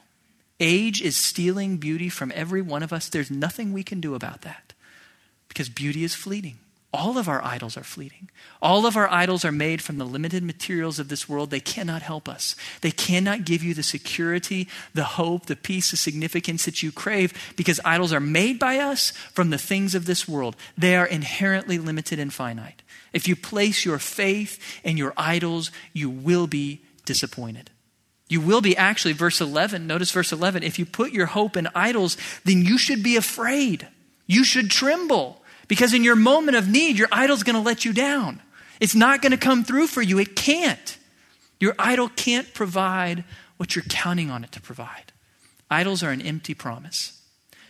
Age 0.61 1.01
is 1.01 1.17
stealing 1.17 1.75
beauty 1.75 2.07
from 2.07 2.31
every 2.33 2.61
one 2.61 2.83
of 2.83 2.93
us. 2.93 3.09
There's 3.09 3.29
nothing 3.29 3.73
we 3.73 3.83
can 3.83 3.99
do 3.99 4.15
about 4.15 4.43
that 4.43 4.71
because 5.49 5.67
beauty 5.67 6.05
is 6.05 6.15
fleeting. 6.15 6.59
All 6.91 7.19
of 7.19 7.29
our 7.29 7.43
idols 7.43 7.77
are 7.77 7.83
fleeting. 7.83 8.31
All 8.63 8.87
of 8.87 8.97
our 8.97 9.07
idols 9.07 9.45
are 9.45 9.51
made 9.51 9.79
from 9.79 9.99
the 9.99 10.05
limited 10.05 10.43
materials 10.43 10.97
of 10.97 11.07
this 11.07 11.29
world. 11.29 11.51
They 11.51 11.59
cannot 11.59 12.01
help 12.01 12.27
us. 12.27 12.55
They 12.81 12.89
cannot 12.89 13.45
give 13.45 13.63
you 13.63 13.75
the 13.75 13.83
security, 13.83 14.67
the 14.95 15.03
hope, 15.03 15.45
the 15.45 15.55
peace, 15.55 15.91
the 15.91 15.97
significance 15.97 16.65
that 16.65 16.81
you 16.81 16.91
crave 16.91 17.53
because 17.55 17.79
idols 17.85 18.11
are 18.11 18.19
made 18.19 18.57
by 18.57 18.79
us 18.79 19.11
from 19.33 19.51
the 19.51 19.59
things 19.59 19.93
of 19.93 20.05
this 20.05 20.27
world. 20.27 20.55
They 20.75 20.95
are 20.95 21.05
inherently 21.05 21.77
limited 21.77 22.17
and 22.17 22.33
finite. 22.33 22.81
If 23.13 23.27
you 23.27 23.35
place 23.35 23.85
your 23.85 23.99
faith 23.99 24.59
in 24.83 24.97
your 24.97 25.13
idols, 25.15 25.69
you 25.93 26.09
will 26.09 26.47
be 26.47 26.81
disappointed. 27.05 27.69
You 28.27 28.41
will 28.41 28.61
be 28.61 28.77
actually, 28.77 29.13
verse 29.13 29.41
11, 29.41 29.85
notice 29.85 30.11
verse 30.11 30.31
11. 30.31 30.63
If 30.63 30.79
you 30.79 30.85
put 30.85 31.11
your 31.11 31.27
hope 31.27 31.55
in 31.55 31.67
idols, 31.75 32.17
then 32.45 32.63
you 32.63 32.79
should 32.79 33.03
be 33.03 33.15
afraid. 33.15 33.87
You 34.25 34.43
should 34.43 34.69
tremble. 34.69 35.38
Because 35.69 35.93
in 35.93 36.03
your 36.03 36.17
moment 36.17 36.57
of 36.57 36.67
need, 36.67 36.97
your 36.97 37.07
idol's 37.13 37.43
going 37.43 37.55
to 37.55 37.61
let 37.61 37.85
you 37.85 37.93
down. 37.93 38.41
It's 38.81 38.95
not 38.95 39.21
going 39.21 39.31
to 39.31 39.37
come 39.37 39.63
through 39.63 39.87
for 39.87 40.01
you. 40.01 40.19
It 40.19 40.35
can't. 40.35 40.97
Your 41.61 41.75
idol 41.79 42.09
can't 42.09 42.53
provide 42.53 43.23
what 43.55 43.75
you're 43.75 43.85
counting 43.87 44.29
on 44.29 44.43
it 44.43 44.51
to 44.53 44.61
provide. 44.61 45.13
Idols 45.69 46.01
are 46.01 46.11
an 46.11 46.21
empty 46.21 46.53
promise. 46.53 47.21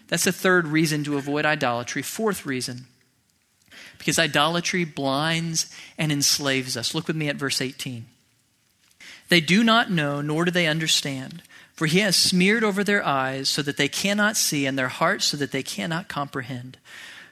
That's 0.07 0.23
the 0.23 0.31
third 0.31 0.67
reason 0.67 1.03
to 1.03 1.17
avoid 1.17 1.45
idolatry. 1.45 2.01
Fourth 2.01 2.45
reason, 2.45 2.87
because 3.97 4.17
idolatry 4.17 4.85
blinds 4.85 5.73
and 5.97 6.11
enslaves 6.11 6.77
us. 6.77 6.95
Look 6.95 7.07
with 7.07 7.15
me 7.15 7.27
at 7.27 7.35
verse 7.35 7.61
18. 7.61 8.05
They 9.27 9.41
do 9.41 9.63
not 9.63 9.91
know, 9.91 10.21
nor 10.21 10.45
do 10.45 10.51
they 10.51 10.67
understand, 10.67 11.43
for 11.73 11.85
he 11.85 11.99
has 11.99 12.15
smeared 12.15 12.63
over 12.63 12.83
their 12.83 13.05
eyes 13.05 13.49
so 13.49 13.61
that 13.61 13.77
they 13.77 13.87
cannot 13.87 14.37
see, 14.37 14.65
and 14.65 14.77
their 14.77 14.87
hearts 14.87 15.25
so 15.25 15.37
that 15.37 15.51
they 15.51 15.63
cannot 15.63 16.07
comprehend. 16.07 16.77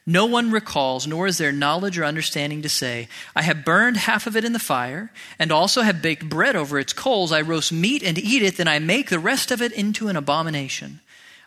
No 0.09 0.25
one 0.25 0.51
recalls, 0.51 1.05
nor 1.05 1.27
is 1.27 1.37
there 1.37 1.51
knowledge 1.51 1.99
or 1.99 2.05
understanding 2.05 2.61
to 2.61 2.69
say, 2.69 3.09
I 3.35 3.41
have 3.41 3.65
burned 3.65 3.97
half 3.97 4.25
of 4.25 4.37
it 4.37 4.45
in 4.45 4.53
the 4.53 4.57
fire, 4.57 5.11
and 5.37 5.51
also 5.51 5.81
have 5.81 6.01
baked 6.01 6.29
bread 6.29 6.55
over 6.55 6.79
its 6.79 6.93
coals. 6.93 7.33
I 7.33 7.41
roast 7.41 7.73
meat 7.73 8.03
and 8.03 8.17
eat 8.17 8.41
it, 8.41 8.55
then 8.55 8.69
I 8.69 8.79
make 8.79 9.09
the 9.09 9.19
rest 9.19 9.51
of 9.51 9.61
it 9.61 9.73
into 9.73 10.07
an 10.07 10.15
abomination. 10.15 11.01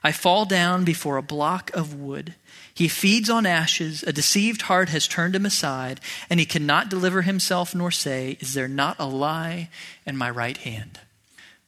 I 0.05 0.13
fall 0.13 0.45
down 0.45 0.85
before 0.85 1.17
a 1.17 1.23
block 1.23 1.71
of 1.75 1.95
wood. 1.95 2.35
He 2.75 2.87
feeds 2.87 3.31
on 3.31 3.47
ashes. 3.47 4.03
A 4.03 4.13
deceived 4.13 4.63
heart 4.63 4.91
has 4.91 5.09
turned 5.09 5.35
him 5.35 5.47
aside, 5.47 5.99
and 6.29 6.39
he 6.39 6.45
cannot 6.45 6.91
deliver 6.91 7.23
himself 7.23 7.75
nor 7.75 7.91
say, 7.91 8.37
Is 8.41 8.53
there 8.53 8.69
not 8.69 8.97
a 8.99 9.07
lie 9.07 9.71
in 10.05 10.19
my 10.19 10.29
right 10.29 10.59
hand? 10.59 11.01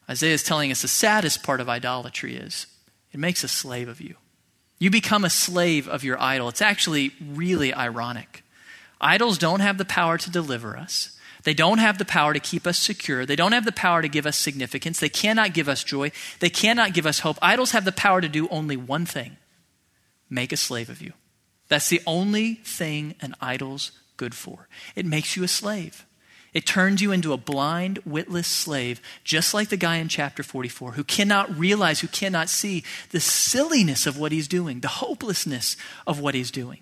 Isaiah 0.07 0.35
is 0.35 0.43
telling 0.43 0.69
us 0.69 0.83
the 0.83 0.87
saddest 0.87 1.41
part 1.41 1.59
of 1.59 1.69
idolatry 1.69 2.35
is 2.35 2.67
it 3.11 3.19
makes 3.19 3.43
a 3.43 3.47
slave 3.47 3.87
of 3.87 3.99
you. 3.99 4.15
You 4.79 4.89
become 4.89 5.23
a 5.23 5.29
slave 5.29 5.87
of 5.87 6.03
your 6.03 6.21
idol. 6.21 6.49
It's 6.49 6.61
actually 6.61 7.13
really 7.21 7.73
ironic. 7.73 8.43
Idols 8.99 9.37
don't 9.37 9.59
have 9.59 9.77
the 9.77 9.85
power 9.85 10.17
to 10.17 10.31
deliver 10.31 10.77
us. 10.77 11.17
They 11.43 11.53
don't 11.53 11.79
have 11.79 11.97
the 11.97 12.05
power 12.05 12.33
to 12.33 12.39
keep 12.39 12.65
us 12.65 12.77
secure. 12.77 13.25
They 13.25 13.35
don't 13.35 13.51
have 13.51 13.65
the 13.65 13.71
power 13.71 14.01
to 14.01 14.07
give 14.07 14.25
us 14.25 14.37
significance. 14.37 14.99
They 14.99 15.09
cannot 15.09 15.53
give 15.53 15.67
us 15.67 15.83
joy. 15.83 16.11
They 16.39 16.49
cannot 16.49 16.93
give 16.93 17.05
us 17.05 17.19
hope. 17.19 17.37
Idols 17.41 17.71
have 17.71 17.85
the 17.85 17.91
power 17.91 18.21
to 18.21 18.29
do 18.29 18.47
only 18.49 18.77
one 18.77 19.05
thing 19.05 19.37
make 20.29 20.51
a 20.51 20.57
slave 20.57 20.89
of 20.89 21.01
you. 21.01 21.13
That's 21.67 21.89
the 21.89 22.01
only 22.07 22.55
thing 22.55 23.15
an 23.21 23.35
idol's 23.39 23.91
good 24.17 24.33
for. 24.33 24.67
It 24.95 25.05
makes 25.05 25.35
you 25.35 25.43
a 25.43 25.47
slave. 25.47 26.05
It 26.53 26.65
turns 26.65 27.01
you 27.01 27.11
into 27.11 27.33
a 27.33 27.37
blind, 27.37 27.99
witless 28.05 28.47
slave, 28.47 29.01
just 29.23 29.53
like 29.53 29.69
the 29.69 29.77
guy 29.77 29.97
in 29.97 30.07
chapter 30.07 30.43
44 30.43 30.93
who 30.93 31.03
cannot 31.03 31.57
realize, 31.57 32.01
who 32.01 32.07
cannot 32.07 32.49
see 32.49 32.83
the 33.09 33.19
silliness 33.19 34.05
of 34.05 34.19
what 34.19 34.31
he's 34.31 34.47
doing, 34.47 34.81
the 34.81 34.87
hopelessness 34.87 35.75
of 36.05 36.19
what 36.19 36.35
he's 36.35 36.51
doing. 36.51 36.79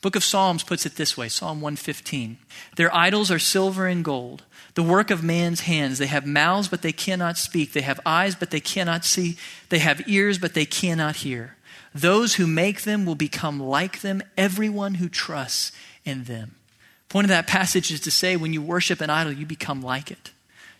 Book 0.00 0.16
of 0.16 0.24
Psalms 0.24 0.64
puts 0.64 0.84
it 0.84 0.96
this 0.96 1.16
way 1.16 1.28
Psalm 1.28 1.60
115. 1.60 2.38
Their 2.76 2.94
idols 2.94 3.30
are 3.30 3.38
silver 3.38 3.86
and 3.86 4.04
gold, 4.04 4.44
the 4.74 4.82
work 4.82 5.10
of 5.10 5.22
man's 5.22 5.60
hands. 5.60 5.98
They 5.98 6.06
have 6.06 6.26
mouths, 6.26 6.68
but 6.68 6.82
they 6.82 6.92
cannot 6.92 7.36
speak. 7.36 7.72
They 7.72 7.82
have 7.82 8.00
eyes, 8.04 8.34
but 8.34 8.50
they 8.50 8.60
cannot 8.60 9.04
see. 9.04 9.36
They 9.68 9.78
have 9.78 10.08
ears, 10.08 10.38
but 10.38 10.54
they 10.54 10.64
cannot 10.64 11.16
hear. 11.16 11.56
Those 11.94 12.36
who 12.36 12.46
make 12.46 12.82
them 12.82 13.04
will 13.04 13.14
become 13.14 13.60
like 13.60 14.00
them, 14.00 14.22
everyone 14.36 14.94
who 14.94 15.08
trusts 15.08 15.72
in 16.04 16.24
them. 16.24 16.56
Point 17.12 17.26
of 17.26 17.28
that 17.28 17.46
passage 17.46 17.90
is 17.90 18.00
to 18.00 18.10
say 18.10 18.36
when 18.36 18.54
you 18.54 18.62
worship 18.62 19.02
an 19.02 19.10
idol, 19.10 19.34
you 19.34 19.44
become 19.44 19.82
like 19.82 20.10
it. 20.10 20.30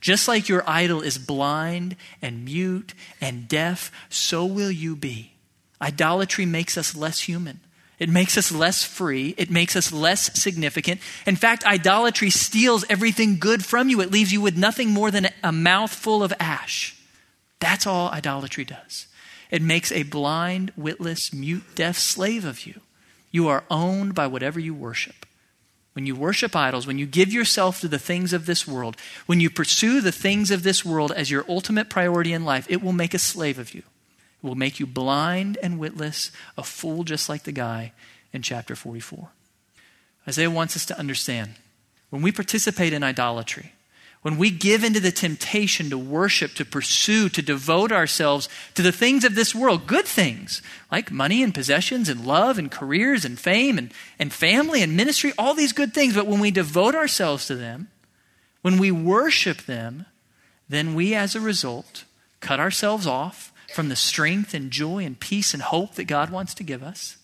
Just 0.00 0.28
like 0.28 0.48
your 0.48 0.64
idol 0.66 1.02
is 1.02 1.18
blind 1.18 1.94
and 2.22 2.46
mute 2.46 2.94
and 3.20 3.46
deaf, 3.46 3.92
so 4.08 4.46
will 4.46 4.70
you 4.70 4.96
be. 4.96 5.32
Idolatry 5.82 6.46
makes 6.46 6.78
us 6.78 6.96
less 6.96 7.20
human. 7.20 7.60
It 7.98 8.08
makes 8.08 8.38
us 8.38 8.50
less 8.50 8.82
free. 8.82 9.34
It 9.36 9.50
makes 9.50 9.76
us 9.76 9.92
less 9.92 10.40
significant. 10.40 11.02
In 11.26 11.36
fact, 11.36 11.66
idolatry 11.66 12.30
steals 12.30 12.86
everything 12.88 13.38
good 13.38 13.62
from 13.62 13.90
you. 13.90 14.00
It 14.00 14.10
leaves 14.10 14.32
you 14.32 14.40
with 14.40 14.56
nothing 14.56 14.88
more 14.88 15.10
than 15.10 15.28
a 15.44 15.52
mouthful 15.52 16.22
of 16.22 16.32
ash. 16.40 16.98
That's 17.60 17.86
all 17.86 18.08
idolatry 18.08 18.64
does. 18.64 19.06
It 19.50 19.60
makes 19.60 19.92
a 19.92 20.04
blind, 20.04 20.72
witless, 20.78 21.30
mute, 21.30 21.74
deaf 21.74 21.98
slave 21.98 22.46
of 22.46 22.66
you. 22.66 22.80
You 23.30 23.48
are 23.48 23.64
owned 23.70 24.14
by 24.14 24.28
whatever 24.28 24.58
you 24.58 24.72
worship. 24.72 25.26
When 25.94 26.06
you 26.06 26.16
worship 26.16 26.56
idols, 26.56 26.86
when 26.86 26.98
you 26.98 27.06
give 27.06 27.32
yourself 27.32 27.80
to 27.80 27.88
the 27.88 27.98
things 27.98 28.32
of 28.32 28.46
this 28.46 28.66
world, 28.66 28.96
when 29.26 29.40
you 29.40 29.50
pursue 29.50 30.00
the 30.00 30.12
things 30.12 30.50
of 30.50 30.62
this 30.62 30.84
world 30.84 31.12
as 31.12 31.30
your 31.30 31.44
ultimate 31.48 31.90
priority 31.90 32.32
in 32.32 32.44
life, 32.44 32.66
it 32.70 32.82
will 32.82 32.92
make 32.92 33.12
a 33.12 33.18
slave 33.18 33.58
of 33.58 33.74
you. 33.74 33.82
It 34.42 34.46
will 34.46 34.54
make 34.54 34.80
you 34.80 34.86
blind 34.86 35.58
and 35.62 35.78
witless, 35.78 36.30
a 36.56 36.62
fool 36.62 37.04
just 37.04 37.28
like 37.28 37.42
the 37.42 37.52
guy 37.52 37.92
in 38.32 38.42
chapter 38.42 38.74
44. 38.74 39.28
Isaiah 40.26 40.50
wants 40.50 40.76
us 40.76 40.86
to 40.86 40.98
understand 40.98 41.54
when 42.10 42.22
we 42.22 42.32
participate 42.32 42.92
in 42.92 43.02
idolatry, 43.02 43.72
when 44.22 44.38
we 44.38 44.50
give 44.50 44.84
into 44.84 45.00
the 45.00 45.10
temptation 45.10 45.90
to 45.90 45.98
worship, 45.98 46.54
to 46.54 46.64
pursue, 46.64 47.28
to 47.28 47.42
devote 47.42 47.90
ourselves 47.90 48.48
to 48.74 48.82
the 48.82 48.92
things 48.92 49.24
of 49.24 49.34
this 49.34 49.54
world, 49.54 49.88
good 49.88 50.06
things 50.06 50.62
like 50.92 51.10
money 51.10 51.42
and 51.42 51.52
possessions 51.52 52.08
and 52.08 52.24
love 52.24 52.56
and 52.56 52.70
careers 52.70 53.24
and 53.24 53.38
fame 53.38 53.78
and, 53.78 53.92
and 54.20 54.32
family 54.32 54.80
and 54.80 54.96
ministry, 54.96 55.32
all 55.36 55.54
these 55.54 55.72
good 55.72 55.92
things, 55.92 56.14
but 56.14 56.28
when 56.28 56.38
we 56.38 56.52
devote 56.52 56.94
ourselves 56.94 57.48
to 57.48 57.56
them, 57.56 57.88
when 58.62 58.78
we 58.78 58.92
worship 58.92 59.62
them, 59.62 60.06
then 60.68 60.94
we 60.94 61.14
as 61.14 61.34
a 61.34 61.40
result 61.40 62.04
cut 62.40 62.60
ourselves 62.60 63.06
off 63.06 63.52
from 63.74 63.88
the 63.88 63.96
strength 63.96 64.54
and 64.54 64.70
joy 64.70 65.04
and 65.04 65.18
peace 65.18 65.52
and 65.52 65.62
hope 65.62 65.96
that 65.96 66.04
God 66.04 66.30
wants 66.30 66.54
to 66.54 66.62
give 66.62 66.82
us. 66.82 67.16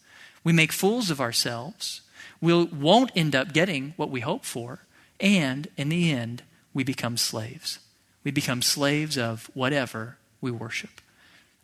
We 0.43 0.53
make 0.53 0.73
fools 0.73 1.11
of 1.11 1.21
ourselves. 1.21 2.01
We 2.41 2.65
won't 2.65 3.13
end 3.15 3.37
up 3.37 3.53
getting 3.53 3.95
what 3.97 4.11
we 4.11 4.21
hope 4.21 4.45
for. 4.45 4.81
And 5.21 5.69
in 5.77 5.91
the 5.91 6.11
end, 6.11 6.43
we 6.79 6.85
become 6.85 7.17
slaves. 7.17 7.81
We 8.23 8.31
become 8.31 8.63
slaves 8.63 9.19
of 9.19 9.51
whatever 9.53 10.17
we 10.41 10.53
worship. 10.53 11.01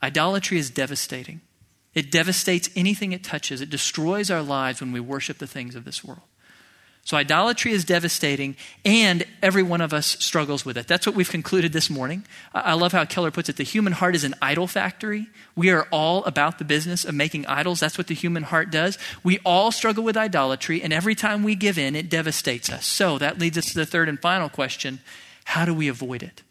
Idolatry 0.03 0.59
is 0.59 0.71
devastating. 0.71 1.41
It 1.95 2.11
devastates 2.11 2.69
anything 2.75 3.13
it 3.13 3.23
touches. 3.23 3.61
It 3.61 3.71
destroys 3.71 4.29
our 4.29 4.43
lives 4.43 4.81
when 4.81 4.91
we 4.91 4.99
worship 4.99 5.39
the 5.39 5.47
things 5.47 5.77
of 5.77 5.85
this 5.85 6.03
world. 6.03 6.27
So, 7.07 7.19
idolatry 7.19 7.73
is 7.73 7.85
devastating, 7.85 8.57
and 8.83 9.25
every 9.43 9.63
one 9.63 9.83
of 9.83 9.93
us 9.93 10.17
struggles 10.21 10.65
with 10.65 10.79
it. 10.79 10.87
That's 10.87 11.07
what 11.07 11.15
we've 11.15 11.29
concluded 11.29 11.75
this 11.75 11.91
morning. 11.91 12.25
I 12.55 12.73
love 12.73 12.93
how 12.93 13.05
Keller 13.05 13.31
puts 13.31 13.51
it 13.51 13.57
the 13.57 13.63
human 13.63 13.93
heart 13.93 14.15
is 14.15 14.25
an 14.25 14.35
idol 14.41 14.67
factory. 14.67 15.29
We 15.55 15.69
are 15.69 15.87
all 15.91 16.25
about 16.25 16.59
the 16.59 16.65
business 16.65 17.05
of 17.05 17.15
making 17.15 17.45
idols. 17.45 17.81
That's 17.81 17.99
what 17.99 18.07
the 18.07 18.15
human 18.15 18.45
heart 18.45 18.71
does. 18.71 18.97
We 19.23 19.39
all 19.45 19.71
struggle 19.71 20.03
with 20.03 20.17
idolatry, 20.17 20.83
and 20.83 20.95
every 20.95 21.15
time 21.15 21.43
we 21.43 21.55
give 21.55 21.79
in, 21.79 21.95
it 21.95 22.09
devastates 22.09 22.71
us. 22.71 22.87
So, 22.87 23.19
that 23.19 23.39
leads 23.39 23.59
us 23.59 23.67
to 23.67 23.75
the 23.75 23.87
third 23.87 24.09
and 24.09 24.19
final 24.19 24.49
question 24.49 25.01
how 25.45 25.67
do 25.67 25.75
we 25.75 25.89
avoid 25.89 26.23
it? 26.23 26.43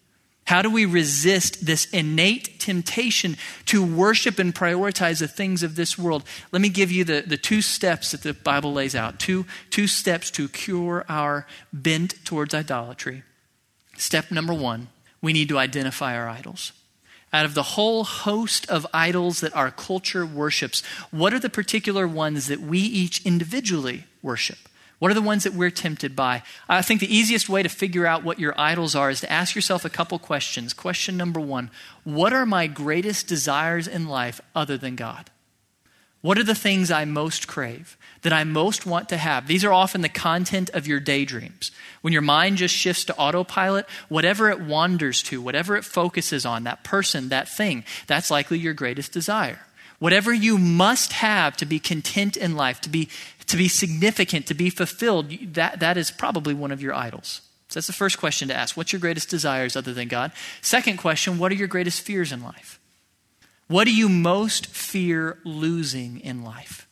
How 0.46 0.60
do 0.60 0.70
we 0.70 0.84
resist 0.84 1.64
this 1.64 1.86
innate 1.86 2.60
temptation 2.60 3.36
to 3.66 3.84
worship 3.84 4.38
and 4.38 4.54
prioritize 4.54 5.20
the 5.20 5.28
things 5.28 5.62
of 5.62 5.74
this 5.74 5.98
world? 5.98 6.22
Let 6.52 6.60
me 6.60 6.68
give 6.68 6.92
you 6.92 7.04
the, 7.04 7.24
the 7.26 7.38
two 7.38 7.62
steps 7.62 8.10
that 8.10 8.22
the 8.22 8.34
Bible 8.34 8.72
lays 8.72 8.94
out 8.94 9.18
two, 9.18 9.46
two 9.70 9.86
steps 9.86 10.30
to 10.32 10.48
cure 10.48 11.06
our 11.08 11.46
bent 11.72 12.22
towards 12.24 12.52
idolatry. 12.52 13.22
Step 13.96 14.30
number 14.30 14.52
one 14.52 14.88
we 15.22 15.32
need 15.32 15.48
to 15.48 15.58
identify 15.58 16.14
our 16.14 16.28
idols. 16.28 16.72
Out 17.32 17.46
of 17.46 17.54
the 17.54 17.62
whole 17.62 18.04
host 18.04 18.68
of 18.68 18.86
idols 18.92 19.40
that 19.40 19.56
our 19.56 19.70
culture 19.70 20.26
worships, 20.26 20.82
what 21.10 21.32
are 21.32 21.38
the 21.38 21.48
particular 21.48 22.06
ones 22.06 22.46
that 22.48 22.60
we 22.60 22.78
each 22.78 23.24
individually 23.24 24.04
worship? 24.22 24.58
What 25.04 25.10
are 25.10 25.14
the 25.14 25.20
ones 25.20 25.44
that 25.44 25.52
we're 25.52 25.70
tempted 25.70 26.16
by? 26.16 26.42
I 26.66 26.80
think 26.80 27.00
the 27.00 27.14
easiest 27.14 27.46
way 27.46 27.62
to 27.62 27.68
figure 27.68 28.06
out 28.06 28.24
what 28.24 28.38
your 28.38 28.58
idols 28.58 28.94
are 28.94 29.10
is 29.10 29.20
to 29.20 29.30
ask 29.30 29.54
yourself 29.54 29.84
a 29.84 29.90
couple 29.90 30.18
questions. 30.18 30.72
Question 30.72 31.18
number 31.18 31.40
one 31.40 31.70
What 32.04 32.32
are 32.32 32.46
my 32.46 32.66
greatest 32.68 33.26
desires 33.26 33.86
in 33.86 34.08
life 34.08 34.40
other 34.54 34.78
than 34.78 34.96
God? 34.96 35.28
What 36.22 36.38
are 36.38 36.42
the 36.42 36.54
things 36.54 36.90
I 36.90 37.04
most 37.04 37.46
crave, 37.46 37.98
that 38.22 38.32
I 38.32 38.44
most 38.44 38.86
want 38.86 39.10
to 39.10 39.18
have? 39.18 39.46
These 39.46 39.62
are 39.62 39.74
often 39.74 40.00
the 40.00 40.08
content 40.08 40.70
of 40.70 40.86
your 40.86 41.00
daydreams. 41.00 41.70
When 42.00 42.14
your 42.14 42.22
mind 42.22 42.56
just 42.56 42.74
shifts 42.74 43.04
to 43.04 43.16
autopilot, 43.18 43.84
whatever 44.08 44.48
it 44.48 44.62
wanders 44.62 45.22
to, 45.24 45.42
whatever 45.42 45.76
it 45.76 45.84
focuses 45.84 46.46
on, 46.46 46.64
that 46.64 46.82
person, 46.82 47.28
that 47.28 47.46
thing, 47.46 47.84
that's 48.06 48.30
likely 48.30 48.58
your 48.58 48.72
greatest 48.72 49.12
desire. 49.12 49.60
Whatever 49.98 50.34
you 50.34 50.58
must 50.58 51.12
have 51.14 51.56
to 51.58 51.66
be 51.66 51.78
content 51.78 52.36
in 52.36 52.56
life, 52.56 52.80
to 52.82 52.88
be 52.88 53.08
to 53.46 53.56
be 53.56 53.68
significant, 53.68 54.46
to 54.46 54.54
be 54.54 54.70
fulfilled, 54.70 55.30
that, 55.54 55.80
that 55.80 55.96
is 55.96 56.10
probably 56.10 56.54
one 56.54 56.70
of 56.70 56.82
your 56.82 56.94
idols. 56.94 57.42
So 57.68 57.78
that's 57.78 57.86
the 57.86 57.92
first 57.92 58.18
question 58.18 58.48
to 58.48 58.54
ask. 58.54 58.76
What's 58.76 58.92
your 58.92 59.00
greatest 59.00 59.28
desires 59.28 59.76
other 59.76 59.92
than 59.92 60.08
God? 60.08 60.32
Second 60.60 60.98
question, 60.98 61.38
what 61.38 61.50
are 61.50 61.56
your 61.56 61.68
greatest 61.68 62.02
fears 62.02 62.30
in 62.30 62.42
life? 62.42 62.78
What 63.68 63.84
do 63.84 63.94
you 63.94 64.08
most 64.08 64.66
fear 64.66 65.38
losing 65.44 66.20
in 66.20 66.44
life? 66.44 66.86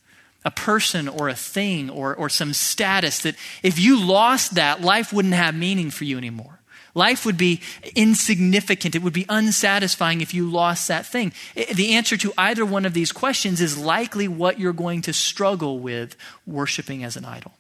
A 0.45 0.51
person 0.51 1.09
or 1.09 1.29
a 1.29 1.35
thing 1.35 1.89
or, 1.91 2.15
or 2.15 2.29
some 2.29 2.53
status 2.53 3.21
that 3.21 3.37
if 3.63 3.79
you 3.79 4.05
lost 4.05 4.57
that, 4.57 4.81
life 4.81 5.13
wouldn't 5.13 5.35
have 5.35 5.55
meaning 5.55 5.91
for 5.91 6.05
you 6.05 6.19
anymore. 6.19 6.59
Life 6.95 7.24
would 7.24 7.38
be 7.38 7.61
insignificant. 7.95 8.95
It 8.95 9.03
would 9.03 9.14
be 9.14 9.24
unsatisfying 9.28 10.20
if 10.20 10.34
you 10.34 10.51
lost 10.51 10.88
that 10.88 11.07
thing. 11.07 11.32
The 11.55 11.95
answer 11.95 12.16
to 12.18 12.32
either 12.36 12.66
one 12.66 12.84
of 12.84 12.93
these 12.93 13.12
questions 13.12 13.61
is 13.61 13.78
likely 13.78 14.28
what 14.28 14.59
you're 14.59 14.74
going 14.74 15.01
to 15.03 15.12
struggle 15.12 15.78
with 15.78 16.16
worshiping 16.47 17.03
as 17.03 17.16
an 17.16 17.24
idol. 17.24 17.53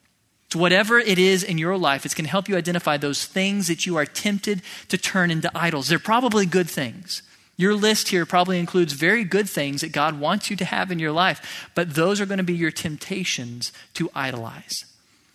So, 0.52 0.58
whatever 0.58 0.98
it 0.98 1.18
is 1.18 1.42
in 1.42 1.56
your 1.56 1.78
life, 1.78 2.04
it's 2.04 2.14
going 2.14 2.26
to 2.26 2.30
help 2.30 2.46
you 2.46 2.58
identify 2.58 2.98
those 2.98 3.24
things 3.24 3.68
that 3.68 3.86
you 3.86 3.96
are 3.96 4.04
tempted 4.04 4.60
to 4.88 4.98
turn 4.98 5.30
into 5.30 5.50
idols. 5.54 5.88
They're 5.88 5.98
probably 5.98 6.44
good 6.44 6.68
things. 6.68 7.22
Your 7.56 7.74
list 7.74 8.08
here 8.08 8.26
probably 8.26 8.58
includes 8.58 8.92
very 8.92 9.24
good 9.24 9.48
things 9.48 9.80
that 9.80 9.92
God 9.92 10.20
wants 10.20 10.50
you 10.50 10.56
to 10.56 10.64
have 10.66 10.90
in 10.90 10.98
your 10.98 11.12
life, 11.12 11.70
but 11.74 11.94
those 11.94 12.20
are 12.20 12.26
going 12.26 12.38
to 12.38 12.44
be 12.44 12.52
your 12.52 12.70
temptations 12.70 13.72
to 13.94 14.10
idolize. 14.14 14.91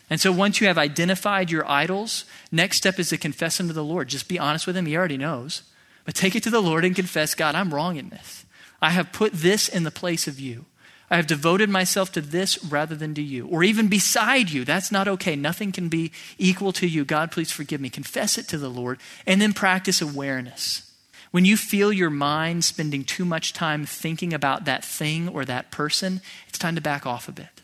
And 0.09 0.21
so 0.21 0.31
once 0.31 0.61
you 0.61 0.67
have 0.67 0.77
identified 0.77 1.51
your 1.51 1.69
idols, 1.69 2.25
next 2.51 2.77
step 2.77 2.97
is 2.97 3.09
to 3.09 3.17
confess 3.17 3.57
them 3.57 3.67
to 3.67 3.73
the 3.73 3.83
Lord. 3.83 4.07
Just 4.07 4.29
be 4.29 4.39
honest 4.39 4.65
with 4.65 4.77
him, 4.77 4.85
he 4.85 4.95
already 4.95 5.17
knows. 5.17 5.63
But 6.05 6.15
take 6.15 6.35
it 6.35 6.43
to 6.43 6.49
the 6.49 6.61
Lord 6.61 6.85
and 6.85 6.95
confess, 6.95 7.35
God, 7.35 7.55
I'm 7.55 7.73
wrong 7.73 7.97
in 7.97 8.09
this. 8.09 8.45
I 8.81 8.91
have 8.91 9.11
put 9.11 9.33
this 9.33 9.67
in 9.67 9.83
the 9.83 9.91
place 9.91 10.27
of 10.27 10.39
you. 10.39 10.65
I 11.09 11.15
have 11.15 11.27
devoted 11.27 11.69
myself 11.69 12.11
to 12.13 12.21
this 12.21 12.63
rather 12.65 12.95
than 12.95 13.13
to 13.15 13.21
you, 13.21 13.47
or 13.47 13.63
even 13.63 13.87
beside 13.87 14.49
you. 14.49 14.65
That's 14.65 14.91
not 14.91 15.07
okay. 15.07 15.35
Nothing 15.35 15.71
can 15.71 15.87
be 15.87 16.11
equal 16.37 16.73
to 16.73 16.87
you. 16.87 17.05
God, 17.05 17.31
please 17.31 17.51
forgive 17.51 17.79
me. 17.79 17.89
Confess 17.89 18.37
it 18.37 18.47
to 18.49 18.57
the 18.57 18.69
Lord, 18.69 18.99
and 19.25 19.41
then 19.41 19.53
practice 19.53 20.01
awareness. 20.01 20.91
When 21.31 21.45
you 21.45 21.55
feel 21.55 21.93
your 21.93 22.09
mind 22.09 22.65
spending 22.65 23.03
too 23.03 23.25
much 23.25 23.53
time 23.53 23.85
thinking 23.85 24.33
about 24.33 24.65
that 24.65 24.83
thing 24.83 25.29
or 25.29 25.45
that 25.45 25.71
person, 25.71 26.21
it's 26.47 26.57
time 26.57 26.75
to 26.75 26.81
back 26.81 27.05
off 27.05 27.29
a 27.29 27.33
bit. 27.33 27.56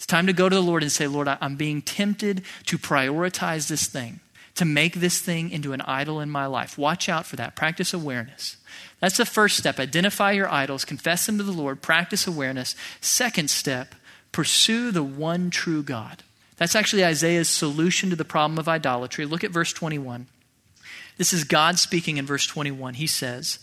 It's 0.00 0.06
time 0.06 0.26
to 0.28 0.32
go 0.32 0.48
to 0.48 0.56
the 0.56 0.62
Lord 0.62 0.82
and 0.82 0.90
say, 0.90 1.06
Lord, 1.06 1.28
I'm 1.28 1.56
being 1.56 1.82
tempted 1.82 2.40
to 2.64 2.78
prioritize 2.78 3.68
this 3.68 3.86
thing, 3.86 4.20
to 4.54 4.64
make 4.64 4.94
this 4.94 5.20
thing 5.20 5.50
into 5.50 5.74
an 5.74 5.82
idol 5.82 6.20
in 6.20 6.30
my 6.30 6.46
life. 6.46 6.78
Watch 6.78 7.10
out 7.10 7.26
for 7.26 7.36
that. 7.36 7.54
Practice 7.54 7.92
awareness. 7.92 8.56
That's 9.00 9.18
the 9.18 9.26
first 9.26 9.58
step. 9.58 9.78
Identify 9.78 10.32
your 10.32 10.48
idols, 10.48 10.86
confess 10.86 11.26
them 11.26 11.36
to 11.36 11.44
the 11.44 11.52
Lord, 11.52 11.82
practice 11.82 12.26
awareness. 12.26 12.74
Second 13.02 13.50
step, 13.50 13.94
pursue 14.32 14.90
the 14.90 15.02
one 15.02 15.50
true 15.50 15.82
God. 15.82 16.22
That's 16.56 16.74
actually 16.74 17.04
Isaiah's 17.04 17.50
solution 17.50 18.08
to 18.08 18.16
the 18.16 18.24
problem 18.24 18.58
of 18.58 18.70
idolatry. 18.70 19.26
Look 19.26 19.44
at 19.44 19.50
verse 19.50 19.74
21. 19.74 20.28
This 21.18 21.34
is 21.34 21.44
God 21.44 21.78
speaking 21.78 22.16
in 22.16 22.24
verse 22.24 22.46
21. 22.46 22.94
He 22.94 23.06
says, 23.06 23.58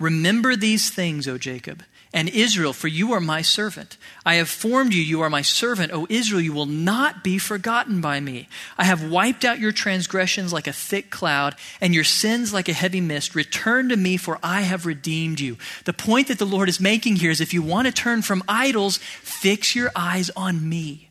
Remember 0.00 0.56
these 0.56 0.90
things, 0.90 1.28
O 1.28 1.38
Jacob 1.38 1.84
and 2.16 2.30
Israel, 2.30 2.72
for 2.72 2.88
you 2.88 3.12
are 3.12 3.20
my 3.20 3.42
servant. 3.42 3.98
I 4.24 4.36
have 4.36 4.48
formed 4.48 4.94
you, 4.94 5.02
you 5.02 5.20
are 5.20 5.28
my 5.28 5.42
servant. 5.42 5.92
O 5.92 6.06
Israel, 6.08 6.40
you 6.40 6.54
will 6.54 6.64
not 6.64 7.22
be 7.22 7.36
forgotten 7.36 8.00
by 8.00 8.20
me. 8.20 8.48
I 8.78 8.84
have 8.84 9.10
wiped 9.10 9.44
out 9.44 9.58
your 9.58 9.70
transgressions 9.70 10.50
like 10.50 10.66
a 10.66 10.72
thick 10.72 11.10
cloud, 11.10 11.56
and 11.78 11.94
your 11.94 12.04
sins 12.04 12.54
like 12.54 12.70
a 12.70 12.72
heavy 12.72 13.02
mist. 13.02 13.34
Return 13.34 13.90
to 13.90 13.98
me, 13.98 14.16
for 14.16 14.38
I 14.42 14.62
have 14.62 14.86
redeemed 14.86 15.40
you. 15.40 15.58
The 15.84 15.92
point 15.92 16.28
that 16.28 16.38
the 16.38 16.46
Lord 16.46 16.70
is 16.70 16.80
making 16.80 17.16
here 17.16 17.30
is 17.30 17.42
if 17.42 17.52
you 17.52 17.60
want 17.60 17.86
to 17.86 17.92
turn 17.92 18.22
from 18.22 18.42
idols, 18.48 18.96
fix 18.96 19.76
your 19.76 19.90
eyes 19.94 20.30
on 20.34 20.66
me. 20.66 21.10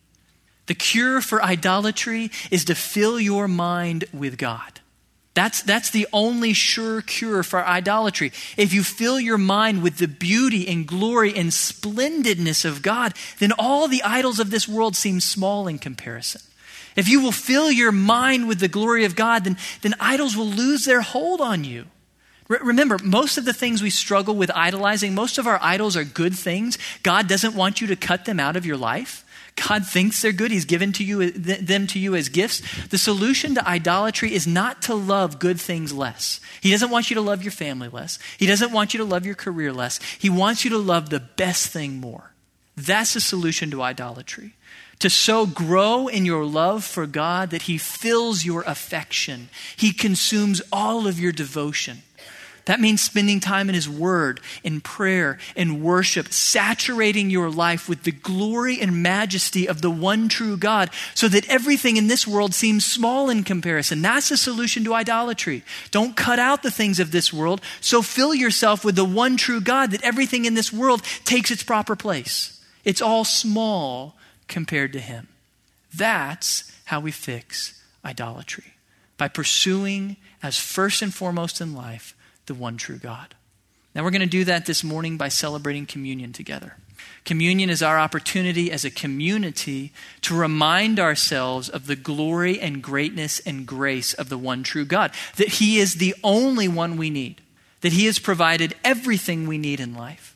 The 0.65 0.73
cure 0.73 1.21
for 1.21 1.43
idolatry 1.43 2.31
is 2.49 2.65
to 2.65 2.73
fill 2.73 3.19
your 3.19 3.47
mind 3.47 4.05
with 4.11 4.39
God. 4.39 4.81
That's, 5.35 5.61
that's 5.63 5.89
the 5.89 6.07
only 6.13 6.53
sure 6.53 7.01
cure 7.01 7.43
for 7.43 7.63
idolatry. 7.63 8.31
If 8.55 8.73
you 8.73 8.83
fill 8.83 9.19
your 9.19 9.37
mind 9.37 9.83
with 9.83 9.97
the 9.97 10.07
beauty 10.07 10.65
and 10.65 10.87
glory 10.87 11.35
and 11.35 11.53
splendidness 11.53 12.63
of 12.63 12.81
God, 12.81 13.13
then 13.39 13.51
all 13.59 13.89
the 13.89 14.01
idols 14.01 14.39
of 14.39 14.49
this 14.49 14.65
world 14.65 14.95
seem 14.95 15.19
small 15.19 15.67
in 15.67 15.77
comparison. 15.77 16.41
If 16.95 17.09
you 17.09 17.21
will 17.21 17.33
fill 17.33 17.69
your 17.69 17.91
mind 17.91 18.47
with 18.47 18.59
the 18.59 18.69
glory 18.69 19.03
of 19.03 19.17
God, 19.17 19.43
then, 19.43 19.57
then 19.81 19.93
idols 19.99 20.37
will 20.37 20.47
lose 20.47 20.85
their 20.85 21.01
hold 21.01 21.41
on 21.41 21.65
you. 21.65 21.87
remember, 22.47 22.97
most 23.03 23.37
of 23.37 23.43
the 23.43 23.51
things 23.51 23.83
we 23.83 23.89
struggle 23.89 24.35
with 24.35 24.49
idolizing, 24.55 25.13
most 25.13 25.37
of 25.37 25.47
our 25.47 25.59
idols 25.61 25.97
are 25.97 26.05
good 26.05 26.33
things. 26.33 26.77
God 27.03 27.27
doesn't 27.27 27.55
want 27.55 27.81
you 27.81 27.87
to 27.87 27.97
cut 27.97 28.23
them 28.23 28.39
out 28.39 28.55
of 28.55 28.65
your 28.65 28.77
life. 28.77 29.24
God 29.55 29.85
thinks 29.85 30.21
they're 30.21 30.33
good. 30.33 30.51
He's 30.51 30.65
given 30.65 30.91
to 30.93 31.03
you, 31.03 31.31
them 31.31 31.87
to 31.87 31.99
you 31.99 32.15
as 32.15 32.29
gifts. 32.29 32.61
The 32.87 32.97
solution 32.97 33.55
to 33.55 33.67
idolatry 33.67 34.33
is 34.33 34.45
not 34.45 34.81
to 34.83 34.95
love 34.95 35.39
good 35.39 35.59
things 35.59 35.93
less. 35.93 36.41
He 36.61 36.71
doesn't 36.71 36.89
want 36.89 37.09
you 37.09 37.15
to 37.15 37.21
love 37.21 37.41
your 37.41 37.53
family 37.53 37.87
less. 37.87 38.19
He 38.37 38.47
doesn't 38.47 38.73
want 38.73 38.93
you 38.93 38.97
to 38.99 39.05
love 39.05 39.25
your 39.25 39.35
career 39.35 39.71
less. 39.71 39.99
He 40.19 40.29
wants 40.29 40.65
you 40.65 40.71
to 40.71 40.77
love 40.77 41.09
the 41.09 41.21
best 41.21 41.67
thing 41.67 42.01
more. 42.01 42.31
That's 42.75 43.13
the 43.13 43.21
solution 43.21 43.71
to 43.71 43.81
idolatry. 43.81 44.55
To 44.99 45.09
so 45.09 45.45
grow 45.45 46.07
in 46.07 46.25
your 46.25 46.45
love 46.45 46.83
for 46.83 47.05
God 47.05 47.49
that 47.51 47.63
He 47.63 47.77
fills 47.77 48.45
your 48.45 48.63
affection, 48.63 49.49
He 49.75 49.93
consumes 49.93 50.61
all 50.71 51.07
of 51.07 51.19
your 51.19 51.31
devotion 51.31 52.03
That 52.65 52.79
means 52.79 53.01
spending 53.01 53.39
time 53.39 53.69
in 53.69 53.75
His 53.75 53.87
Word, 53.87 54.39
in 54.63 54.81
prayer, 54.81 55.37
in 55.55 55.83
worship, 55.83 56.33
saturating 56.33 57.29
your 57.29 57.51
life 57.51 57.87
with 57.87 58.03
the 58.03 58.11
glory 58.11 58.81
and 58.81 59.03
majesty 59.03 59.67
of 59.67 59.81
the 59.81 59.91
one 59.91 60.29
true 60.29 60.57
God 60.57 60.89
so 61.13 61.27
that 61.27 61.47
everything 61.47 61.97
in 61.97 62.07
this 62.07 62.27
world 62.27 62.55
seems 62.55 62.83
small 62.83 63.29
in 63.29 63.43
comparison. 63.43 64.01
That's 64.01 64.29
the 64.29 64.37
solution 64.37 64.83
to 64.85 64.95
idolatry. 64.95 65.63
Don't 65.91 66.17
cut 66.17 66.39
out 66.39 66.63
the 66.63 66.71
things 66.71 66.99
of 66.99 67.11
this 67.11 67.31
world, 67.31 67.61
so 67.81 68.01
fill 68.01 68.33
yourself 68.33 68.83
with 68.83 68.95
the 68.95 69.05
one 69.05 69.37
true 69.37 69.61
God 69.61 69.91
that 69.91 70.03
everything 70.03 70.45
in 70.45 70.55
this 70.55 70.73
world 70.73 71.03
takes 71.23 71.51
its 71.51 71.63
proper 71.63 71.95
place. 71.95 72.59
It's 72.83 73.01
all 73.01 73.25
small 73.25 74.15
compared 74.47 74.91
to 74.93 74.99
Him. 74.99 75.27
That's 75.93 76.71
how 76.85 76.99
we 76.99 77.11
fix 77.11 77.79
idolatry 78.03 78.73
by 79.17 79.27
pursuing 79.27 80.17
as 80.41 80.57
first 80.57 81.03
and 81.03 81.13
foremost 81.13 81.61
in 81.61 81.75
life 81.75 82.15
the 82.45 82.53
one 82.53 82.77
true 82.77 82.97
God. 82.97 83.35
Now, 83.93 84.03
we're 84.03 84.11
going 84.11 84.21
to 84.21 84.27
do 84.27 84.43
that 84.43 84.65
this 84.65 84.83
morning 84.83 85.15
by 85.15 85.29
celebrating 85.29 85.85
communion 85.85 86.33
together. 86.33 86.75
Communion 87.23 87.69
is 87.69 87.81
our 87.81 87.97
opportunity 87.97 88.71
as 88.71 88.85
a 88.85 88.91
community 88.91 89.91
to 90.21 90.35
remind 90.35 90.99
ourselves 90.99 91.69
of 91.69 91.87
the 91.87 91.95
glory 91.95 92.59
and 92.59 92.83
greatness 92.83 93.39
and 93.39 93.65
grace 93.65 94.13
of 94.13 94.29
the 94.29 94.37
one 94.37 94.63
true 94.63 94.85
God, 94.85 95.11
that 95.37 95.47
He 95.47 95.79
is 95.79 95.95
the 95.95 96.13
only 96.23 96.67
one 96.67 96.97
we 96.97 97.09
need, 97.09 97.41
that 97.81 97.93
He 97.93 98.05
has 98.05 98.19
provided 98.19 98.75
everything 98.83 99.47
we 99.47 99.57
need 99.57 99.79
in 99.79 99.95
life. 99.95 100.35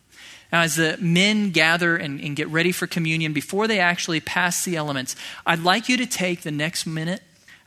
Now, 0.52 0.62
as 0.62 0.78
the 0.78 0.98
men 1.00 1.52
gather 1.52 1.96
and, 1.96 2.20
and 2.20 2.36
get 2.36 2.48
ready 2.48 2.72
for 2.72 2.88
communion, 2.88 3.34
before 3.34 3.68
they 3.68 3.80
actually 3.80 4.20
pass 4.20 4.66
the 4.66 4.76
elements, 4.76 5.16
I'd 5.46 5.60
like 5.60 5.90
you 5.90 5.98
to 5.98 6.08
take 6.08 6.42
the 6.42 6.52
next 6.52 6.88
minute 6.88 7.22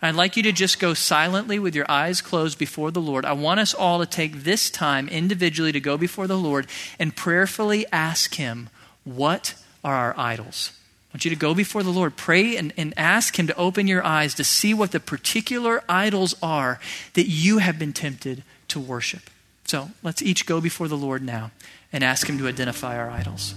I'd 0.05 0.17
like 0.17 0.37
you 0.37 0.43
to 0.43 0.53
just 0.53 0.81
go 0.81 0.95
silently 0.95 1.61
with 1.61 1.77
your 1.77 1.89
eyes 1.89 2.21
closed 2.21 2.59
before 2.59 2.91
the 2.91 3.01
Lord. 3.01 3.25
I 3.25 3.35
want 3.35 3.61
us 3.61 3.73
all 3.73 4.01
to 4.01 4.07
take 4.07 4.43
this 4.43 4.69
time 4.69 5.09
individually 5.09 5.71
to 5.71 5.81
go 5.81 5.97
before 5.97 6.27
the 6.27 6.37
Lord 6.37 6.67
and 6.99 7.15
prayerfully 7.15 7.87
ask 7.93 8.35
Him, 8.35 8.69
What 9.05 9.55
are 9.85 9.95
our 9.95 10.15
idols? 10.19 10.73
I 11.13 11.15
want 11.15 11.25
you 11.25 11.31
to 11.31 11.37
go 11.37 11.55
before 11.55 11.85
the 11.85 11.91
Lord, 11.91 12.17
pray 12.17 12.57
and, 12.57 12.73
and 12.77 12.93
ask 12.97 13.39
Him 13.39 13.47
to 13.47 13.57
open 13.57 13.87
your 13.87 14.05
eyes 14.05 14.35
to 14.35 14.45
see 14.45 14.75
what 14.75 14.91
the 14.91 14.99
particular 14.99 15.85
idols 15.89 16.35
are 16.43 16.81
that 17.15 17.29
you 17.29 17.59
have 17.59 17.79
been 17.79 17.93
tempted 17.93 18.43
to 18.69 18.81
worship. 18.81 19.31
So 19.67 19.91
let's 20.03 20.21
each 20.21 20.47
go 20.47 20.61
before 20.61 20.89
the 20.89 20.97
Lord 20.97 21.23
now 21.23 21.53
and 21.93 22.03
ask 22.03 22.29
Him 22.29 22.39
to 22.39 22.49
identify 22.49 22.99
our 22.99 23.09
idols. 23.09 23.55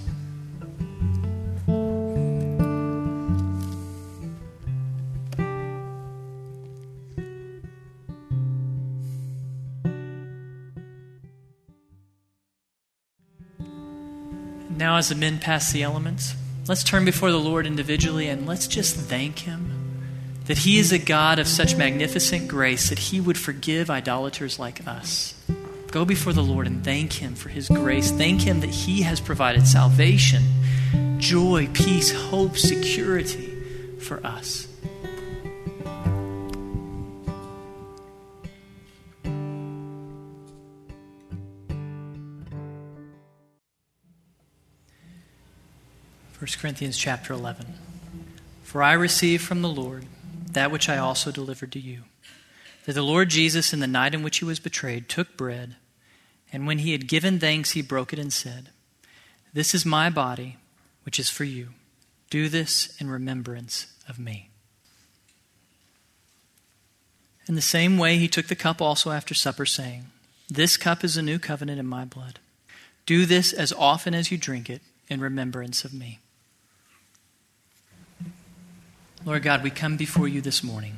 Now, 14.85 14.97
as 14.97 15.09
the 15.09 15.15
men 15.15 15.39
pass 15.39 15.71
the 15.71 15.81
elements, 15.81 16.35
let's 16.67 16.83
turn 16.83 17.05
before 17.05 17.31
the 17.31 17.39
Lord 17.39 17.65
individually 17.65 18.27
and 18.27 18.45
let's 18.45 18.67
just 18.67 18.95
thank 18.95 19.39
Him 19.39 19.71
that 20.45 20.59
He 20.59 20.77
is 20.77 20.91
a 20.91 20.99
God 20.99 21.39
of 21.39 21.47
such 21.47 21.75
magnificent 21.75 22.47
grace 22.47 22.89
that 22.89 22.99
He 22.99 23.19
would 23.19 23.35
forgive 23.35 23.89
idolaters 23.89 24.59
like 24.59 24.87
us. 24.87 25.33
Go 25.87 26.05
before 26.05 26.33
the 26.33 26.43
Lord 26.43 26.67
and 26.67 26.85
thank 26.85 27.13
Him 27.13 27.33
for 27.33 27.49
His 27.49 27.67
grace. 27.67 28.11
Thank 28.11 28.41
Him 28.41 28.59
that 28.59 28.69
He 28.69 29.01
has 29.01 29.19
provided 29.19 29.65
salvation, 29.65 30.43
joy, 31.17 31.67
peace, 31.73 32.11
hope, 32.11 32.55
security 32.55 33.57
for 33.97 34.23
us. 34.23 34.67
1 46.45 46.59
Corinthians 46.61 46.95
chapter 46.95 47.33
11. 47.33 47.65
For 48.61 48.83
I 48.83 48.93
received 48.93 49.43
from 49.43 49.63
the 49.63 49.67
Lord 49.67 50.05
that 50.51 50.69
which 50.69 50.87
I 50.87 50.99
also 50.99 51.31
delivered 51.31 51.71
to 51.71 51.79
you 51.79 52.03
that 52.85 52.93
the 52.93 53.01
Lord 53.01 53.29
Jesus, 53.29 53.73
in 53.73 53.79
the 53.79 53.87
night 53.87 54.13
in 54.13 54.21
which 54.21 54.37
he 54.37 54.45
was 54.45 54.59
betrayed, 54.59 55.09
took 55.09 55.35
bread, 55.35 55.75
and 56.53 56.67
when 56.67 56.77
he 56.77 56.91
had 56.91 57.07
given 57.07 57.39
thanks, 57.39 57.71
he 57.71 57.81
broke 57.81 58.13
it 58.13 58.19
and 58.19 58.31
said, 58.31 58.69
This 59.53 59.73
is 59.73 59.87
my 59.87 60.11
body, 60.11 60.57
which 61.01 61.19
is 61.19 61.31
for 61.31 61.45
you. 61.45 61.69
Do 62.29 62.47
this 62.47 62.95
in 63.01 63.09
remembrance 63.09 63.87
of 64.07 64.19
me. 64.19 64.51
In 67.47 67.55
the 67.55 67.59
same 67.59 67.97
way, 67.97 68.17
he 68.17 68.27
took 68.27 68.49
the 68.49 68.55
cup 68.55 68.83
also 68.83 69.09
after 69.09 69.33
supper, 69.33 69.65
saying, 69.65 70.11
This 70.47 70.77
cup 70.77 71.03
is 71.03 71.17
a 71.17 71.23
new 71.23 71.39
covenant 71.39 71.79
in 71.79 71.87
my 71.87 72.05
blood. 72.05 72.37
Do 73.07 73.25
this 73.25 73.51
as 73.51 73.73
often 73.73 74.13
as 74.13 74.29
you 74.31 74.37
drink 74.37 74.69
it 74.69 74.83
in 75.09 75.19
remembrance 75.19 75.83
of 75.83 75.91
me. 75.91 76.19
Lord 79.25 79.41
God, 79.41 79.63
we 79.63 79.71
come 79.71 79.97
before 79.97 80.27
you 80.27 80.39
this 80.39 80.63
morning 80.63 80.97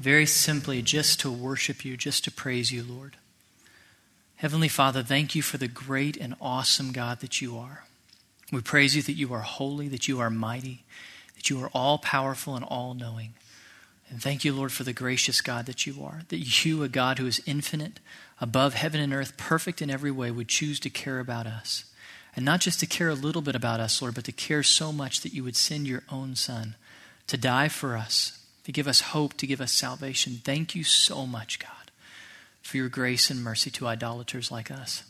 very 0.00 0.26
simply 0.26 0.82
just 0.82 1.20
to 1.20 1.30
worship 1.30 1.84
you, 1.84 1.96
just 1.96 2.24
to 2.24 2.32
praise 2.32 2.72
you, 2.72 2.82
Lord. 2.82 3.16
Heavenly 4.38 4.66
Father, 4.66 5.04
thank 5.04 5.36
you 5.36 5.42
for 5.42 5.56
the 5.56 5.68
great 5.68 6.16
and 6.16 6.34
awesome 6.40 6.90
God 6.90 7.20
that 7.20 7.40
you 7.40 7.56
are. 7.56 7.84
We 8.50 8.60
praise 8.60 8.96
you 8.96 9.02
that 9.02 9.12
you 9.12 9.32
are 9.32 9.42
holy, 9.42 9.86
that 9.86 10.08
you 10.08 10.18
are 10.18 10.30
mighty, 10.30 10.82
that 11.36 11.48
you 11.48 11.62
are 11.62 11.70
all 11.72 11.98
powerful 11.98 12.56
and 12.56 12.64
all 12.64 12.92
knowing. 12.94 13.34
And 14.10 14.20
thank 14.20 14.44
you, 14.44 14.52
Lord, 14.52 14.72
for 14.72 14.82
the 14.82 14.92
gracious 14.92 15.40
God 15.40 15.66
that 15.66 15.86
you 15.86 16.02
are, 16.02 16.22
that 16.30 16.64
you, 16.64 16.82
a 16.82 16.88
God 16.88 17.20
who 17.20 17.26
is 17.26 17.40
infinite, 17.46 18.00
above 18.40 18.74
heaven 18.74 19.00
and 19.00 19.14
earth, 19.14 19.36
perfect 19.36 19.80
in 19.80 19.90
every 19.90 20.10
way, 20.10 20.32
would 20.32 20.48
choose 20.48 20.80
to 20.80 20.90
care 20.90 21.20
about 21.20 21.46
us. 21.46 21.84
And 22.34 22.44
not 22.44 22.60
just 22.60 22.80
to 22.80 22.86
care 22.86 23.08
a 23.08 23.14
little 23.14 23.42
bit 23.42 23.54
about 23.54 23.78
us, 23.78 24.02
Lord, 24.02 24.16
but 24.16 24.24
to 24.24 24.32
care 24.32 24.64
so 24.64 24.92
much 24.92 25.20
that 25.20 25.32
you 25.32 25.44
would 25.44 25.56
send 25.56 25.86
your 25.86 26.02
own 26.10 26.34
Son 26.34 26.74
to 27.28 27.36
die 27.36 27.68
for 27.68 27.96
us, 27.96 28.38
to 28.64 28.72
give 28.72 28.88
us 28.88 29.00
hope, 29.00 29.34
to 29.34 29.46
give 29.46 29.60
us 29.60 29.72
salvation. 29.72 30.40
Thank 30.44 30.74
you 30.74 30.84
so 30.84 31.26
much, 31.26 31.58
God, 31.58 31.90
for 32.60 32.76
your 32.76 32.88
grace 32.88 33.30
and 33.30 33.42
mercy 33.42 33.70
to 33.70 33.86
idolaters 33.86 34.50
like 34.50 34.70
us. 34.70 35.04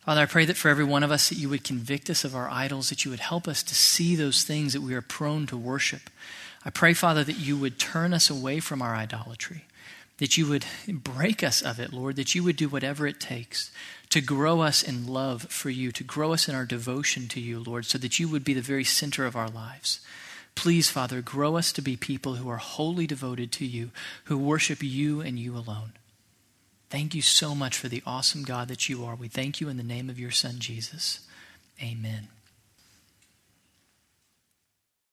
Father, 0.00 0.22
I 0.22 0.26
pray 0.26 0.46
that 0.46 0.56
for 0.56 0.70
every 0.70 0.84
one 0.84 1.02
of 1.02 1.10
us 1.10 1.28
that 1.28 1.38
you 1.38 1.50
would 1.50 1.62
convict 1.62 2.08
us 2.08 2.24
of 2.24 2.34
our 2.34 2.48
idols, 2.48 2.88
that 2.88 3.04
you 3.04 3.10
would 3.10 3.20
help 3.20 3.46
us 3.46 3.62
to 3.62 3.74
see 3.74 4.16
those 4.16 4.44
things 4.44 4.72
that 4.72 4.80
we 4.80 4.94
are 4.94 5.02
prone 5.02 5.46
to 5.46 5.56
worship. 5.56 6.10
I 6.64 6.70
pray, 6.70 6.94
Father, 6.94 7.22
that 7.22 7.38
you 7.38 7.56
would 7.56 7.78
turn 7.78 8.14
us 8.14 8.30
away 8.30 8.60
from 8.60 8.80
our 8.80 8.94
idolatry, 8.94 9.64
that 10.16 10.38
you 10.38 10.48
would 10.48 10.64
break 10.88 11.44
us 11.44 11.60
of 11.60 11.78
it, 11.78 11.92
Lord, 11.92 12.16
that 12.16 12.34
you 12.34 12.42
would 12.44 12.56
do 12.56 12.68
whatever 12.68 13.06
it 13.06 13.20
takes 13.20 13.70
to 14.08 14.20
grow 14.20 14.60
us 14.60 14.82
in 14.82 15.06
love 15.06 15.42
for 15.44 15.70
you, 15.70 15.92
to 15.92 16.02
grow 16.02 16.32
us 16.32 16.48
in 16.48 16.54
our 16.54 16.64
devotion 16.64 17.28
to 17.28 17.40
you, 17.40 17.60
Lord, 17.60 17.84
so 17.84 17.98
that 17.98 18.18
you 18.18 18.28
would 18.28 18.44
be 18.44 18.54
the 18.54 18.60
very 18.60 18.84
center 18.84 19.26
of 19.26 19.36
our 19.36 19.48
lives. 19.48 20.00
Please, 20.60 20.90
Father, 20.90 21.22
grow 21.22 21.56
us 21.56 21.72
to 21.72 21.80
be 21.80 21.96
people 21.96 22.34
who 22.34 22.50
are 22.50 22.58
wholly 22.58 23.06
devoted 23.06 23.50
to 23.50 23.64
you, 23.64 23.92
who 24.24 24.36
worship 24.36 24.82
you 24.82 25.22
and 25.22 25.38
you 25.38 25.56
alone. 25.56 25.94
Thank 26.90 27.14
you 27.14 27.22
so 27.22 27.54
much 27.54 27.78
for 27.78 27.88
the 27.88 28.02
awesome 28.04 28.42
God 28.42 28.68
that 28.68 28.86
you 28.86 29.02
are. 29.02 29.14
We 29.14 29.28
thank 29.28 29.62
you 29.62 29.70
in 29.70 29.78
the 29.78 29.82
name 29.82 30.10
of 30.10 30.20
your 30.20 30.30
Son, 30.30 30.56
Jesus. 30.58 31.20
Amen. 31.82 32.28